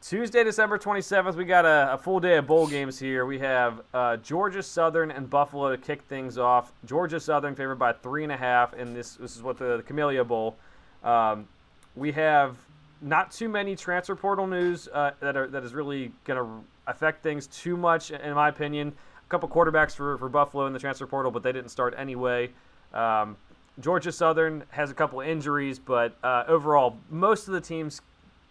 Tuesday, 0.00 0.42
December 0.42 0.78
27th, 0.78 1.34
we 1.34 1.44
got 1.44 1.66
a, 1.66 1.92
a, 1.92 1.98
full 1.98 2.18
day 2.18 2.38
of 2.38 2.46
bowl 2.46 2.66
games 2.66 2.98
here. 2.98 3.26
We 3.26 3.38
have 3.40 3.82
uh, 3.92 4.16
Georgia 4.16 4.62
Southern 4.62 5.10
and 5.10 5.28
Buffalo 5.28 5.70
to 5.70 5.76
kick 5.76 6.00
things 6.08 6.38
off. 6.38 6.72
Georgia 6.86 7.20
Southern 7.20 7.54
favored 7.54 7.78
by 7.78 7.92
three 7.92 8.22
and 8.22 8.32
a 8.32 8.36
half, 8.36 8.72
and 8.72 8.96
this 8.96 9.16
this 9.16 9.36
is 9.36 9.42
what 9.42 9.58
the, 9.58 9.76
the 9.76 9.82
Camellia 9.82 10.24
Bowl. 10.24 10.56
Um, 11.04 11.46
we 11.94 12.12
have 12.12 12.56
not 13.02 13.30
too 13.30 13.50
many 13.50 13.76
transfer 13.76 14.16
portal 14.16 14.46
news 14.46 14.88
uh, 14.94 15.10
that 15.20 15.36
are 15.36 15.46
that 15.48 15.62
is 15.62 15.74
really 15.74 16.12
going 16.24 16.38
to 16.38 16.64
affect 16.86 17.22
things 17.22 17.46
too 17.46 17.76
much, 17.76 18.10
in 18.10 18.34
my 18.34 18.48
opinion. 18.48 18.94
A 19.26 19.28
couple 19.28 19.46
quarterbacks 19.48 19.94
for, 19.94 20.16
for 20.16 20.30
Buffalo 20.30 20.66
in 20.66 20.72
the 20.72 20.78
transfer 20.78 21.06
portal, 21.06 21.30
but 21.30 21.42
they 21.42 21.52
didn't 21.52 21.70
start 21.70 21.94
anyway. 21.98 22.48
Um, 22.92 23.36
Georgia 23.80 24.10
Southern 24.10 24.64
has 24.70 24.90
a 24.90 24.94
couple 24.94 25.20
injuries, 25.20 25.78
but 25.78 26.16
uh, 26.22 26.44
overall, 26.48 26.96
most 27.10 27.46
of 27.46 27.54
the 27.54 27.60
team's 27.60 28.00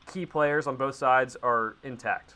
key 0.06 0.26
players 0.26 0.68
on 0.68 0.78
both 0.78 0.96
sides 0.96 1.36
are 1.44 1.76
intact. 1.84 2.36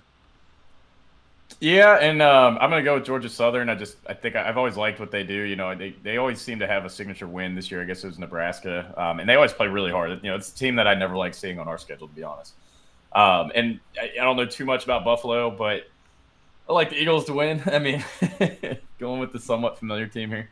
Yeah, 1.59 1.95
and 1.95 2.21
um, 2.21 2.57
I'm 2.61 2.69
gonna 2.69 2.83
go 2.83 2.95
with 2.95 3.05
Georgia 3.05 3.29
Southern. 3.29 3.69
I 3.69 3.75
just 3.75 3.97
I 4.07 4.13
think 4.13 4.35
I've 4.35 4.57
always 4.57 4.77
liked 4.77 4.99
what 4.99 5.11
they 5.11 5.23
do. 5.23 5.33
You 5.33 5.55
know, 5.55 5.75
they, 5.75 5.91
they 6.03 6.17
always 6.17 6.39
seem 6.39 6.59
to 6.59 6.67
have 6.67 6.85
a 6.85 6.89
signature 6.89 7.27
win. 7.27 7.55
This 7.55 7.69
year, 7.69 7.81
I 7.81 7.85
guess 7.85 8.03
it 8.03 8.07
was 8.07 8.19
Nebraska, 8.19 8.93
um, 8.97 9.19
and 9.19 9.27
they 9.27 9.35
always 9.35 9.53
play 9.53 9.67
really 9.67 9.91
hard. 9.91 10.11
You 10.23 10.29
know, 10.29 10.35
it's 10.35 10.51
a 10.51 10.55
team 10.55 10.75
that 10.77 10.87
I 10.87 10.93
never 10.93 11.15
like 11.15 11.33
seeing 11.33 11.59
on 11.59 11.67
our 11.67 11.77
schedule, 11.77 12.07
to 12.07 12.13
be 12.13 12.23
honest. 12.23 12.53
Um, 13.13 13.51
and 13.53 13.79
I, 13.99 14.11
I, 14.19 14.23
don't 14.23 14.37
know 14.37 14.45
too 14.45 14.63
much 14.63 14.85
about 14.85 15.03
Buffalo, 15.03 15.51
but 15.51 15.89
I 16.69 16.73
like 16.73 16.91
the 16.91 16.95
Eagles 16.95 17.25
to 17.25 17.33
win. 17.33 17.61
I 17.71 17.79
mean, 17.79 18.03
going 18.99 19.19
with 19.19 19.33
the 19.33 19.39
somewhat 19.39 19.77
familiar 19.77 20.07
team 20.07 20.29
here. 20.29 20.49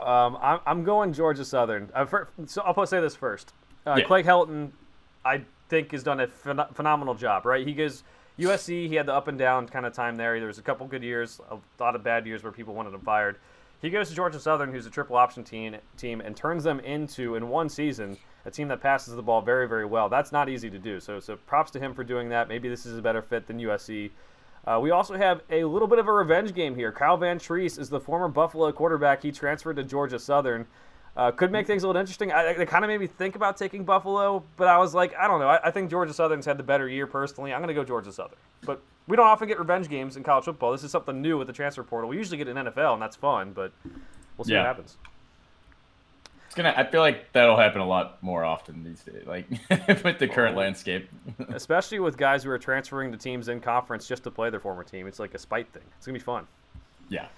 Um, 0.00 0.38
I'm, 0.40 0.60
I'm 0.66 0.84
going 0.84 1.12
Georgia 1.12 1.44
Southern. 1.44 1.90
Uh, 1.94 2.04
for, 2.04 2.28
so 2.46 2.62
I'll 2.62 2.86
say 2.86 3.00
this 3.00 3.14
first. 3.14 3.52
Uh, 3.86 3.96
yeah. 3.98 4.04
Clay 4.04 4.22
Helton, 4.22 4.70
I 5.24 5.42
think, 5.68 5.92
has 5.92 6.02
done 6.02 6.20
a 6.20 6.26
phen- 6.26 6.74
phenomenal 6.74 7.14
job. 7.14 7.46
Right? 7.46 7.66
He 7.66 7.74
goes 7.74 8.02
USC. 8.38 8.88
He 8.88 8.94
had 8.94 9.06
the 9.06 9.14
up 9.14 9.28
and 9.28 9.38
down 9.38 9.68
kind 9.68 9.86
of 9.86 9.92
time 9.92 10.16
there. 10.16 10.38
There 10.38 10.48
was 10.48 10.58
a 10.58 10.62
couple 10.62 10.86
good 10.86 11.02
years, 11.02 11.40
a 11.50 11.58
lot 11.82 11.94
of 11.94 12.02
bad 12.02 12.26
years 12.26 12.42
where 12.42 12.52
people 12.52 12.74
wanted 12.74 12.94
him 12.94 13.00
fired. 13.00 13.36
He 13.82 13.88
goes 13.88 14.10
to 14.10 14.14
Georgia 14.14 14.38
Southern, 14.38 14.72
who's 14.72 14.84
a 14.84 14.90
triple 14.90 15.16
option 15.16 15.42
team, 15.42 15.76
team, 15.96 16.20
and 16.20 16.36
turns 16.36 16.64
them 16.64 16.80
into 16.80 17.34
in 17.36 17.48
one 17.48 17.68
season 17.68 18.18
a 18.44 18.50
team 18.50 18.68
that 18.68 18.80
passes 18.80 19.14
the 19.14 19.22
ball 19.22 19.42
very, 19.42 19.68
very 19.68 19.84
well. 19.84 20.08
That's 20.08 20.32
not 20.32 20.48
easy 20.48 20.70
to 20.70 20.78
do. 20.78 21.00
So, 21.00 21.20
so 21.20 21.36
props 21.36 21.70
to 21.72 21.80
him 21.80 21.94
for 21.94 22.04
doing 22.04 22.28
that. 22.30 22.48
Maybe 22.48 22.68
this 22.68 22.86
is 22.86 22.96
a 22.96 23.02
better 23.02 23.22
fit 23.22 23.46
than 23.46 23.58
USC. 23.58 24.10
Uh, 24.66 24.78
we 24.80 24.90
also 24.90 25.14
have 25.16 25.42
a 25.50 25.64
little 25.64 25.88
bit 25.88 25.98
of 25.98 26.06
a 26.06 26.12
revenge 26.12 26.54
game 26.54 26.74
here. 26.76 26.92
Kyle 26.92 27.16
Vantrease 27.18 27.78
is 27.78 27.88
the 27.88 28.00
former 28.00 28.28
Buffalo 28.28 28.70
quarterback. 28.72 29.22
He 29.22 29.32
transferred 29.32 29.76
to 29.76 29.84
Georgia 29.84 30.18
Southern. 30.18 30.66
Uh, 31.16 31.30
could 31.30 31.50
make 31.50 31.66
things 31.66 31.82
a 31.82 31.86
little 31.86 31.98
interesting. 31.98 32.30
I, 32.30 32.42
it 32.50 32.68
kind 32.68 32.84
of 32.84 32.88
made 32.88 33.00
me 33.00 33.06
think 33.06 33.34
about 33.34 33.56
taking 33.56 33.84
Buffalo, 33.84 34.44
but 34.56 34.68
I 34.68 34.78
was 34.78 34.94
like, 34.94 35.12
I 35.18 35.26
don't 35.26 35.40
know. 35.40 35.48
I, 35.48 35.68
I 35.68 35.70
think 35.70 35.90
Georgia 35.90 36.12
Southern's 36.12 36.46
had 36.46 36.56
the 36.56 36.62
better 36.62 36.88
year 36.88 37.06
personally. 37.06 37.52
I'm 37.52 37.60
going 37.60 37.68
to 37.68 37.74
go 37.74 37.82
Georgia 37.84 38.12
Southern. 38.12 38.38
But 38.64 38.80
we 39.08 39.16
don't 39.16 39.26
often 39.26 39.48
get 39.48 39.58
revenge 39.58 39.88
games 39.88 40.16
in 40.16 40.22
college 40.22 40.44
football. 40.44 40.70
This 40.72 40.84
is 40.84 40.92
something 40.92 41.20
new 41.20 41.36
with 41.36 41.48
the 41.48 41.52
transfer 41.52 41.82
portal. 41.82 42.08
We 42.08 42.16
usually 42.16 42.38
get 42.38 42.46
an 42.48 42.56
NFL, 42.56 42.92
and 42.92 43.02
that's 43.02 43.16
fun, 43.16 43.52
but 43.52 43.72
we'll 44.36 44.44
see 44.44 44.52
Yeah. 44.52 44.58
what 44.60 44.66
happens. 44.66 44.98
It's 46.50 46.56
gonna. 46.56 46.74
I 46.76 46.82
feel 46.82 47.00
like 47.00 47.30
that'll 47.30 47.56
happen 47.56 47.80
a 47.80 47.86
lot 47.86 48.20
more 48.24 48.44
often 48.44 48.82
these 48.82 49.04
days, 49.04 49.24
like 49.24 49.46
with 50.02 50.18
the 50.18 50.26
current 50.26 50.56
landscape. 50.56 51.08
Especially 51.50 52.00
with 52.00 52.16
guys 52.16 52.42
who 52.42 52.50
are 52.50 52.58
transferring 52.58 53.12
to 53.12 53.16
teams 53.16 53.46
in 53.46 53.60
conference 53.60 54.08
just 54.08 54.24
to 54.24 54.32
play 54.32 54.50
their 54.50 54.58
former 54.58 54.82
team. 54.82 55.06
It's 55.06 55.20
like 55.20 55.32
a 55.34 55.38
spite 55.38 55.72
thing. 55.72 55.84
It's 55.96 56.06
going 56.06 56.14
to 56.14 56.18
be 56.18 56.24
fun. 56.24 56.48
yeah. 57.08 57.28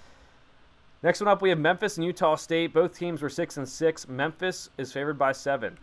Next 1.03 1.19
one 1.21 1.27
up, 1.27 1.43
we 1.43 1.49
have 1.49 1.59
Memphis 1.59 1.97
and 1.97 2.05
Utah 2.07 2.33
State. 2.33 2.73
Both 2.73 2.97
teams 2.97 3.21
were 3.21 3.29
six 3.29 3.57
and 3.57 3.69
six. 3.69 4.07
Memphis 4.07 4.71
is 4.79 4.91
favored 4.91 5.19
by 5.19 5.31
seven. 5.31 5.77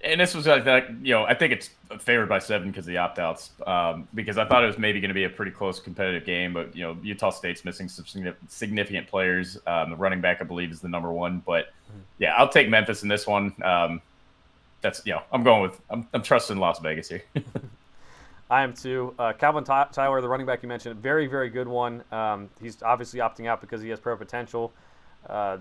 And 0.00 0.20
this 0.20 0.32
was 0.32 0.46
like 0.46 0.64
that, 0.64 0.90
you 1.02 1.12
know, 1.12 1.24
I 1.24 1.34
think 1.34 1.52
it's 1.52 1.70
favored 1.98 2.28
by 2.28 2.38
seven 2.38 2.70
because 2.70 2.84
of 2.84 2.88
the 2.88 2.98
opt 2.98 3.18
outs. 3.18 3.50
Um, 3.66 4.06
because 4.14 4.38
I 4.38 4.44
thought 4.44 4.62
it 4.62 4.68
was 4.68 4.78
maybe 4.78 5.00
going 5.00 5.08
to 5.08 5.14
be 5.14 5.24
a 5.24 5.28
pretty 5.28 5.50
close 5.50 5.80
competitive 5.80 6.24
game, 6.24 6.52
but 6.52 6.74
you 6.76 6.84
know, 6.84 6.96
Utah 7.02 7.30
State's 7.30 7.64
missing 7.64 7.88
some 7.88 8.04
significant 8.48 9.08
players. 9.08 9.58
Um, 9.66 9.90
the 9.90 9.96
running 9.96 10.20
back, 10.20 10.40
I 10.40 10.44
believe, 10.44 10.70
is 10.70 10.80
the 10.80 10.88
number 10.88 11.10
one. 11.10 11.42
But 11.44 11.72
yeah, 12.18 12.34
I'll 12.36 12.48
take 12.48 12.68
Memphis 12.68 13.02
in 13.02 13.08
this 13.08 13.26
one. 13.26 13.52
Um, 13.64 14.00
that's 14.82 15.04
you 15.04 15.14
know, 15.14 15.22
I'm 15.32 15.42
going 15.42 15.62
with 15.62 15.80
I'm, 15.90 16.06
I'm 16.14 16.22
trusting 16.22 16.58
Las 16.58 16.78
Vegas 16.78 17.08
here. 17.08 17.22
I 18.50 18.62
am 18.62 18.72
too. 18.72 19.14
Uh, 19.18 19.32
Calvin 19.32 19.64
Ty- 19.64 19.88
Tyler, 19.92 20.20
the 20.20 20.28
running 20.28 20.46
back 20.46 20.62
you 20.62 20.68
mentioned, 20.68 21.00
very, 21.02 21.26
very 21.26 21.50
good 21.50 21.68
one. 21.68 22.02
Um, 22.10 22.48
he's 22.62 22.82
obviously 22.82 23.20
opting 23.20 23.46
out 23.46 23.60
because 23.60 23.82
he 23.82 23.90
has 23.90 24.00
pro 24.00 24.16
potential. 24.16 24.72
Uh, 25.28 25.58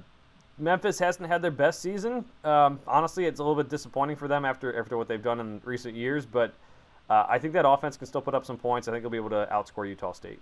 Memphis 0.60 0.98
hasn't 1.00 1.28
had 1.28 1.42
their 1.42 1.52
best 1.52 1.82
season. 1.82 2.26
Um, 2.44 2.80
honestly, 2.88 3.26
it's 3.26 3.40
a 3.40 3.44
little 3.44 3.62
bit 3.62 3.70
disappointing 3.70 4.16
for 4.16 4.28
them 4.28 4.44
after 4.46 4.78
after 4.80 4.98
what 4.98 5.08
they've 5.08 5.22
done 5.22 5.40
in 5.40 5.62
recent 5.64 5.96
years. 5.96 6.26
But 6.26 6.54
uh, 7.10 7.26
I 7.30 7.38
think 7.38 7.54
that 7.54 7.68
offense 7.68 7.96
can 7.98 8.08
still 8.08 8.22
put 8.22 8.34
up 8.34 8.46
some 8.46 8.58
points. 8.58 8.88
I 8.88 8.92
think 8.92 9.04
they'll 9.04 9.12
be 9.12 9.18
able 9.18 9.30
to 9.30 9.48
outscore 9.52 9.88
Utah 9.88 10.14
State. 10.14 10.40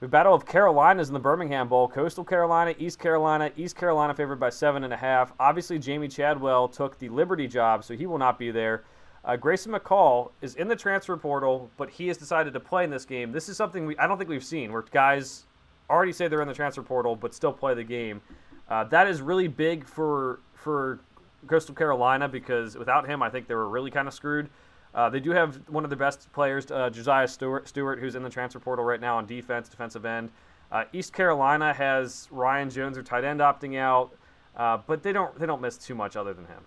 The 0.00 0.08
Battle 0.08 0.34
of 0.34 0.46
Carolinas 0.46 1.08
in 1.08 1.14
the 1.14 1.20
Birmingham 1.20 1.68
Bowl. 1.68 1.86
Coastal 1.86 2.24
Carolina, 2.24 2.74
East 2.78 2.98
Carolina. 2.98 3.52
East 3.54 3.76
Carolina 3.76 4.14
favored 4.14 4.40
by 4.40 4.48
seven 4.48 4.82
and 4.82 4.94
a 4.94 4.96
half. 4.96 5.34
Obviously, 5.38 5.78
Jamey 5.78 6.10
Chadwell 6.10 6.68
took 6.68 6.98
the 6.98 7.10
Liberty 7.10 7.46
job, 7.46 7.84
so 7.84 7.94
he 7.94 8.06
will 8.06 8.16
not 8.16 8.38
be 8.38 8.50
there. 8.50 8.84
Uh, 9.22 9.36
Grayson 9.36 9.72
McCall 9.72 10.30
is 10.40 10.54
in 10.54 10.68
the 10.68 10.76
transfer 10.76 11.18
portal, 11.18 11.70
but 11.76 11.90
he 11.90 12.08
has 12.08 12.16
decided 12.16 12.54
to 12.54 12.60
play 12.60 12.84
in 12.84 12.90
this 12.90 13.04
game. 13.04 13.32
This 13.32 13.50
is 13.50 13.58
something 13.58 13.84
we 13.84 13.96
I 13.98 14.06
don't 14.06 14.16
think 14.16 14.30
we've 14.30 14.42
seen 14.42 14.72
where 14.72 14.80
guys 14.90 15.44
already 15.90 16.12
say 16.12 16.28
they're 16.28 16.42
in 16.42 16.48
the 16.48 16.54
transfer 16.54 16.82
portal 16.82 17.16
but 17.16 17.34
still 17.34 17.52
play 17.52 17.74
the 17.74 17.84
game. 17.84 18.20
Uh, 18.68 18.84
that 18.84 19.08
is 19.08 19.20
really 19.20 19.48
big 19.48 19.86
for 19.86 20.40
for 20.54 21.00
Coastal 21.46 21.74
Carolina 21.74 22.28
because 22.28 22.76
without 22.76 23.08
him, 23.08 23.22
I 23.22 23.30
think 23.30 23.48
they 23.48 23.54
were 23.54 23.68
really 23.68 23.90
kind 23.90 24.06
of 24.06 24.14
screwed. 24.14 24.48
Uh, 24.94 25.08
they 25.08 25.20
do 25.20 25.30
have 25.30 25.60
one 25.68 25.84
of 25.84 25.90
the 25.90 25.96
best 25.96 26.32
players, 26.32 26.70
uh, 26.70 26.90
Josiah 26.90 27.28
Stewart, 27.28 27.68
Stewart, 27.68 28.00
who's 28.00 28.14
in 28.14 28.22
the 28.22 28.30
transfer 28.30 28.58
portal 28.58 28.84
right 28.84 29.00
now 29.00 29.18
on 29.18 29.26
defense, 29.26 29.68
defensive 29.68 30.04
end. 30.04 30.30
Uh, 30.72 30.84
East 30.92 31.12
Carolina 31.12 31.72
has 31.72 32.28
Ryan 32.30 32.70
Jones, 32.70 32.94
their 32.94 33.02
tight 33.02 33.24
end, 33.24 33.40
opting 33.40 33.78
out, 33.78 34.12
uh, 34.56 34.78
but 34.86 35.02
they 35.02 35.12
don't 35.12 35.36
they 35.38 35.46
don't 35.46 35.60
miss 35.60 35.76
too 35.76 35.94
much 35.94 36.16
other 36.16 36.32
than 36.34 36.46
him. 36.46 36.64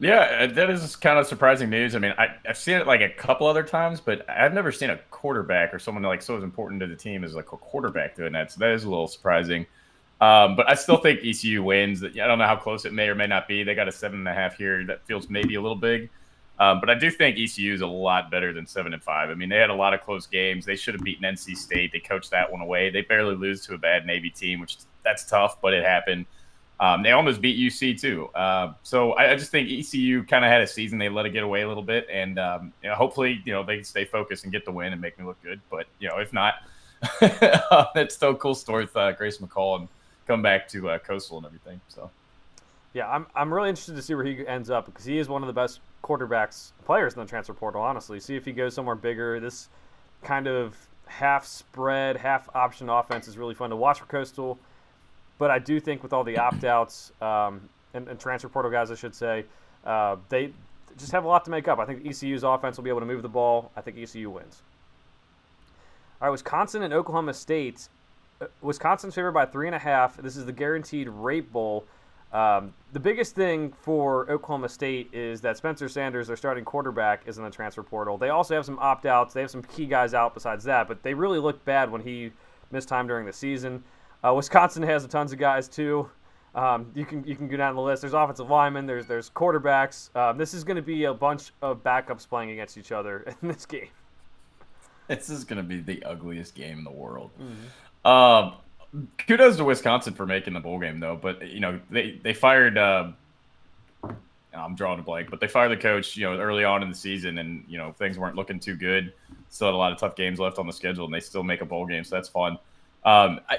Yeah, 0.00 0.46
uh, 0.48 0.54
that 0.54 0.70
is 0.70 0.94
kind 0.94 1.18
of 1.18 1.26
surprising 1.26 1.70
news. 1.70 1.96
I 1.96 1.98
mean, 1.98 2.14
I, 2.16 2.28
I've 2.48 2.56
seen 2.56 2.76
it 2.76 2.86
like 2.86 3.00
a 3.00 3.08
couple 3.08 3.48
other 3.48 3.64
times, 3.64 4.00
but 4.00 4.28
I've 4.30 4.54
never 4.54 4.70
seen 4.70 4.90
a 4.90 4.96
quarterback 5.10 5.74
or 5.74 5.80
someone 5.80 6.04
like 6.04 6.22
so 6.22 6.36
as 6.36 6.44
important 6.44 6.80
to 6.82 6.86
the 6.86 6.94
team 6.94 7.24
as 7.24 7.34
like 7.34 7.52
a 7.52 7.56
quarterback 7.56 8.14
doing 8.14 8.32
that. 8.34 8.52
So 8.52 8.60
that 8.60 8.70
is 8.70 8.84
a 8.84 8.88
little 8.88 9.08
surprising. 9.08 9.66
Um, 10.20 10.54
but 10.54 10.68
I 10.70 10.74
still 10.74 10.98
think 10.98 11.20
ECU 11.24 11.64
wins. 11.64 12.04
I 12.04 12.08
don't 12.08 12.38
know 12.38 12.46
how 12.46 12.56
close 12.56 12.84
it 12.84 12.92
may 12.92 13.08
or 13.08 13.16
may 13.16 13.26
not 13.26 13.48
be. 13.48 13.64
They 13.64 13.74
got 13.74 13.88
a 13.88 13.92
seven 13.92 14.20
and 14.20 14.28
a 14.28 14.34
half 14.34 14.56
here. 14.56 14.84
That 14.86 15.04
feels 15.06 15.28
maybe 15.28 15.56
a 15.56 15.60
little 15.60 15.76
big. 15.76 16.10
Um, 16.60 16.80
but 16.80 16.90
I 16.90 16.94
do 16.94 17.10
think 17.10 17.36
ECU 17.38 17.72
is 17.72 17.82
a 17.82 17.86
lot 17.86 18.30
better 18.30 18.52
than 18.52 18.66
seven 18.66 18.92
and 18.92 19.02
five. 19.02 19.30
I 19.30 19.34
mean, 19.34 19.48
they 19.48 19.56
had 19.56 19.70
a 19.70 19.74
lot 19.74 19.94
of 19.94 20.02
close 20.02 20.26
games. 20.26 20.64
They 20.64 20.74
should 20.74 20.94
have 20.94 21.04
beaten 21.04 21.22
NC 21.24 21.56
State. 21.56 21.92
They 21.92 22.00
coached 22.00 22.30
that 22.30 22.50
one 22.50 22.60
away. 22.60 22.90
They 22.90 23.02
barely 23.02 23.36
lose 23.36 23.64
to 23.66 23.74
a 23.74 23.78
bad 23.78 24.06
Navy 24.06 24.30
team, 24.30 24.60
which 24.60 24.78
that's 25.04 25.24
tough, 25.24 25.60
but 25.60 25.72
it 25.72 25.84
happened. 25.84 26.26
Um, 26.80 27.02
they 27.02 27.10
almost 27.10 27.40
beat 27.40 27.58
UC 27.58 28.00
too. 28.00 28.28
Uh, 28.28 28.72
so 28.82 29.12
I, 29.14 29.32
I 29.32 29.36
just 29.36 29.50
think 29.50 29.68
ECU 29.68 30.22
kind 30.24 30.44
of 30.44 30.50
had 30.50 30.60
a 30.60 30.66
season. 30.66 30.98
They 30.98 31.08
let 31.08 31.26
it 31.26 31.30
get 31.30 31.42
away 31.42 31.62
a 31.62 31.68
little 31.68 31.82
bit, 31.82 32.06
and 32.10 32.38
um, 32.38 32.72
you 32.82 32.88
know, 32.88 32.94
hopefully, 32.94 33.42
you 33.44 33.52
know, 33.52 33.64
they 33.64 33.82
stay 33.82 34.04
focused 34.04 34.44
and 34.44 34.52
get 34.52 34.64
the 34.64 34.70
win 34.70 34.92
and 34.92 35.00
make 35.02 35.18
me 35.18 35.24
look 35.24 35.42
good. 35.42 35.60
But 35.70 35.86
you 35.98 36.08
know, 36.08 36.18
if 36.18 36.32
not, 36.32 36.54
it's 37.20 38.14
still 38.14 38.30
a 38.30 38.36
cool 38.36 38.54
story 38.54 38.84
with 38.84 38.96
uh, 38.96 39.12
Grayson 39.12 39.46
McCall 39.46 39.80
and 39.80 39.88
come 40.26 40.42
back 40.42 40.68
to 40.68 40.90
uh, 40.90 40.98
Coastal 40.98 41.38
and 41.38 41.46
everything. 41.46 41.80
So 41.88 42.10
Yeah, 42.94 43.10
I'm, 43.10 43.26
I'm 43.34 43.52
really 43.52 43.70
interested 43.70 43.96
to 43.96 44.02
see 44.02 44.14
where 44.14 44.24
he 44.24 44.46
ends 44.46 44.70
up 44.70 44.86
because 44.86 45.04
he 45.04 45.18
is 45.18 45.28
one 45.28 45.42
of 45.42 45.46
the 45.48 45.52
best 45.52 45.80
quarterbacks 46.04 46.72
players 46.84 47.14
in 47.14 47.20
the 47.20 47.26
transfer 47.26 47.54
portal. 47.54 47.82
Honestly, 47.82 48.20
see 48.20 48.36
if 48.36 48.44
he 48.44 48.52
goes 48.52 48.74
somewhere 48.74 48.94
bigger. 48.94 49.40
This 49.40 49.68
kind 50.22 50.46
of 50.46 50.76
half 51.06 51.44
spread, 51.44 52.16
half 52.16 52.48
option 52.54 52.88
offense 52.88 53.26
is 53.26 53.36
really 53.36 53.54
fun 53.54 53.70
to 53.70 53.76
watch 53.76 53.98
for 53.98 54.06
Coastal. 54.06 54.58
But 55.38 55.50
I 55.50 55.58
do 55.58 55.80
think 55.80 56.02
with 56.02 56.12
all 56.12 56.24
the 56.24 56.36
opt 56.36 56.64
outs 56.64 57.12
um, 57.22 57.68
and, 57.94 58.08
and 58.08 58.18
transfer 58.18 58.48
portal 58.48 58.70
guys, 58.70 58.90
I 58.90 58.94
should 58.96 59.14
say, 59.14 59.44
uh, 59.84 60.16
they 60.28 60.52
just 60.98 61.12
have 61.12 61.24
a 61.24 61.28
lot 61.28 61.44
to 61.44 61.50
make 61.50 61.68
up. 61.68 61.78
I 61.78 61.84
think 61.84 62.04
ECU's 62.04 62.42
offense 62.42 62.76
will 62.76 62.84
be 62.84 62.90
able 62.90 63.00
to 63.00 63.06
move 63.06 63.22
the 63.22 63.28
ball. 63.28 63.70
I 63.76 63.80
think 63.80 63.96
ECU 63.98 64.30
wins. 64.30 64.62
All 66.20 66.26
right, 66.26 66.32
Wisconsin 66.32 66.82
and 66.82 66.92
Oklahoma 66.92 67.32
State. 67.34 67.88
Uh, 68.40 68.46
Wisconsin's 68.60 69.14
favored 69.14 69.32
by 69.32 69.46
three 69.46 69.66
and 69.66 69.76
a 69.76 69.78
half. 69.78 70.16
This 70.16 70.36
is 70.36 70.44
the 70.44 70.52
guaranteed 70.52 71.08
rate 71.08 71.52
bowl. 71.52 71.84
Um, 72.32 72.74
the 72.92 73.00
biggest 73.00 73.34
thing 73.34 73.72
for 73.72 74.30
Oklahoma 74.30 74.68
State 74.68 75.08
is 75.14 75.40
that 75.40 75.56
Spencer 75.56 75.88
Sanders, 75.88 76.26
their 76.26 76.36
starting 76.36 76.64
quarterback, 76.64 77.22
is 77.26 77.38
in 77.38 77.44
the 77.44 77.50
transfer 77.50 77.82
portal. 77.82 78.18
They 78.18 78.28
also 78.28 78.54
have 78.54 78.66
some 78.66 78.78
opt 78.80 79.06
outs. 79.06 79.32
They 79.32 79.40
have 79.40 79.50
some 79.50 79.62
key 79.62 79.86
guys 79.86 80.12
out 80.12 80.34
besides 80.34 80.64
that, 80.64 80.88
but 80.88 81.02
they 81.02 81.14
really 81.14 81.38
looked 81.38 81.64
bad 81.64 81.90
when 81.90 82.02
he 82.02 82.32
missed 82.70 82.88
time 82.88 83.06
during 83.06 83.24
the 83.24 83.32
season. 83.32 83.82
Uh, 84.24 84.34
Wisconsin 84.34 84.82
has 84.82 85.06
tons 85.06 85.32
of 85.32 85.38
guys 85.38 85.68
too. 85.68 86.08
Um, 86.54 86.90
you 86.94 87.04
can 87.04 87.24
you 87.24 87.36
can 87.36 87.46
go 87.46 87.56
down 87.56 87.76
the 87.76 87.82
list. 87.82 88.02
There's 88.02 88.14
offensive 88.14 88.50
linemen. 88.50 88.86
There's 88.86 89.06
there's 89.06 89.30
quarterbacks. 89.30 90.14
Um, 90.16 90.38
this 90.38 90.54
is 90.54 90.64
going 90.64 90.76
to 90.76 90.82
be 90.82 91.04
a 91.04 91.14
bunch 91.14 91.52
of 91.62 91.82
backups 91.82 92.28
playing 92.28 92.50
against 92.50 92.76
each 92.78 92.90
other 92.90 93.24
in 93.42 93.48
this 93.48 93.66
game. 93.66 93.90
this 95.06 95.28
is 95.28 95.44
going 95.44 95.58
to 95.58 95.62
be 95.62 95.80
the 95.80 96.02
ugliest 96.04 96.54
game 96.54 96.78
in 96.78 96.84
the 96.84 96.90
world. 96.90 97.30
Mm-hmm. 97.40 98.08
Um, 98.08 98.54
kudos 99.26 99.56
to 99.58 99.64
Wisconsin 99.64 100.14
for 100.14 100.26
making 100.26 100.54
the 100.54 100.60
bowl 100.60 100.78
game, 100.78 100.98
though. 101.00 101.16
But 101.16 101.46
you 101.48 101.60
know, 101.60 101.80
they 101.90 102.18
they 102.22 102.34
fired. 102.34 102.78
Uh, 102.78 103.12
I'm 104.54 104.74
drawing 104.74 104.98
a 104.98 105.02
blank, 105.02 105.30
but 105.30 105.38
they 105.40 105.46
fired 105.46 105.70
the 105.70 105.76
coach. 105.76 106.16
You 106.16 106.24
know, 106.24 106.38
early 106.38 106.64
on 106.64 106.82
in 106.82 106.88
the 106.88 106.96
season, 106.96 107.38
and 107.38 107.62
you 107.68 107.78
know 107.78 107.92
things 107.92 108.18
weren't 108.18 108.36
looking 108.36 108.58
too 108.58 108.74
good. 108.74 109.12
Still 109.50 109.68
had 109.68 109.74
a 109.74 109.76
lot 109.76 109.92
of 109.92 109.98
tough 109.98 110.16
games 110.16 110.40
left 110.40 110.58
on 110.58 110.66
the 110.66 110.72
schedule, 110.72 111.04
and 111.04 111.14
they 111.14 111.20
still 111.20 111.42
make 111.42 111.60
a 111.60 111.66
bowl 111.66 111.86
game, 111.86 112.04
so 112.04 112.16
that's 112.16 112.28
fun. 112.28 112.58
Um, 113.04 113.40
I, 113.48 113.58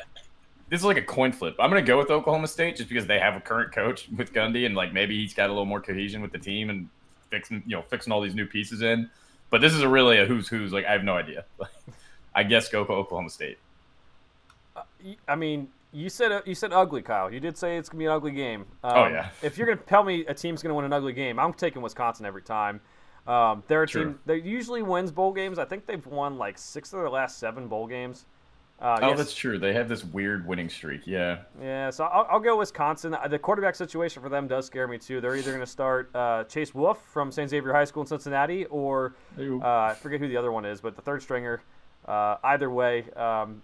this 0.70 0.82
is 0.82 0.86
like 0.86 0.98
a 0.98 1.02
coin 1.02 1.32
flip. 1.32 1.56
I'm 1.60 1.70
going 1.70 1.84
to 1.84 1.88
go 1.88 1.98
with 1.98 2.10
Oklahoma 2.10 2.48
State 2.48 2.76
just 2.78 2.90
because 2.90 3.08
they 3.08 3.20
have 3.20 3.36
a 3.36 3.40
current 3.40 3.72
coach 3.74 4.08
with 4.16 4.34
Gundy, 4.34 4.66
and 4.66 4.76
like 4.76 4.94
maybe 4.94 5.18
he's 5.20 5.34
got 5.34 5.48
a 5.50 5.54
little 5.54 5.66
more 5.66 5.82
cohesion 5.82 6.22
with 6.22 6.32
the 6.32 6.40
team 6.40 6.70
and 6.70 6.90
fixing 7.30 7.64
you 7.66 7.76
know 7.76 7.82
fixing 7.84 8.12
all 8.14 8.22
these 8.22 8.36
new 8.36 8.46
pieces 8.46 8.82
in. 8.82 9.10
But 9.50 9.62
this 9.62 9.74
is 9.74 9.82
a 9.82 9.90
really 9.90 10.20
a 10.20 10.26
who's 10.26 10.48
who's. 10.48 10.72
Like 10.72 10.86
I 10.86 10.92
have 10.92 11.04
no 11.04 11.16
idea. 11.16 11.46
I 12.36 12.44
guess 12.44 12.70
go 12.70 12.86
for 12.86 12.94
Oklahoma 12.94 13.30
State. 13.30 13.58
I 15.28 15.36
mean, 15.36 15.70
you 15.92 16.10
said 16.10 16.44
you 16.46 16.54
said 16.56 16.72
ugly, 16.74 17.02
Kyle. 17.02 17.32
You 17.34 17.40
did 17.40 17.58
say 17.58 17.78
it's 17.78 17.90
gonna 17.90 18.00
be 18.00 18.06
an 18.06 18.12
ugly 18.12 18.32
game. 18.32 18.66
Um, 18.84 18.94
Oh, 18.96 19.08
yeah. 19.08 19.30
If 19.42 19.58
you're 19.58 19.68
gonna 19.68 19.82
tell 19.88 20.04
me 20.04 20.26
a 20.28 20.34
team's 20.34 20.62
gonna 20.62 20.76
win 20.76 20.86
an 20.86 20.94
ugly 20.94 21.14
game, 21.14 21.40
I'm 21.40 21.54
taking 21.54 21.82
Wisconsin 21.82 22.26
every 22.26 22.44
time. 22.44 22.82
Um, 23.28 23.64
they're 23.68 23.84
a 23.84 23.88
True. 23.88 24.04
team 24.06 24.20
that 24.26 24.44
usually 24.46 24.82
wins 24.82 25.12
bowl 25.12 25.34
games. 25.34 25.60
I 25.60 25.66
think 25.66 25.86
they've 25.86 26.06
won 26.06 26.38
like 26.38 26.58
six 26.58 26.94
of 26.94 27.00
their 27.00 27.10
last 27.10 27.38
seven 27.40 27.68
bowl 27.68 27.88
games. 27.88 28.26
Uh, 28.82 28.98
Oh, 29.02 29.10
yes. 29.10 29.18
that's 29.18 29.34
true. 29.34 29.58
They 29.60 29.74
have 29.74 29.90
this 29.90 30.04
weird 30.06 30.48
winning 30.48 30.70
streak. 30.70 31.06
Yeah. 31.06 31.40
Yeah, 31.62 31.90
so 31.90 32.06
I'll, 32.06 32.26
I'll 32.32 32.40
go 32.40 32.58
Wisconsin. 32.58 33.16
The 33.30 33.38
quarterback 33.40 33.76
situation 33.76 34.22
for 34.24 34.30
them 34.30 34.48
does 34.48 34.66
scare 34.66 34.88
me 34.88 34.98
too. 34.98 35.20
They're 35.20 35.36
either 35.36 35.52
going 35.52 35.60
to 35.60 35.68
start 35.68 36.10
uh, 36.16 36.46
Chase 36.46 36.74
Wolf 36.74 37.02
from 37.12 37.32
St. 37.32 37.50
Xavier 37.50 37.74
High 37.74 37.84
School 37.84 38.04
in 38.04 38.08
Cincinnati, 38.08 38.66
or 38.66 39.16
uh, 39.38 39.60
I 39.64 39.94
forget 40.00 40.20
who 40.22 40.28
the 40.30 40.38
other 40.38 40.52
one 40.52 40.64
is, 40.66 40.80
but 40.82 40.96
the 40.96 41.02
third 41.02 41.22
stringer. 41.22 41.62
Uh, 42.08 42.38
either 42.46 42.70
way, 42.70 43.04
um, 43.18 43.62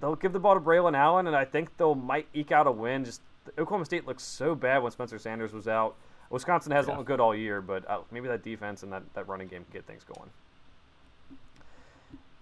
they'll 0.00 0.14
give 0.16 0.32
the 0.34 0.38
ball 0.40 0.54
to 0.54 0.60
Braylon 0.60 0.94
Allen, 0.96 1.26
and 1.26 1.34
I 1.34 1.44
think 1.46 1.74
they'll 1.78 1.94
might 1.94 2.28
eke 2.34 2.52
out 2.52 2.66
a 2.66 2.70
win. 2.70 3.04
Just 3.06 3.22
Oklahoma 3.58 3.86
State 3.86 4.06
looks 4.06 4.22
so 4.22 4.54
bad 4.54 4.82
when 4.82 4.92
Spencer 4.92 5.18
Sanders 5.18 5.52
was 5.54 5.66
out. 5.66 5.96
Wisconsin 6.30 6.70
hasn't 6.72 6.92
Yeah. 6.92 6.98
looked 6.98 7.06
good 7.08 7.20
all 7.20 7.34
year, 7.34 7.62
but 7.62 7.88
uh, 7.90 8.00
maybe 8.10 8.28
that 8.28 8.42
defense 8.42 8.82
and 8.82 8.92
that, 8.92 9.02
that 9.14 9.26
running 9.26 9.48
game 9.48 9.64
can 9.64 9.72
get 9.72 9.86
things 9.86 10.04
going. 10.04 10.28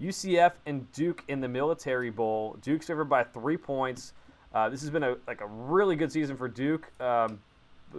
UCF 0.00 0.52
and 0.66 0.90
Duke 0.92 1.24
in 1.28 1.40
the 1.40 1.48
Military 1.48 2.10
Bowl. 2.10 2.56
Duke's 2.60 2.86
favored 2.86 3.06
by 3.06 3.24
three 3.24 3.56
points. 3.56 4.12
Uh, 4.54 4.68
this 4.68 4.80
has 4.80 4.90
been 4.90 5.02
a 5.02 5.16
like 5.26 5.40
a 5.40 5.46
really 5.46 5.96
good 5.96 6.12
season 6.12 6.36
for 6.36 6.48
Duke. 6.48 6.90
Um, 7.00 7.40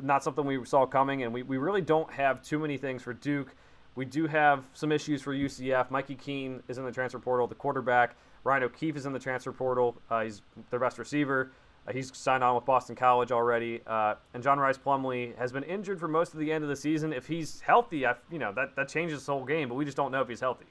not 0.02 0.24
something 0.24 0.46
we 0.46 0.64
saw 0.66 0.86
coming, 0.86 1.24
and 1.24 1.34
we, 1.34 1.44
we 1.44 1.58
really 1.58 1.82
don't 1.82 2.12
have 2.12 2.42
too 2.42 2.60
many 2.60 2.78
things 2.78 3.02
for 3.02 3.14
Duke 3.14 3.56
We 3.96 4.06
do 4.06 4.28
have 4.28 4.66
some 4.74 4.92
issues 4.92 5.22
for 5.22 5.34
UCF. 5.34 5.90
Mikey 5.90 6.16
Keene 6.16 6.62
is 6.68 6.78
in 6.78 6.86
the 6.86 6.92
transfer 6.92 7.20
portal, 7.20 7.48
the 7.48 7.56
quarterback. 7.56 8.16
Ryan 8.44 8.64
O'Keefe 8.64 8.96
is 8.96 9.06
in 9.06 9.14
the 9.14 9.20
transfer 9.20 9.52
portal. 9.52 9.98
Uh, 10.10 10.22
he's 10.22 10.42
their 10.70 10.80
best 10.80 11.00
receiver. 11.00 11.52
Uh, 11.88 11.94
he's 11.94 12.16
signed 12.16 12.44
on 12.44 12.56
with 12.56 12.66
Boston 12.66 12.96
College 12.96 13.32
already. 13.32 13.82
Uh, 13.88 14.16
and 14.34 14.44
John 14.44 14.60
Rhys 14.60 14.78
Plumlee 14.78 15.36
has 15.38 15.52
been 15.52 15.64
injured 15.64 16.00
for 16.00 16.08
most 16.08 16.34
of 16.34 16.40
the 16.40 16.52
end 16.52 16.64
of 16.64 16.70
the 16.70 16.76
season. 16.76 17.12
If 17.12 17.28
he's 17.28 17.62
healthy, 17.62 18.06
I, 18.06 18.16
you 18.32 18.38
know 18.40 18.54
that 18.54 18.76
that 18.76 18.88
changes 18.88 19.26
the 19.26 19.34
whole 19.34 19.46
game. 19.46 19.70
But 19.70 19.76
we 19.76 19.86
just 19.86 19.98
don't 19.98 20.12
know 20.12 20.22
if 20.22 20.30
he's 20.30 20.42
healthy. 20.42 20.68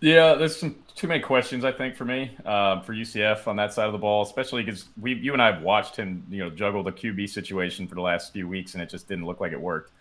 Yeah, 0.00 0.34
there's 0.34 0.56
some 0.56 0.76
too 0.94 1.08
many 1.08 1.20
questions 1.20 1.64
I 1.64 1.72
think 1.72 1.94
for 1.94 2.04
me 2.04 2.36
uh, 2.44 2.80
for 2.80 2.94
UCF 2.94 3.46
on 3.46 3.56
that 3.56 3.72
side 3.74 3.86
of 3.86 3.92
the 3.92 3.98
ball, 3.98 4.22
especially 4.22 4.62
because 4.62 4.86
we, 5.00 5.14
you 5.14 5.34
and 5.34 5.42
I 5.42 5.52
have 5.52 5.62
watched 5.62 5.96
him, 5.96 6.24
you 6.30 6.38
know, 6.38 6.50
juggle 6.50 6.82
the 6.82 6.92
QB 6.92 7.28
situation 7.28 7.86
for 7.86 7.94
the 7.94 8.00
last 8.00 8.32
few 8.32 8.48
weeks, 8.48 8.74
and 8.74 8.82
it 8.82 8.88
just 8.88 9.08
didn't 9.08 9.26
look 9.26 9.40
like 9.40 9.52
it 9.52 9.60
worked. 9.60 9.92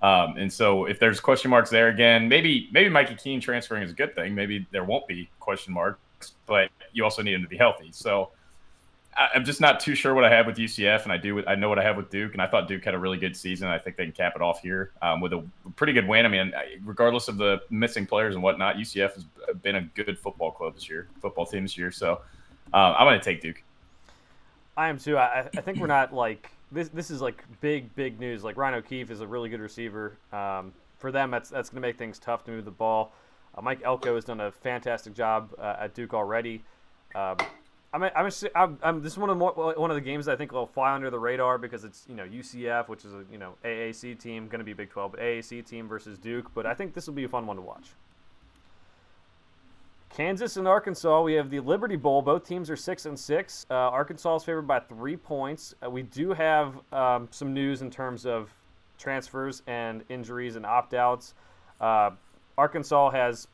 Um, 0.00 0.36
and 0.36 0.52
so, 0.52 0.84
if 0.84 1.00
there's 1.00 1.18
question 1.18 1.50
marks 1.50 1.70
there 1.70 1.88
again, 1.88 2.28
maybe 2.28 2.68
maybe 2.72 2.88
Mikey 2.88 3.16
Keene 3.16 3.40
transferring 3.40 3.82
is 3.82 3.90
a 3.90 3.94
good 3.94 4.14
thing. 4.14 4.32
Maybe 4.32 4.64
there 4.70 4.84
won't 4.84 5.08
be 5.08 5.28
question 5.40 5.74
marks, 5.74 6.34
but 6.46 6.70
you 6.92 7.02
also 7.02 7.22
need 7.22 7.34
him 7.34 7.42
to 7.42 7.48
be 7.48 7.56
healthy. 7.56 7.88
So 7.90 8.30
I, 9.18 9.30
am 9.34 9.44
just 9.44 9.60
not 9.60 9.80
too 9.80 9.94
sure 9.94 10.14
what 10.14 10.24
I 10.24 10.30
have 10.30 10.46
with 10.46 10.56
UCF, 10.56 11.02
and 11.02 11.12
I 11.12 11.16
do 11.16 11.44
I 11.46 11.56
know 11.56 11.68
what 11.68 11.78
I 11.78 11.82
have 11.82 11.96
with 11.96 12.08
Duke, 12.08 12.32
and 12.34 12.40
I 12.40 12.46
thought 12.46 12.68
Duke 12.68 12.84
had 12.84 12.94
a 12.94 12.98
really 12.98 13.18
good 13.18 13.36
season. 13.36 13.68
I 13.68 13.78
think 13.78 13.96
they 13.96 14.04
can 14.04 14.12
cap 14.12 14.34
it 14.36 14.42
off 14.42 14.62
here 14.62 14.92
um, 15.02 15.20
with 15.20 15.32
a 15.32 15.44
pretty 15.76 15.92
good 15.92 16.06
win. 16.06 16.24
I 16.24 16.28
mean, 16.28 16.52
regardless 16.84 17.26
of 17.26 17.36
the 17.36 17.60
missing 17.68 18.06
players 18.06 18.34
and 18.34 18.42
whatnot, 18.42 18.76
UCF 18.76 19.14
has 19.14 19.24
been 19.62 19.76
a 19.76 19.82
good 19.82 20.18
football 20.18 20.52
club 20.52 20.74
this 20.74 20.88
year, 20.88 21.08
football 21.20 21.46
team 21.46 21.64
this 21.64 21.76
year. 21.76 21.90
So 21.90 22.20
um, 22.72 22.94
I'm 22.98 23.06
going 23.06 23.18
to 23.18 23.24
take 23.24 23.42
Duke. 23.42 23.62
I 24.76 24.88
am 24.88 24.98
too. 24.98 25.18
I, 25.18 25.48
I 25.56 25.60
think 25.60 25.78
we're 25.78 25.88
not 25.88 26.14
like 26.14 26.50
this 26.70 26.88
this 26.90 27.10
is 27.10 27.20
like 27.20 27.44
big 27.60 27.94
big 27.96 28.20
news. 28.20 28.44
Like 28.44 28.56
Ryan 28.56 28.74
O'Keefe 28.74 29.10
is 29.10 29.20
a 29.20 29.26
really 29.26 29.48
good 29.48 29.60
receiver. 29.60 30.16
Um, 30.32 30.72
for 30.98 31.10
them, 31.10 31.30
that's 31.30 31.50
that's 31.50 31.70
going 31.70 31.82
to 31.82 31.88
make 31.88 31.98
things 31.98 32.18
tough 32.20 32.44
to 32.44 32.52
move 32.52 32.64
the 32.64 32.70
ball. 32.70 33.12
Uh, 33.56 33.62
Mike 33.62 33.80
Elko 33.84 34.14
has 34.14 34.24
done 34.24 34.40
a 34.40 34.52
fantastic 34.52 35.14
job 35.14 35.52
uh, 35.58 35.76
at 35.80 35.94
Duke 35.94 36.14
already. 36.14 36.62
Um, 37.14 37.36
I'm, 37.92 38.02
I'm, 38.02 38.30
I'm, 38.54 38.78
I'm, 38.82 39.02
this 39.02 39.12
is 39.12 39.18
one 39.18 39.30
of 39.30 39.36
the 39.36 39.38
more, 39.38 39.74
one 39.76 39.90
of 39.90 39.94
the 39.94 40.02
games 40.02 40.28
I 40.28 40.36
think 40.36 40.52
will 40.52 40.66
fly 40.66 40.94
under 40.94 41.08
the 41.08 41.18
radar 41.18 41.56
because 41.56 41.84
it's 41.84 42.04
you 42.08 42.14
know 42.14 42.24
UCF, 42.24 42.88
which 42.88 43.04
is 43.04 43.14
a 43.14 43.24
you 43.32 43.38
know 43.38 43.54
AAC 43.64 44.18
team, 44.20 44.46
going 44.48 44.58
to 44.58 44.64
be 44.64 44.74
Big 44.74 44.90
12, 44.90 45.12
but 45.12 45.20
AAC 45.20 45.66
team 45.66 45.88
versus 45.88 46.18
Duke. 46.18 46.50
But 46.54 46.66
I 46.66 46.74
think 46.74 46.92
this 46.92 47.06
will 47.06 47.14
be 47.14 47.24
a 47.24 47.28
fun 47.28 47.46
one 47.46 47.56
to 47.56 47.62
watch. 47.62 47.86
Kansas 50.10 50.56
and 50.56 50.66
Arkansas, 50.66 51.22
we 51.22 51.34
have 51.34 51.50
the 51.50 51.60
Liberty 51.60 51.96
Bowl. 51.96 52.22
Both 52.22 52.46
teams 52.46 52.70
are 52.70 52.76
six 52.76 53.06
and 53.06 53.18
six. 53.18 53.66
Uh, 53.70 53.74
Arkansas 53.74 54.36
is 54.36 54.44
favored 54.44 54.66
by 54.66 54.80
three 54.80 55.16
points. 55.16 55.74
Uh, 55.84 55.90
we 55.90 56.02
do 56.02 56.32
have 56.32 56.74
um, 56.92 57.28
some 57.30 57.54
news 57.54 57.82
in 57.82 57.90
terms 57.90 58.26
of 58.26 58.50
transfers 58.98 59.62
and 59.66 60.02
injuries 60.08 60.56
and 60.56 60.66
opt-outs. 60.66 61.34
Uh, 61.80 62.10
Arkansas 62.56 63.10
has 63.10 63.48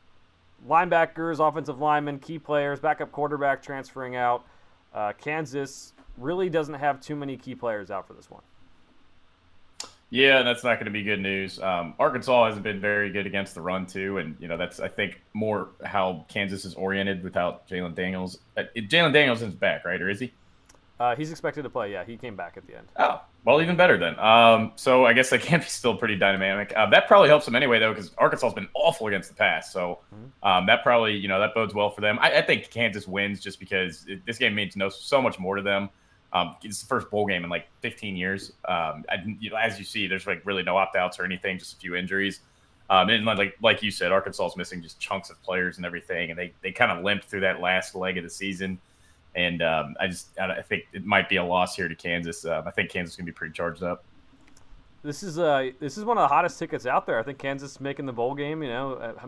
linebackers, 0.67 1.45
offensive 1.45 1.79
linemen, 1.79 2.19
key 2.19 2.39
players, 2.39 2.79
backup 2.79 3.11
quarterback 3.11 3.61
transferring 3.61 4.15
out. 4.15 4.45
Uh, 4.93 5.13
Kansas 5.13 5.93
really 6.17 6.49
doesn't 6.49 6.75
have 6.75 7.01
too 7.01 7.15
many 7.15 7.37
key 7.37 7.55
players 7.55 7.91
out 7.91 8.07
for 8.07 8.13
this 8.13 8.29
one. 8.29 8.41
Yeah, 10.09 10.43
that's 10.43 10.63
not 10.63 10.75
going 10.75 10.85
to 10.85 10.91
be 10.91 11.03
good 11.03 11.19
news. 11.19 11.59
Um, 11.59 11.95
Arkansas 11.99 12.45
hasn't 12.45 12.63
been 12.63 12.79
very 12.79 13.11
good 13.11 13.25
against 13.25 13.55
the 13.55 13.61
run 13.61 13.85
too, 13.85 14.19
and 14.19 14.37
you 14.39 14.47
know 14.47 14.55
that's 14.55 14.79
I 14.79 14.87
think 14.87 15.21
more 15.33 15.69
how 15.83 16.25
Kansas 16.29 16.63
is 16.63 16.75
oriented 16.75 17.23
without 17.23 17.67
Jalon 17.67 17.95
Daniels. 17.95 18.39
Uh, 18.55 18.63
Jalon 18.77 19.11
Daniels 19.11 19.41
is 19.41 19.53
back, 19.53 19.83
right, 19.83 20.01
or 20.01 20.09
is 20.09 20.19
he? 20.19 20.31
Uh, 20.99 21.15
he's 21.15 21.29
expected 21.29 21.63
to 21.63 21.69
play. 21.69 21.91
Yeah, 21.91 22.05
he 22.05 22.15
came 22.15 22.35
back 22.35 22.55
at 22.55 22.65
the 22.67 22.77
end. 22.77 22.87
Oh, 22.95 23.21
well, 23.43 23.61
even 23.61 23.75
better 23.75 23.97
then. 23.97 24.17
Um, 24.17 24.71
so 24.75 25.05
I 25.05 25.13
guess 25.13 25.29
they 25.29 25.37
can 25.39 25.59
be 25.59 25.65
still 25.65 25.95
pretty 25.95 26.15
dynamic. 26.15 26.71
Uh, 26.75 26.89
that 26.89 27.07
probably 27.07 27.27
helps 27.27 27.45
them 27.45 27.55
anyway, 27.55 27.79
though, 27.79 27.93
because 27.93 28.11
Arkansas's 28.17 28.53
been 28.53 28.69
awful 28.73 29.07
against 29.07 29.29
the 29.29 29.35
pass. 29.35 29.73
So 29.73 29.99
mm-hmm. 30.13 30.47
um, 30.47 30.65
that 30.67 30.83
probably, 30.83 31.15
you 31.15 31.27
know, 31.27 31.39
that 31.39 31.53
bodes 31.53 31.73
well 31.73 31.89
for 31.89 32.01
them. 32.01 32.17
I, 32.21 32.37
I 32.37 32.41
think 32.41 32.69
Kansas 32.71 33.07
wins 33.07 33.41
just 33.41 33.59
because 33.59 34.05
it, 34.07 34.25
this 34.25 34.37
game 34.37 34.55
means 34.55 34.75
no 34.77 34.89
so 34.89 35.21
much 35.21 35.37
more 35.37 35.57
to 35.57 35.61
them. 35.61 35.89
Um, 36.31 36.55
it's 36.63 36.81
the 36.81 36.87
first 36.87 37.09
bowl 37.09 37.25
game 37.25 37.43
in 37.43 37.49
like 37.49 37.67
15 37.81 38.15
years. 38.15 38.51
Um, 38.67 39.05
I, 39.09 39.23
you 39.39 39.49
know, 39.49 39.57
as 39.57 39.77
you 39.79 39.85
see, 39.85 40.07
there's 40.07 40.27
like 40.27 40.41
really 40.45 40.63
no 40.63 40.77
opt 40.77 40.95
outs 40.95 41.19
or 41.19 41.25
anything, 41.25 41.59
just 41.59 41.73
a 41.73 41.77
few 41.77 41.95
injuries. 41.95 42.41
Um, 42.89 43.09
and 43.09 43.25
like 43.25 43.55
like 43.61 43.81
you 43.81 43.89
said, 43.89 44.11
Arkansas 44.11 44.47
is 44.47 44.57
missing 44.57 44.81
just 44.81 44.99
chunks 44.99 45.29
of 45.29 45.41
players 45.43 45.77
and 45.77 45.85
everything, 45.85 46.29
and 46.29 46.39
they 46.39 46.53
they 46.61 46.71
kind 46.71 46.91
of 46.91 47.03
limped 47.03 47.25
through 47.25 47.39
that 47.41 47.59
last 47.59 47.95
leg 47.95 48.17
of 48.17 48.23
the 48.23 48.29
season. 48.29 48.79
And 49.35 49.61
um, 49.61 49.95
I 49.99 50.07
just 50.07 50.37
I 50.39 50.61
think 50.61 50.85
it 50.93 51.05
might 51.05 51.27
be 51.27 51.35
a 51.35 51.43
loss 51.43 51.75
here 51.75 51.87
to 51.89 51.95
Kansas. 51.95 52.45
Uh, 52.45 52.63
I 52.65 52.71
think 52.71 52.89
Kansas 52.89 53.13
is 53.13 53.17
going 53.17 53.25
to 53.25 53.31
be 53.31 53.35
pretty 53.35 53.53
charged 53.53 53.83
up. 53.83 54.03
This 55.03 55.21
is 55.21 55.37
uh 55.37 55.69
this 55.79 55.97
is 55.97 56.05
one 56.05 56.17
of 56.17 56.23
the 56.23 56.33
hottest 56.33 56.57
tickets 56.57 56.85
out 56.87 57.05
there. 57.05 57.19
I 57.19 57.23
think 57.23 57.37
Kansas 57.37 57.79
making 57.79 58.07
the 58.07 58.13
bowl 58.13 58.33
game. 58.33 58.63
You 58.63 58.69
know, 58.69 58.93
uh, 58.93 59.27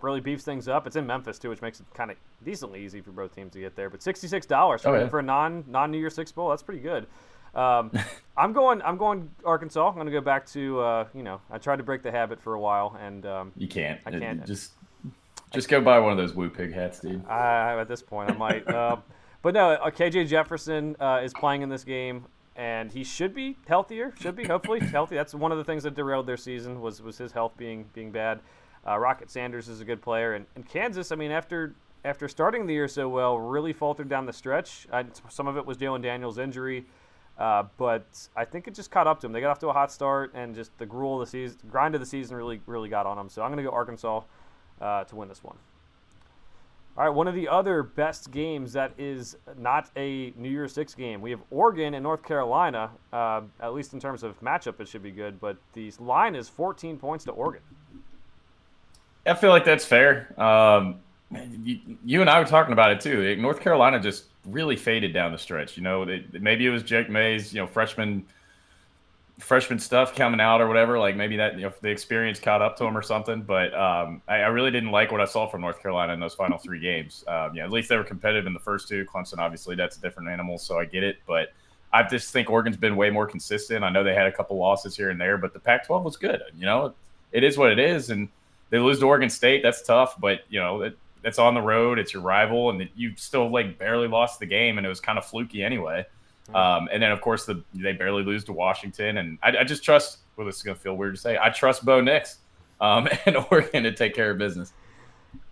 really 0.00 0.20
beefs 0.20 0.44
things 0.44 0.68
up. 0.68 0.86
It's 0.86 0.96
in 0.96 1.06
Memphis 1.06 1.38
too, 1.38 1.50
which 1.50 1.60
makes 1.60 1.80
it 1.80 1.86
kind 1.94 2.10
of 2.10 2.16
decently 2.44 2.84
easy 2.84 3.00
for 3.00 3.10
both 3.10 3.34
teams 3.34 3.52
to 3.52 3.60
get 3.60 3.76
there. 3.76 3.90
But 3.90 4.02
sixty 4.02 4.28
six 4.28 4.46
dollars 4.46 4.82
for, 4.82 4.88
oh, 4.88 5.00
yeah. 5.00 5.08
for 5.08 5.18
a 5.18 5.22
non 5.22 5.64
non 5.68 5.90
New 5.90 5.98
Year's 5.98 6.14
Six 6.14 6.32
bowl. 6.32 6.50
That's 6.50 6.62
pretty 6.62 6.80
good. 6.80 7.06
Um, 7.54 7.90
I'm 8.36 8.52
going. 8.52 8.82
I'm 8.82 8.96
going 8.96 9.30
Arkansas. 9.44 9.88
I'm 9.88 9.94
going 9.94 10.06
to 10.06 10.12
go 10.12 10.20
back 10.20 10.46
to. 10.48 10.80
Uh, 10.80 11.08
you 11.14 11.22
know, 11.22 11.40
I 11.50 11.58
tried 11.58 11.76
to 11.76 11.82
break 11.82 12.02
the 12.02 12.10
habit 12.10 12.40
for 12.40 12.54
a 12.54 12.60
while, 12.60 12.96
and 13.00 13.26
um, 13.26 13.52
you 13.56 13.68
can't. 13.68 14.00
I 14.06 14.10
can't. 14.10 14.42
It, 14.42 14.46
just 14.46 14.72
just 15.52 15.68
go 15.68 15.80
buy 15.80 15.98
one 15.98 16.12
of 16.12 16.18
those 16.18 16.34
Woo 16.34 16.50
Pig 16.50 16.72
hats, 16.72 17.00
dude. 17.00 17.26
I, 17.26 17.78
at 17.80 17.88
this 17.88 18.02
point, 18.02 18.30
I 18.30 18.34
might. 18.34 18.68
uh, 18.74 18.96
but 19.46 19.54
no, 19.54 19.70
uh, 19.70 19.90
KJ 19.90 20.26
Jefferson 20.26 20.96
uh, 20.98 21.20
is 21.22 21.32
playing 21.32 21.62
in 21.62 21.68
this 21.68 21.84
game, 21.84 22.24
and 22.56 22.90
he 22.90 23.04
should 23.04 23.32
be 23.32 23.56
healthier. 23.68 24.12
Should 24.18 24.34
be 24.34 24.42
hopefully 24.42 24.80
healthy. 24.92 25.14
That's 25.14 25.36
one 25.36 25.52
of 25.52 25.58
the 25.58 25.62
things 25.62 25.84
that 25.84 25.94
derailed 25.94 26.26
their 26.26 26.36
season 26.36 26.80
was 26.80 27.00
was 27.00 27.16
his 27.16 27.30
health 27.30 27.52
being 27.56 27.84
being 27.92 28.10
bad. 28.10 28.40
Uh, 28.84 28.98
Rocket 28.98 29.30
Sanders 29.30 29.68
is 29.68 29.80
a 29.80 29.84
good 29.84 30.02
player, 30.02 30.34
and, 30.34 30.46
and 30.56 30.68
Kansas. 30.68 31.12
I 31.12 31.14
mean, 31.14 31.30
after 31.30 31.76
after 32.04 32.26
starting 32.26 32.66
the 32.66 32.74
year 32.74 32.88
so 32.88 33.08
well, 33.08 33.38
really 33.38 33.72
faltered 33.72 34.08
down 34.08 34.26
the 34.26 34.32
stretch. 34.32 34.88
some 35.28 35.46
of 35.46 35.56
it 35.56 35.64
was 35.64 35.76
Jalon 35.76 36.02
Daniels' 36.02 36.38
injury, 36.38 36.84
uh, 37.38 37.62
but 37.76 38.28
I 38.34 38.44
think 38.44 38.66
it 38.66 38.74
just 38.74 38.90
caught 38.90 39.06
up 39.06 39.20
to 39.20 39.28
them. 39.28 39.32
They 39.32 39.40
got 39.40 39.52
off 39.52 39.60
to 39.60 39.68
a 39.68 39.72
hot 39.72 39.92
start, 39.92 40.32
and 40.34 40.56
just 40.56 40.76
the 40.78 40.86
gruel 40.86 41.22
of 41.22 41.28
the 41.28 41.30
season, 41.30 41.58
grind 41.70 41.94
of 41.94 42.00
the 42.00 42.06
season, 42.08 42.36
really 42.36 42.60
really 42.66 42.88
got 42.88 43.06
on 43.06 43.16
them. 43.16 43.28
So 43.28 43.42
I'm 43.42 43.52
going 43.52 43.64
to 43.64 43.70
go 43.70 43.70
Arkansas 43.70 44.22
uh, 44.80 45.04
to 45.04 45.14
win 45.14 45.28
this 45.28 45.44
one. 45.44 45.56
All 46.98 47.04
right, 47.04 47.14
one 47.14 47.28
of 47.28 47.34
the 47.34 47.46
other 47.46 47.82
best 47.82 48.30
games 48.30 48.72
that 48.72 48.92
is 48.96 49.36
not 49.58 49.90
a 49.96 50.32
New 50.34 50.48
Year's 50.48 50.72
Six 50.72 50.94
game. 50.94 51.20
We 51.20 51.30
have 51.30 51.40
Oregon 51.50 51.92
and 51.92 52.02
North 52.02 52.22
Carolina. 52.22 52.90
Uh, 53.12 53.42
at 53.60 53.74
least 53.74 53.92
in 53.92 54.00
terms 54.00 54.22
of 54.22 54.40
matchup, 54.40 54.80
it 54.80 54.88
should 54.88 55.02
be 55.02 55.10
good. 55.10 55.38
But 55.38 55.58
the 55.74 55.92
line 55.98 56.34
is 56.34 56.48
14 56.48 56.96
points 56.96 57.26
to 57.26 57.32
Oregon. 57.32 57.60
I 59.26 59.34
feel 59.34 59.50
like 59.50 59.66
that's 59.66 59.84
fair. 59.84 60.32
Um, 60.40 61.00
you, 61.62 61.80
you, 62.02 62.20
and 62.22 62.30
I 62.30 62.38
were 62.38 62.46
talking 62.46 62.72
about 62.72 62.92
it 62.92 63.00
too. 63.00 63.36
North 63.36 63.60
Carolina 63.60 64.00
just 64.00 64.24
really 64.46 64.76
faded 64.76 65.12
down 65.12 65.32
the 65.32 65.38
stretch. 65.38 65.76
You 65.76 65.82
know, 65.82 66.06
maybe 66.32 66.66
it 66.66 66.70
was 66.70 66.82
Drake 66.82 67.10
Maye's, 67.10 67.52
you 67.52 67.60
know, 67.60 67.66
freshman 67.66 68.24
freshman 69.38 69.78
stuff 69.78 70.14
coming 70.14 70.40
out 70.40 70.60
or 70.60 70.68
whatever. 70.68 70.98
Like 70.98 71.16
maybe 71.16 71.36
that 71.36 71.56
you 71.56 71.62
know 71.62 71.72
the 71.80 71.88
experience 71.88 72.40
caught 72.40 72.62
up 72.62 72.76
to 72.78 72.84
him 72.84 72.96
or 72.96 73.02
something. 73.02 73.42
But 73.42 73.74
um, 73.74 74.22
I, 74.28 74.36
I, 74.36 74.46
really 74.46 74.70
didn't 74.70 74.90
like 74.90 75.12
what 75.12 75.20
I 75.20 75.24
saw 75.24 75.46
from 75.46 75.60
North 75.60 75.80
Carolina 75.80 76.12
in 76.12 76.20
those 76.20 76.34
final 76.34 76.58
three 76.58 76.80
games. 76.80 77.24
Um, 77.28 77.54
yeah, 77.54 77.64
at 77.64 77.70
least 77.70 77.88
they 77.88 77.96
were 77.96 78.04
competitive 78.04 78.46
in 78.46 78.52
the 78.52 78.60
first 78.60 78.88
two. 78.88 79.04
Clemson, 79.04 79.38
obviously, 79.38 79.76
that's 79.76 79.96
a 79.96 80.00
different 80.00 80.28
animal, 80.28 80.58
so 80.58 80.78
I 80.78 80.84
get 80.84 81.02
it. 81.02 81.18
But 81.26 81.52
I 81.92 82.02
just 82.02 82.32
think 82.32 82.50
Oregon's 82.50 82.76
been 82.76 82.96
way 82.96 83.10
more 83.10 83.26
consistent. 83.26 83.84
I 83.84 83.90
know 83.90 84.02
they 84.02 84.14
had 84.14 84.26
a 84.26 84.32
couple 84.32 84.56
losses 84.56 84.96
here 84.96 85.10
and 85.10 85.20
there, 85.20 85.38
but 85.38 85.52
the 85.52 85.60
Pac-12 85.60 86.02
was 86.02 86.16
good. 86.16 86.42
You 86.56 86.66
know, 86.66 86.94
it 87.32 87.44
is 87.44 87.58
what 87.58 87.70
it 87.70 87.78
is, 87.78 88.10
and 88.10 88.28
they 88.70 88.78
lose 88.78 88.98
to 89.00 89.06
Oregon 89.06 89.30
State. 89.30 89.62
That's 89.62 89.82
tough, 89.82 90.18
but 90.18 90.40
you 90.48 90.60
know 90.60 90.82
it, 90.82 90.98
it's 91.24 91.38
on 91.38 91.54
the 91.54 91.62
road. 91.62 91.98
It's 91.98 92.14
your 92.14 92.22
rival, 92.22 92.70
and 92.70 92.88
you 92.94 93.12
still 93.16 93.50
like 93.50 93.78
barely 93.78 94.08
lost 94.08 94.40
the 94.40 94.46
game, 94.46 94.78
and 94.78 94.86
it 94.86 94.88
was 94.88 95.00
kind 95.00 95.18
of 95.18 95.26
fluky 95.26 95.62
anyway. 95.62 96.06
Um, 96.54 96.88
and 96.92 97.02
then, 97.02 97.12
of 97.12 97.20
course, 97.20 97.44
the, 97.44 97.62
they 97.74 97.92
barely 97.92 98.22
lose 98.22 98.44
to 98.44 98.52
Washington. 98.52 99.18
And 99.18 99.38
I, 99.42 99.58
I 99.58 99.64
just 99.64 99.82
trust, 99.82 100.18
well, 100.36 100.46
this 100.46 100.56
is 100.56 100.62
going 100.62 100.76
to 100.76 100.82
feel 100.82 100.94
weird 100.94 101.14
to 101.14 101.20
say, 101.20 101.38
I 101.40 101.50
trust 101.50 101.84
Bo 101.84 102.00
Nix 102.00 102.38
um, 102.80 103.08
and 103.26 103.36
Oregon 103.50 103.82
to 103.84 103.92
take 103.92 104.14
care 104.14 104.30
of 104.30 104.38
business. 104.38 104.72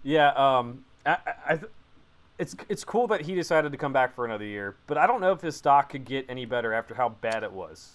Yeah. 0.03 0.30
Um, 0.30 0.84
I, 1.05 1.18
I, 1.49 1.59
it's, 2.38 2.57
it's 2.68 2.84
cool 2.84 3.07
that 3.09 3.22
he 3.22 3.34
decided 3.34 3.72
to 3.72 3.78
come 3.78 3.92
back 3.92 4.14
for 4.14 4.24
another 4.24 4.45
year, 4.45 4.76
but 4.86 4.99
I 4.99 5.07
don't 5.07 5.20
know 5.20 5.32
if 5.32 5.40
his 5.40 5.57
stock 5.57 5.90
could 5.90 6.05
get 6.05 6.26
any 6.28 6.45
better 6.45 6.72
after 6.72 6.95
how 6.95 7.11
bad 7.11 7.42
it 7.42 7.53
was. 7.53 7.92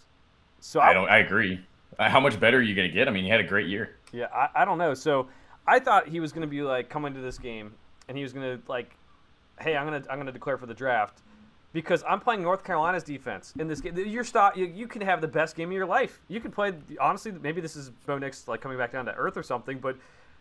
So 0.59 0.79
I, 0.79 0.89
I 0.89 0.93
don't, 0.93 1.09
I 1.09 1.17
agree. 1.19 1.59
Uh, 1.97 2.09
how 2.09 2.19
much 2.19 2.39
better 2.39 2.57
are 2.57 2.61
you 2.61 2.75
going 2.75 2.87
to 2.87 2.93
get? 2.93 3.07
I 3.07 3.11
mean, 3.11 3.23
he 3.23 3.29
had 3.29 3.39
a 3.39 3.47
great 3.47 3.67
year. 3.67 3.95
Yeah. 4.11 4.27
I, 4.33 4.49
I 4.61 4.65
don't 4.65 4.77
know. 4.77 4.93
So 4.93 5.27
I 5.67 5.79
thought 5.79 6.07
he 6.07 6.19
was 6.19 6.31
going 6.31 6.41
to 6.41 6.47
be 6.47 6.61
like, 6.61 6.89
coming 6.89 7.13
to 7.13 7.21
this 7.21 7.37
game 7.37 7.73
and 8.07 8.17
he 8.17 8.23
was 8.23 8.33
going 8.33 8.57
to 8.57 8.63
like, 8.69 8.95
hey, 9.59 9.75
I'm 9.75 9.87
going 9.87 10.01
to, 10.01 10.09
I'm 10.09 10.17
going 10.17 10.27
to 10.27 10.33
declare 10.33 10.57
for 10.57 10.65
the 10.65 10.73
draft 10.73 11.21
because 11.71 12.03
I'm 12.07 12.19
playing 12.19 12.41
North 12.41 12.63
Carolina's 12.63 13.03
defense 13.03 13.53
in 13.59 13.67
this 13.67 13.81
game. 13.81 13.95
Your 13.97 14.23
stop, 14.23 14.57
you, 14.57 14.65
you, 14.65 14.87
can 14.87 15.01
have 15.01 15.21
the 15.21 15.27
best 15.27 15.55
game 15.55 15.69
of 15.69 15.73
your 15.73 15.85
life. 15.85 16.21
You 16.27 16.39
can 16.39 16.51
play 16.51 16.73
honestly. 16.99 17.31
Maybe 17.31 17.61
this 17.61 17.75
is 17.75 17.91
Bo 18.05 18.17
Nix 18.17 18.47
like 18.47 18.61
coming 18.61 18.77
back 18.77 18.91
down 18.91 19.05
to 19.05 19.13
earth 19.13 19.37
or 19.37 19.43
something, 19.43 19.79
but 19.79 19.97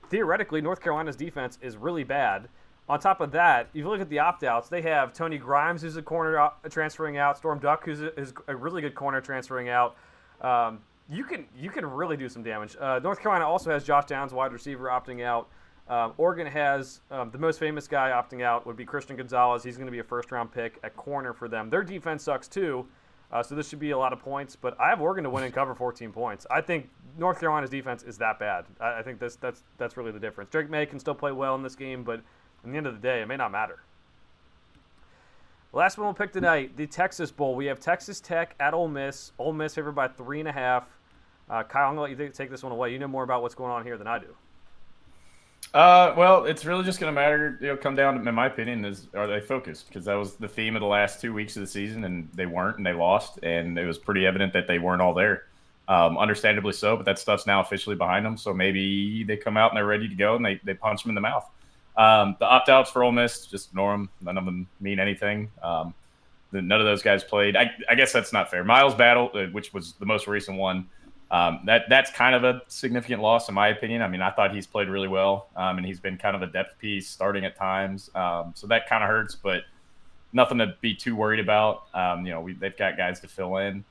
theoretically, 0.08 0.60
North 0.60 0.80
Carolina's 0.80 1.16
defense 1.16 1.58
is 1.60 1.76
really 1.76 2.04
bad. 2.04 2.48
On 2.88 2.98
top 2.98 3.20
of 3.20 3.32
that, 3.32 3.68
if 3.74 3.76
you 3.76 3.88
look 3.88 4.00
at 4.00 4.08
the 4.08 4.18
opt-outs, 4.18 4.70
they 4.70 4.80
have 4.80 5.12
Tony 5.12 5.36
Grimes, 5.36 5.82
who's 5.82 5.96
a 5.98 6.02
corner 6.02 6.50
transferring 6.70 7.18
out, 7.18 7.36
Storm 7.36 7.58
Duck, 7.58 7.84
who's 7.84 8.00
a, 8.00 8.12
a 8.46 8.56
really 8.56 8.80
good 8.80 8.94
corner 8.94 9.20
transferring 9.20 9.68
out. 9.68 9.94
Um, 10.40 10.80
you 11.10 11.24
can 11.24 11.46
you 11.58 11.70
can 11.70 11.84
really 11.84 12.16
do 12.16 12.28
some 12.28 12.42
damage. 12.42 12.76
Uh, 12.80 13.00
North 13.02 13.20
Carolina 13.20 13.46
also 13.46 13.70
has 13.70 13.84
Josh 13.84 14.06
Downs, 14.06 14.32
wide 14.32 14.52
receiver, 14.52 14.88
opting 14.88 15.22
out. 15.22 15.48
Um, 15.88 16.12
Oregon 16.18 16.46
has 16.46 17.00
um, 17.10 17.30
the 17.30 17.38
most 17.38 17.58
famous 17.58 17.88
guy 17.88 18.10
opting 18.10 18.42
out 18.42 18.66
would 18.66 18.76
be 18.76 18.84
Christian 18.84 19.16
Gonzalez. 19.16 19.62
He's 19.62 19.76
going 19.76 19.86
to 19.86 19.92
be 19.92 20.00
a 20.00 20.04
first 20.04 20.30
round 20.30 20.52
pick 20.52 20.78
at 20.82 20.94
corner 20.96 21.32
for 21.32 21.48
them. 21.48 21.70
Their 21.70 21.82
defense 21.82 22.22
sucks 22.22 22.46
too, 22.46 22.86
uh, 23.32 23.42
so 23.42 23.54
this 23.54 23.68
should 23.68 23.78
be 23.78 23.92
a 23.92 23.98
lot 23.98 24.12
of 24.12 24.18
points. 24.18 24.54
But 24.54 24.78
I 24.78 24.90
have 24.90 25.00
Oregon 25.00 25.24
to 25.24 25.30
win 25.30 25.44
and 25.44 25.54
cover 25.54 25.74
14 25.74 26.12
points. 26.12 26.46
I 26.50 26.60
think 26.60 26.90
North 27.16 27.40
Carolina's 27.40 27.70
defense 27.70 28.02
is 28.02 28.18
that 28.18 28.38
bad. 28.38 28.66
I, 28.80 28.98
I 28.98 29.02
think 29.02 29.18
this 29.18 29.36
that's 29.36 29.62
that's 29.78 29.96
really 29.96 30.12
the 30.12 30.20
difference. 30.20 30.50
Drake 30.50 30.68
Maye 30.68 30.84
can 30.84 30.98
still 30.98 31.14
play 31.14 31.32
well 31.32 31.54
in 31.54 31.62
this 31.62 31.74
game, 31.74 32.04
but 32.04 32.20
in 32.64 32.72
the 32.72 32.76
end 32.76 32.86
of 32.86 32.94
the 32.94 33.00
day, 33.00 33.22
it 33.22 33.26
may 33.26 33.36
not 33.36 33.50
matter. 33.50 33.80
Last 35.72 35.96
one 35.96 36.06
we'll 36.06 36.14
pick 36.14 36.32
tonight, 36.32 36.76
the 36.76 36.86
Texas 36.86 37.30
Bowl. 37.30 37.54
We 37.54 37.66
have 37.66 37.78
Texas 37.78 38.20
Tech 38.20 38.54
at 38.58 38.74
Ole 38.74 38.88
Miss. 38.88 39.32
Ole 39.38 39.52
Miss 39.52 39.74
favored 39.74 39.92
by 39.92 40.08
three 40.08 40.40
and 40.40 40.48
a 40.48 40.52
half. 40.52 40.86
Uh, 41.48 41.62
Kyle, 41.62 41.88
I'm 41.88 41.96
gonna 41.96 42.02
let 42.02 42.10
you 42.10 42.28
take 42.28 42.50
this 42.50 42.62
one 42.62 42.72
away. 42.72 42.92
You 42.92 42.98
know 42.98 43.08
more 43.08 43.22
about 43.22 43.40
what's 43.40 43.54
going 43.54 43.70
on 43.70 43.84
here 43.84 43.96
than 43.96 44.06
I 44.06 44.18
do. 44.18 44.34
Uh, 45.74 46.14
well, 46.16 46.46
it's 46.46 46.64
really 46.64 46.82
just 46.82 46.98
going 46.98 47.14
to 47.14 47.20
matter. 47.20 47.58
You 47.60 47.68
know, 47.68 47.76
come 47.76 47.94
down, 47.94 48.26
in 48.26 48.34
my 48.34 48.46
opinion, 48.46 48.84
is 48.84 49.06
are 49.14 49.26
they 49.26 49.40
focused? 49.40 49.88
Because 49.88 50.06
that 50.06 50.14
was 50.14 50.34
the 50.36 50.48
theme 50.48 50.76
of 50.76 50.80
the 50.80 50.86
last 50.86 51.20
two 51.20 51.34
weeks 51.34 51.56
of 51.56 51.60
the 51.60 51.66
season, 51.66 52.04
and 52.04 52.28
they 52.34 52.46
weren't, 52.46 52.78
and 52.78 52.86
they 52.86 52.94
lost, 52.94 53.38
and 53.42 53.78
it 53.78 53.84
was 53.84 53.98
pretty 53.98 54.26
evident 54.26 54.52
that 54.54 54.66
they 54.66 54.78
weren't 54.78 55.02
all 55.02 55.14
there. 55.14 55.44
Um, 55.86 56.18
understandably 56.18 56.72
so, 56.72 56.96
but 56.96 57.06
that 57.06 57.18
stuff's 57.18 57.46
now 57.46 57.60
officially 57.60 57.96
behind 57.96 58.24
them. 58.24 58.36
So 58.36 58.52
maybe 58.52 59.24
they 59.24 59.36
come 59.36 59.56
out 59.56 59.70
and 59.70 59.76
they're 59.76 59.86
ready 59.86 60.08
to 60.08 60.14
go, 60.14 60.36
and 60.36 60.44
they 60.44 60.60
they 60.64 60.74
punch 60.74 61.02
them 61.02 61.10
in 61.10 61.14
the 61.14 61.20
mouth. 61.20 61.48
Um, 61.96 62.36
the 62.38 62.46
opt 62.46 62.68
outs 62.68 62.90
for 62.90 63.02
Ole 63.02 63.12
Miss, 63.12 63.46
just 63.46 63.70
ignore 63.70 63.92
them. 63.92 64.08
None 64.20 64.38
of 64.38 64.44
them 64.44 64.68
mean 64.80 65.00
anything. 65.00 65.50
Um, 65.62 65.92
the, 66.52 66.62
none 66.62 66.80
of 66.80 66.86
those 66.86 67.02
guys 67.02 67.24
played. 67.24 67.56
I, 67.56 67.70
I 67.88 67.94
guess 67.94 68.12
that's 68.12 68.32
not 68.32 68.50
fair. 68.50 68.64
Miles 68.64 68.94
Battle, 68.94 69.30
uh, 69.34 69.46
which 69.46 69.74
was 69.74 69.94
the 69.94 70.06
most 70.06 70.26
recent 70.26 70.56
one, 70.56 70.86
um, 71.30 71.60
that 71.66 71.84
that's 71.88 72.10
kind 72.10 72.34
of 72.34 72.44
a 72.44 72.62
significant 72.68 73.20
loss 73.20 73.48
in 73.48 73.54
my 73.54 73.68
opinion. 73.68 74.00
I 74.02 74.08
mean, 74.08 74.22
I 74.22 74.30
thought 74.30 74.54
he's 74.54 74.66
played 74.66 74.88
really 74.88 75.08
well, 75.08 75.48
um, 75.56 75.76
and 75.76 75.86
he's 75.86 76.00
been 76.00 76.16
kind 76.16 76.34
of 76.34 76.42
a 76.42 76.46
depth 76.46 76.78
piece 76.78 77.08
starting 77.08 77.44
at 77.44 77.56
times. 77.56 78.10
Um, 78.14 78.52
so 78.54 78.66
that 78.68 78.88
kind 78.88 79.04
of 79.04 79.10
hurts, 79.10 79.34
but 79.34 79.62
nothing 80.32 80.58
to 80.58 80.74
be 80.80 80.94
too 80.94 81.14
worried 81.14 81.40
about. 81.40 81.84
Um, 81.94 82.24
you 82.24 82.32
know, 82.32 82.40
we, 82.40 82.54
they've 82.54 82.76
got 82.76 82.96
guys 82.96 83.20
to 83.20 83.28
fill 83.28 83.58
in. 83.58 83.84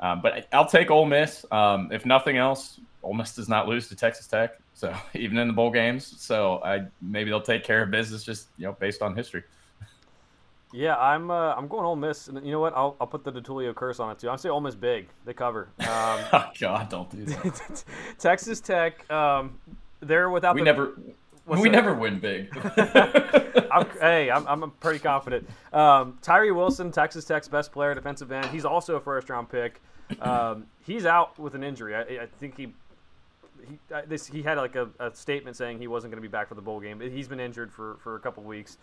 Um, 0.00 0.20
but 0.20 0.46
I'll 0.52 0.66
take 0.66 0.90
Ole 0.90 1.06
Miss. 1.06 1.46
Um, 1.50 1.90
if 1.92 2.04
nothing 2.04 2.36
else, 2.36 2.80
Ole 3.02 3.14
Miss 3.14 3.34
does 3.34 3.48
not 3.48 3.68
lose 3.68 3.88
to 3.88 3.96
Texas 3.96 4.26
Tech, 4.26 4.58
so 4.74 4.94
even 5.14 5.38
in 5.38 5.48
the 5.48 5.54
bowl 5.54 5.70
games. 5.70 6.14
So 6.18 6.60
I 6.62 6.86
maybe 7.00 7.30
they'll 7.30 7.40
take 7.40 7.64
care 7.64 7.82
of 7.82 7.90
business 7.90 8.22
just 8.22 8.48
you 8.58 8.66
know 8.66 8.72
based 8.78 9.00
on 9.00 9.16
history. 9.16 9.44
Yeah, 10.72 10.96
I'm 10.96 11.30
uh, 11.30 11.54
I'm 11.54 11.68
going 11.68 11.84
Ole 11.84 11.96
Miss, 11.96 12.28
and 12.28 12.44
you 12.44 12.50
know 12.50 12.60
what? 12.60 12.74
I'll, 12.74 12.96
I'll 13.00 13.06
put 13.06 13.24
the 13.24 13.32
DeTulio 13.32 13.74
curse 13.74 14.00
on 14.00 14.10
it 14.10 14.18
too. 14.18 14.30
I'm 14.30 14.38
say 14.38 14.48
Ole 14.48 14.60
Miss 14.60 14.74
big. 14.74 15.08
They 15.26 15.34
cover. 15.34 15.68
Um, 15.80 15.86
oh 16.32 16.50
God, 16.58 16.88
don't 16.88 17.10
do 17.10 17.24
that. 17.26 17.84
Texas 18.18 18.60
Tech, 18.60 19.10
um, 19.10 19.58
they're 20.00 20.30
without. 20.30 20.54
We 20.54 20.62
the, 20.62 20.64
never. 20.64 20.98
we 21.46 21.64
that? 21.64 21.70
never 21.70 21.94
win 21.94 22.18
big. 22.18 22.48
I'm, 23.70 23.86
hey, 24.00 24.30
I'm, 24.30 24.46
I'm 24.46 24.70
pretty 24.80 24.98
confident. 24.98 25.48
Um, 25.72 26.18
Tyree 26.22 26.52
Wilson, 26.52 26.90
Texas 26.90 27.24
Tech's 27.24 27.48
best 27.48 27.70
player, 27.72 27.94
defensive 27.94 28.32
end. 28.32 28.46
He's 28.46 28.64
also 28.64 28.96
a 28.96 29.00
first 29.00 29.28
round 29.28 29.50
pick. 29.50 29.80
Um, 30.20 30.66
he's 30.86 31.04
out 31.04 31.38
with 31.38 31.54
an 31.54 31.62
injury. 31.62 31.94
I, 31.94 32.00
I 32.00 32.26
think 32.40 32.56
he. 32.56 32.72
He, 33.68 33.78
this, 34.08 34.26
he 34.26 34.42
had 34.42 34.58
like 34.58 34.74
a, 34.74 34.88
a 34.98 35.14
statement 35.14 35.56
saying 35.56 35.78
he 35.78 35.86
wasn't 35.86 36.10
going 36.10 36.20
to 36.20 36.28
be 36.28 36.32
back 36.32 36.48
for 36.48 36.56
the 36.56 36.60
bowl 36.60 36.80
game. 36.80 36.98
He's 36.98 37.28
been 37.28 37.38
injured 37.38 37.72
for, 37.72 37.96
for 38.02 38.16
a 38.16 38.18
couple 38.18 38.42
weeks. 38.42 38.76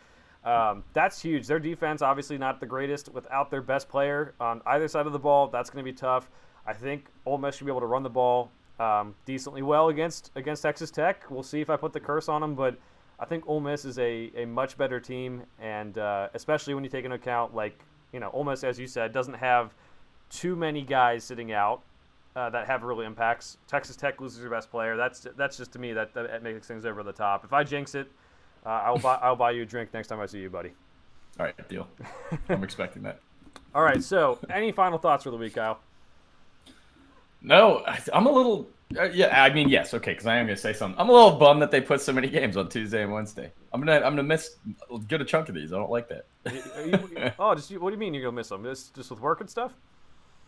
Um, 0.45 0.83
that's 0.93 1.21
huge. 1.21 1.47
Their 1.47 1.59
defense, 1.59 2.01
obviously, 2.01 2.37
not 2.37 2.59
the 2.59 2.65
greatest 2.65 3.09
without 3.09 3.51
their 3.51 3.61
best 3.61 3.89
player 3.89 4.33
on 4.39 4.61
either 4.65 4.87
side 4.87 5.05
of 5.05 5.13
the 5.13 5.19
ball. 5.19 5.47
That's 5.47 5.69
going 5.69 5.83
to 5.83 5.91
be 5.91 5.95
tough. 5.95 6.29
I 6.65 6.73
think 6.73 7.07
Ole 7.25 7.37
Miss 7.37 7.55
should 7.55 7.65
be 7.65 7.71
able 7.71 7.81
to 7.81 7.87
run 7.87 8.03
the 8.03 8.09
ball 8.09 8.51
um, 8.79 9.15
decently 9.25 9.61
well 9.61 9.89
against 9.89 10.31
against 10.35 10.63
Texas 10.63 10.91
Tech. 10.91 11.29
We'll 11.29 11.43
see 11.43 11.61
if 11.61 11.69
I 11.69 11.75
put 11.75 11.93
the 11.93 11.99
curse 11.99 12.29
on 12.29 12.41
them, 12.41 12.55
but 12.55 12.77
I 13.19 13.25
think 13.25 13.47
Ole 13.47 13.59
Miss 13.59 13.83
is 13.83 13.99
a, 13.99 14.31
a 14.35 14.45
much 14.45 14.77
better 14.77 14.99
team, 14.99 15.43
and 15.59 15.97
uh, 15.97 16.29
especially 16.33 16.73
when 16.73 16.83
you 16.83 16.89
take 16.89 17.03
into 17.03 17.15
account, 17.15 17.53
like 17.53 17.77
you 18.13 18.19
know, 18.19 18.29
Ole 18.31 18.45
Miss, 18.45 18.63
as 18.63 18.79
you 18.79 18.87
said, 18.87 19.11
doesn't 19.11 19.35
have 19.35 19.73
too 20.29 20.55
many 20.55 20.81
guys 20.83 21.23
sitting 21.23 21.51
out 21.51 21.81
uh, 22.35 22.49
that 22.49 22.67
have 22.67 22.83
real 22.83 23.01
impacts. 23.01 23.57
Texas 23.67 23.95
Tech 23.95 24.21
loses 24.21 24.39
their 24.39 24.49
best 24.49 24.71
player. 24.71 24.95
That's 24.95 25.27
that's 25.35 25.57
just 25.57 25.73
to 25.73 25.79
me 25.79 25.93
that, 25.93 26.13
that 26.13 26.41
makes 26.43 26.67
things 26.67 26.85
over 26.85 27.03
the 27.03 27.11
top. 27.13 27.43
If 27.43 27.51
I 27.53 27.63
jinx 27.63 27.95
it, 27.95 28.09
uh, 28.65 28.69
I'll 28.69 28.97
buy 28.99 29.15
I'll 29.21 29.35
buy 29.35 29.51
you 29.51 29.63
a 29.63 29.65
drink 29.65 29.93
next 29.93 30.07
time 30.07 30.19
I 30.19 30.25
see 30.25 30.39
you, 30.39 30.49
buddy. 30.49 30.71
All 31.39 31.45
right, 31.45 31.69
deal. 31.69 31.87
I'm 32.49 32.63
expecting 32.63 33.03
that. 33.03 33.19
All 33.75 33.81
right. 33.83 34.03
So, 34.03 34.39
any 34.49 34.71
final 34.71 34.97
thoughts 34.97 35.23
for 35.23 35.31
the 35.31 35.37
week, 35.37 35.55
Kyle? 35.55 35.79
No, 37.41 37.83
I- 37.87 37.99
I'm 38.13 38.25
a 38.25 38.31
little. 38.31 38.67
Uh, 38.97 39.03
yeah, 39.03 39.43
I 39.43 39.53
mean, 39.53 39.69
yes, 39.69 39.93
okay, 39.93 40.11
because 40.11 40.25
I 40.25 40.37
am 40.37 40.47
gonna 40.47 40.57
say 40.57 40.73
something. 40.73 40.99
I'm 40.99 41.09
a 41.09 41.13
little 41.13 41.37
bummed 41.37 41.61
that 41.61 41.69
they 41.69 41.79
put 41.79 42.01
so 42.01 42.11
many 42.11 42.27
games 42.39 42.57
on 42.57 42.69
Tuesday 42.69 43.03
and 43.03 43.13
Wednesday. 43.13 43.51
I'm 43.71 43.79
gonna, 43.81 43.97
I'm 43.97 44.13
gonna 44.13 44.23
miss 44.23 44.55
get 45.07 45.21
a 45.21 45.25
chunk 45.25 45.47
of 45.47 45.55
these. 45.55 45.71
I 45.71 45.77
don't 45.77 45.91
like 45.91 46.09
that. 46.09 46.25
You- 46.85 47.31
oh, 47.37 47.53
just 47.55 47.71
what 47.79 47.91
do 47.91 47.93
you 47.95 47.99
mean 47.99 48.13
you're 48.13 48.23
gonna 48.23 48.35
miss 48.35 48.49
them? 48.49 48.63
Just 48.63 48.95
just 48.95 49.11
with 49.11 49.19
work 49.21 49.41
and 49.41 49.49
stuff? 49.49 49.73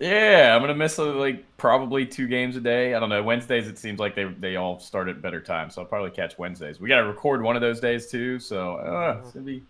Yeah, 0.02 0.56
I'm 0.56 0.62
gonna 0.62 0.74
miss 0.76 0.98
like 0.98 1.46
probably 1.58 2.06
two 2.06 2.28
games 2.28 2.56
a 2.56 2.62
day. 2.62 2.96
I 2.96 3.00
don't 3.00 3.10
know. 3.10 3.22
Wednesdays 3.22 3.68
it 3.68 3.78
seems 3.78 4.00
like 4.00 4.16
they 4.16 4.24
they 4.26 4.56
all 4.56 4.80
start 4.80 5.08
at 5.08 5.22
better 5.22 5.40
times, 5.40 5.76
so 5.76 5.82
I'll 5.82 5.88
probably 5.88 6.10
catch 6.12 6.38
Wednesdays. 6.40 6.80
We 6.80 6.90
gotta 6.90 7.06
record 7.06 7.42
one 7.44 7.56
of 7.56 7.62
those 7.62 7.80
days 7.80 8.08
too, 8.08 8.40
so 8.40 8.76
uh, 8.78 9.18
it's 9.22 9.32
gonna 9.32 9.46
be. 9.46 9.62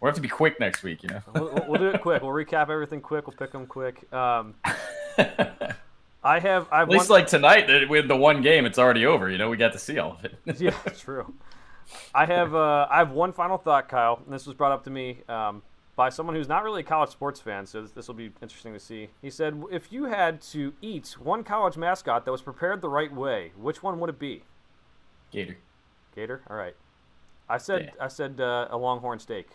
We 0.00 0.06
have 0.08 0.14
to 0.16 0.20
be 0.20 0.28
quick 0.28 0.58
next 0.58 0.82
week, 0.82 1.02
you 1.04 1.10
know. 1.10 1.20
We'll, 1.34 1.44
we'll- 1.44 1.64
we'll 1.68 1.80
do 1.80 1.88
it 1.88 2.00
quick. 2.00 2.22
We'll 2.22 2.32
recap 2.32 2.70
everything 2.70 3.00
quick. 3.00 3.26
We'll 3.28 3.36
pick 3.36 3.52
them 3.52 3.66
quick. 3.66 4.12
Um, 4.12 4.54
I 6.24 6.38
have 6.38 6.68
I 6.70 6.78
have 6.78 6.88
At 6.88 6.88
least 6.88 7.10
one, 7.10 7.20
like 7.20 7.26
tonight, 7.28 7.88
with 7.88 8.06
the 8.08 8.16
one 8.16 8.42
game, 8.42 8.64
it's 8.66 8.78
already 8.78 9.06
over. 9.06 9.28
You 9.30 9.38
know, 9.38 9.48
we 9.50 9.56
got 9.56 9.72
to 9.72 9.78
see 9.78 9.98
all 9.98 10.12
of 10.12 10.24
it. 10.24 10.34
yeah, 10.60 10.74
that's 10.84 11.00
true. 11.00 11.32
I 12.14 12.26
have 12.26 12.54
uh, 12.54 12.86
I 12.90 12.98
have 12.98 13.10
one 13.10 13.32
final 13.32 13.58
thought, 13.58 13.88
Kyle. 13.88 14.20
And 14.24 14.32
this 14.32 14.46
was 14.46 14.54
brought 14.56 14.72
up 14.72 14.84
to 14.84 14.90
me 14.90 15.18
um, 15.28 15.62
by 15.94 16.08
someone 16.08 16.34
who's 16.34 16.48
not 16.48 16.64
really 16.64 16.80
a 16.80 16.84
college 16.84 17.10
sports 17.10 17.40
fan, 17.40 17.66
so 17.66 17.82
this, 17.82 17.90
this 17.92 18.08
will 18.08 18.14
be 18.14 18.32
interesting 18.40 18.72
to 18.72 18.80
see. 18.80 19.08
He 19.20 19.30
said, 19.30 19.62
"If 19.70 19.92
you 19.92 20.04
had 20.04 20.40
to 20.52 20.72
eat 20.80 21.16
one 21.18 21.44
college 21.44 21.76
mascot 21.76 22.24
that 22.24 22.32
was 22.32 22.42
prepared 22.42 22.80
the 22.80 22.88
right 22.88 23.12
way, 23.14 23.52
which 23.56 23.82
one 23.82 24.00
would 24.00 24.10
it 24.10 24.18
be?" 24.18 24.44
Gator. 25.30 25.58
Gator. 26.14 26.42
All 26.48 26.56
right. 26.56 26.74
I 27.48 27.58
said 27.58 27.92
Yeah. 27.94 28.04
I 28.04 28.08
said 28.08 28.40
uh, 28.40 28.68
a 28.70 28.76
Longhorn 28.76 29.18
steak, 29.18 29.48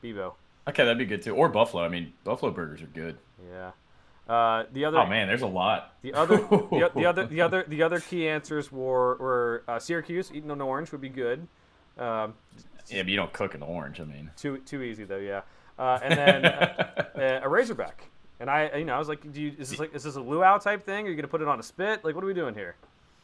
Bevo. 0.00 0.36
Okay, 0.68 0.84
that'd 0.84 0.98
be 0.98 1.04
good 1.04 1.22
too. 1.22 1.34
Or 1.34 1.48
Buffalo. 1.48 1.84
I 1.84 1.88
mean, 1.88 2.12
Buffalo 2.24 2.50
burgers 2.50 2.82
are 2.82 2.86
good. 2.86 3.18
Yeah. 3.50 3.72
Uh, 4.28 4.64
the 4.72 4.84
other. 4.84 4.98
Oh 4.98 5.06
man, 5.06 5.28
there's 5.28 5.42
a 5.42 5.46
lot. 5.46 5.94
The 6.02 6.12
other, 6.14 6.38
the, 6.38 6.90
the 6.94 7.06
other, 7.06 7.26
the 7.28 7.40
other, 7.40 7.64
the 7.68 7.82
other 7.82 8.00
key 8.00 8.28
answers 8.28 8.72
were 8.72 9.16
were 9.16 9.64
uh, 9.68 9.78
Syracuse 9.78 10.30
eating 10.34 10.50
an 10.50 10.60
orange 10.60 10.90
would 10.92 11.00
be 11.00 11.08
good. 11.08 11.46
Um, 11.98 12.34
Yeah, 12.88 13.02
but 13.02 13.08
you 13.08 13.16
don't 13.16 13.32
cook 13.32 13.54
an 13.54 13.62
orange. 13.62 14.00
I 14.00 14.04
mean, 14.04 14.30
too 14.36 14.58
too 14.58 14.82
easy 14.82 15.04
though, 15.04 15.18
yeah. 15.18 15.42
Uh, 15.78 15.98
and 16.02 16.18
then 16.18 16.44
uh, 16.46 17.40
a 17.42 17.48
Razorback. 17.48 18.08
And 18.38 18.50
I, 18.50 18.76
you 18.76 18.84
know, 18.84 18.94
I 18.94 18.98
was 18.98 19.08
like, 19.08 19.32
do 19.32 19.40
you, 19.40 19.54
is 19.58 19.70
this 19.70 19.78
like, 19.78 19.94
is 19.94 20.02
this 20.02 20.16
a 20.16 20.20
luau 20.20 20.58
type 20.58 20.84
thing? 20.84 21.06
Are 21.06 21.10
you 21.10 21.16
gonna 21.16 21.28
put 21.28 21.40
it 21.40 21.48
on 21.48 21.58
a 21.58 21.62
spit? 21.62 22.04
Like, 22.04 22.14
what 22.14 22.22
are 22.22 22.26
we 22.26 22.34
doing 22.34 22.54
here? 22.54 22.76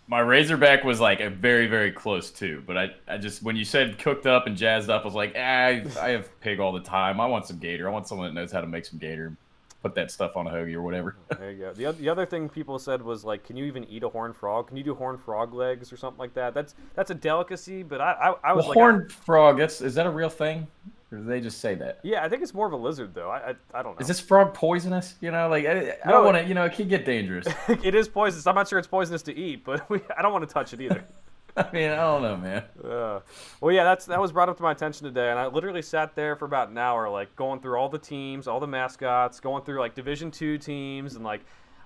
my 0.09 0.21
Razorback 0.21 0.85
was 0.85 1.01
like 1.01 1.21
a 1.21 1.31
very, 1.31 1.67
very 1.67 1.93
close 1.93 2.31
too. 2.31 2.63
But 2.67 2.77
I, 2.77 2.91
I 3.09 3.19
just 3.19 3.43
when 3.43 3.57
you 3.57 3.65
said 3.65 3.99
cooked 3.99 4.27
up 4.27 4.47
and 4.47 4.57
jazzed 4.57 4.91
up, 4.91 5.03
I 5.03 5.05
was 5.05 5.15
like, 5.15 5.35
ah, 5.37 5.41
I, 5.41 5.87
I 6.01 6.09
have 6.11 6.41
pig 6.41 6.61
all 6.61 6.73
the 6.73 6.81
time. 6.81 7.21
I 7.21 7.27
want 7.27 7.47
some 7.47 7.59
gator. 7.59 7.89
I 7.89 7.93
want 7.93 8.09
someone 8.09 8.27
that 8.27 8.39
knows 8.39 8.53
how 8.53 8.61
to 8.61 8.67
make 8.67 8.85
some 8.85 8.99
gator. 8.99 9.37
Put 9.83 9.97
that 9.97 10.11
stuff 10.13 10.37
on 10.37 10.47
a 10.47 10.51
hoagie 10.51 10.75
or 10.75 10.83
whatever. 10.83 11.17
Oh, 11.33 11.37
there 11.41 11.51
you 11.51 11.59
go. 11.59 11.73
The, 11.73 11.91
the 11.93 12.09
other 12.09 12.25
thing 12.25 12.49
people 12.49 12.79
said 12.79 13.03
was 13.03 13.25
like, 13.25 13.43
can 13.45 13.57
you 13.57 13.65
even 13.65 13.85
eat 13.85 14.05
a 14.05 14.09
horned 14.09 14.37
frog? 14.37 14.69
Can 14.69 14.77
you 14.77 14.85
do 14.85 14.95
horned 14.95 15.21
frog 15.21 15.53
legs 15.53 15.93
or 15.93 15.97
something 15.97 16.21
like 16.21 16.35
that? 16.35 16.55
That's 16.55 16.75
that's 16.95 17.11
a 17.11 17.15
delicacy, 17.17 17.83
but 17.83 18.01
I 18.01 18.13
I, 18.13 18.51
I 18.51 18.53
was 18.53 18.63
Well, 18.63 18.69
like, 18.71 18.79
horned 18.79 19.11
frog. 19.13 19.59
That's 19.59 19.81
is 19.81 19.95
that 19.97 20.07
a 20.07 20.11
real 20.11 20.29
thing, 20.29 20.69
or 21.11 21.19
do 21.19 21.25
they 21.25 21.41
just 21.41 21.59
say 21.61 21.75
that? 21.75 21.99
yeah, 22.05 22.25
I 22.25 22.29
think 22.29 22.43
it's 22.45 22.55
more 22.55 22.67
of 22.67 22.73
a 22.73 22.77
lizard 22.77 23.13
though. 23.13 23.29
I 23.29 23.51
I, 23.51 23.55
I 23.75 23.83
don't 23.83 23.95
know. 23.97 24.01
Is 24.01 24.07
this 24.07 24.21
frog 24.21 24.55
poisonous? 24.55 25.17
You 25.21 25.33
know, 25.33 25.49
like 25.49 25.67
I, 25.67 25.71
I 25.71 25.97
No, 26.07 26.13
don't 26.13 26.25
want 26.27 26.37
to. 26.39 26.45
You 26.45 26.55
know, 26.55 26.65
it 26.65 26.75
can 26.75 26.87
get 26.87 27.05
dangerous. 27.05 27.47
it 27.69 27.95
is 27.97 28.09
poisonous. 28.09 28.47
I'm 28.47 28.55
not 28.55 28.69
sure 28.69 28.79
it's 28.79 28.87
poisonous 28.87 29.23
to 29.23 29.37
eat, 29.37 29.65
but 29.65 29.89
we, 29.91 30.01
I 30.17 30.23
don't 30.23 30.33
want 30.33 30.49
to 30.49 30.53
touch 30.55 30.73
it 30.73 30.81
either. 30.81 31.05
I 31.57 31.71
mean, 31.73 31.91
I 31.91 31.97
don't 31.97 32.23
know, 32.23 32.37
man. 32.37 32.65
Uh, 32.83 33.21
well, 33.61 33.75
yeah, 33.75 33.85
that's 33.85 34.07
that 34.07 34.21
was 34.21 34.33
brought 34.33 34.49
up 34.49 34.57
to 34.57 34.63
my 34.63 34.73
attention 34.73 35.07
today, 35.07 35.31
and 35.31 35.39
I 35.39 35.47
literally 35.49 35.83
sat 35.83 36.15
there 36.15 36.35
for 36.37 36.47
about 36.47 36.71
an 36.71 36.79
hour, 36.79 37.09
like 37.11 37.35
going 37.37 37.61
through 37.61 37.77
all 37.77 37.89
the 37.89 37.99
teams, 37.99 38.49
all 38.49 38.59
the 38.61 38.67
mascots, 38.67 39.39
going 39.41 39.63
through 39.65 39.79
like 39.81 39.95
Division 39.95 40.31
two 40.31 40.57
teams, 40.59 41.15
and 41.15 41.25
like, 41.25 41.43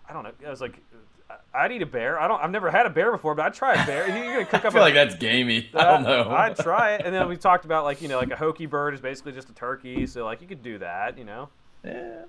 I 0.08 0.12
don't 0.12 0.22
know, 0.22 0.32
I 0.46 0.50
was 0.50 0.60
like, 0.60 0.80
I- 1.28 1.64
I'd 1.64 1.72
eat 1.72 1.82
a 1.82 1.86
bear. 1.86 2.20
I 2.20 2.28
don't, 2.28 2.40
I've 2.40 2.50
never 2.52 2.70
had 2.70 2.86
a 2.86 2.90
bear 2.90 3.10
before, 3.10 3.34
but 3.34 3.46
I'd 3.46 3.54
try 3.54 3.74
a 3.74 3.84
bear. 3.86 4.06
You're 4.08 4.34
gonna 4.34 4.44
cook 4.46 4.54
up. 4.64 4.66
I 4.66 4.70
feel 4.70 4.82
a, 4.82 4.84
like 4.84 4.94
that's 4.94 5.16
gamey. 5.16 5.68
I 5.74 5.84
don't 5.84 6.04
know. 6.04 6.30
I'd 6.30 6.56
try 6.56 6.94
it, 6.94 7.02
and 7.04 7.12
then 7.12 7.28
we 7.28 7.36
talked 7.48 7.64
about 7.64 7.82
like 7.84 8.00
you 8.00 8.06
know 8.08 8.18
like 8.18 8.30
a 8.30 8.36
Hokie 8.36 8.70
bird 8.70 8.94
is 8.94 9.00
basically 9.00 9.32
just 9.32 9.50
a 9.50 9.54
turkey, 9.54 10.06
so 10.06 10.24
like 10.24 10.40
you 10.40 10.46
could 10.46 10.62
do 10.62 10.78
that, 10.78 11.18
you 11.18 11.24
know. 11.24 11.48
Yeah. 11.84 12.22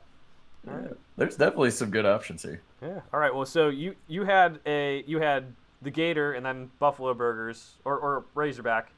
Yeah. 0.65 0.87
There's 1.15 1.37
definitely 1.37 1.71
some 1.71 1.91
good 1.91 2.05
options 2.05 2.43
here. 2.43 2.61
Yeah. 2.81 3.01
All 3.13 3.19
right. 3.19 3.33
Well, 3.33 3.45
so 3.45 3.69
you 3.69 3.95
you 4.07 4.25
had 4.25 4.59
a 4.65 5.03
you 5.07 5.19
had 5.19 5.53
the 5.81 5.91
gator 5.91 6.33
and 6.33 6.45
then 6.45 6.69
buffalo 6.79 7.13
burgers 7.13 7.75
or, 7.85 7.97
or 7.97 8.25
razorback. 8.35 8.91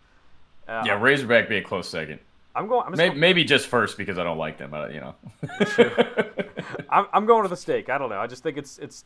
Uh, 0.67 0.83
Yeah, 0.85 1.01
Razorback 1.01 1.49
be 1.49 1.57
a 1.57 1.61
close 1.63 1.89
second. 1.89 2.19
I'm 2.55 2.67
going. 2.67 2.83
I'm 2.85 2.91
just 2.93 2.97
Maybe, 2.97 3.15
maybe 3.15 3.43
just 3.43 3.67
first 3.67 3.97
because 3.97 4.17
I 4.17 4.23
don't 4.23 4.37
like 4.37 4.57
them. 4.57 4.71
But, 4.71 4.93
you 4.93 4.99
know. 5.01 5.15
I'm, 6.89 7.05
I'm 7.13 7.25
going 7.25 7.43
to 7.43 7.49
the 7.49 7.55
steak. 7.57 7.89
I 7.89 7.97
don't 7.97 8.09
know. 8.09 8.19
I 8.19 8.27
just 8.27 8.43
think 8.43 8.57
it's 8.57 8.77
it's 8.79 9.05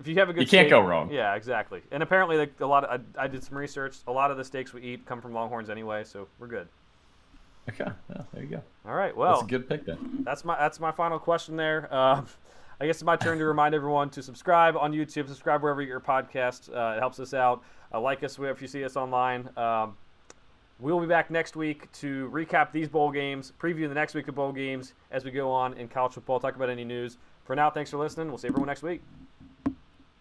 if 0.00 0.06
you 0.06 0.14
have 0.16 0.28
a 0.28 0.32
good, 0.32 0.40
You 0.42 0.46
can't 0.46 0.64
steak- 0.66 0.70
go 0.70 0.80
wrong. 0.80 1.10
Yeah, 1.12 1.34
exactly. 1.34 1.82
And 1.90 2.02
apparently, 2.02 2.36
like, 2.36 2.60
a 2.60 2.66
lot 2.66 2.84
of 2.84 3.00
I, 3.16 3.24
I 3.24 3.26
did 3.28 3.42
some 3.44 3.56
research. 3.58 3.96
A 4.06 4.12
lot 4.12 4.30
of 4.30 4.36
the 4.36 4.44
steaks 4.44 4.72
we 4.72 4.80
eat 4.82 5.06
come 5.06 5.20
from 5.20 5.32
Longhorns 5.34 5.70
anyway, 5.70 6.04
so 6.04 6.28
we're 6.38 6.46
good. 6.46 6.68
Okay, 7.68 7.84
yeah, 8.10 8.22
there 8.32 8.42
you 8.42 8.48
go. 8.48 8.62
All 8.86 8.94
right. 8.94 9.14
Well, 9.14 9.32
That's 9.34 9.44
a 9.44 9.46
good 9.48 9.68
pick 9.68 9.84
then. 9.84 10.20
that's 10.24 10.44
my 10.44 10.56
that's 10.56 10.80
my 10.80 10.90
final 10.90 11.18
question 11.18 11.56
there. 11.56 11.92
Um, 11.94 12.26
I 12.80 12.86
guess 12.86 12.96
it's 12.96 13.04
my 13.04 13.16
turn 13.16 13.38
to 13.38 13.44
remind 13.44 13.74
everyone 13.74 14.08
to 14.10 14.22
subscribe 14.22 14.76
on 14.76 14.92
YouTube, 14.92 15.26
subscribe 15.26 15.62
wherever 15.62 15.82
your 15.82 15.98
podcast. 15.98 16.72
Uh, 16.72 16.96
it 16.96 17.00
helps 17.00 17.18
us 17.18 17.34
out. 17.34 17.64
Uh, 17.92 18.00
like 18.00 18.22
us 18.22 18.38
if 18.38 18.62
you 18.62 18.68
see 18.68 18.84
us 18.84 18.96
online. 18.96 19.48
Um, 19.56 19.96
we'll 20.78 21.00
be 21.00 21.06
back 21.06 21.28
next 21.28 21.56
week 21.56 21.90
to 21.92 22.30
recap 22.32 22.70
these 22.70 22.88
bowl 22.88 23.10
games, 23.10 23.52
preview 23.60 23.88
the 23.88 23.94
next 23.94 24.14
week 24.14 24.28
of 24.28 24.36
bowl 24.36 24.52
games 24.52 24.94
as 25.10 25.24
we 25.24 25.32
go 25.32 25.50
on 25.50 25.74
in 25.74 25.88
college 25.88 26.12
football, 26.12 26.38
talk 26.38 26.54
about 26.54 26.70
any 26.70 26.84
news. 26.84 27.18
For 27.44 27.56
now, 27.56 27.68
thanks 27.68 27.90
for 27.90 27.96
listening. 27.96 28.28
We'll 28.28 28.38
see 28.38 28.48
everyone 28.48 28.68
next 28.68 28.82
week. 28.82 29.02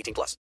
18 0.00 0.14
plus. 0.14 0.36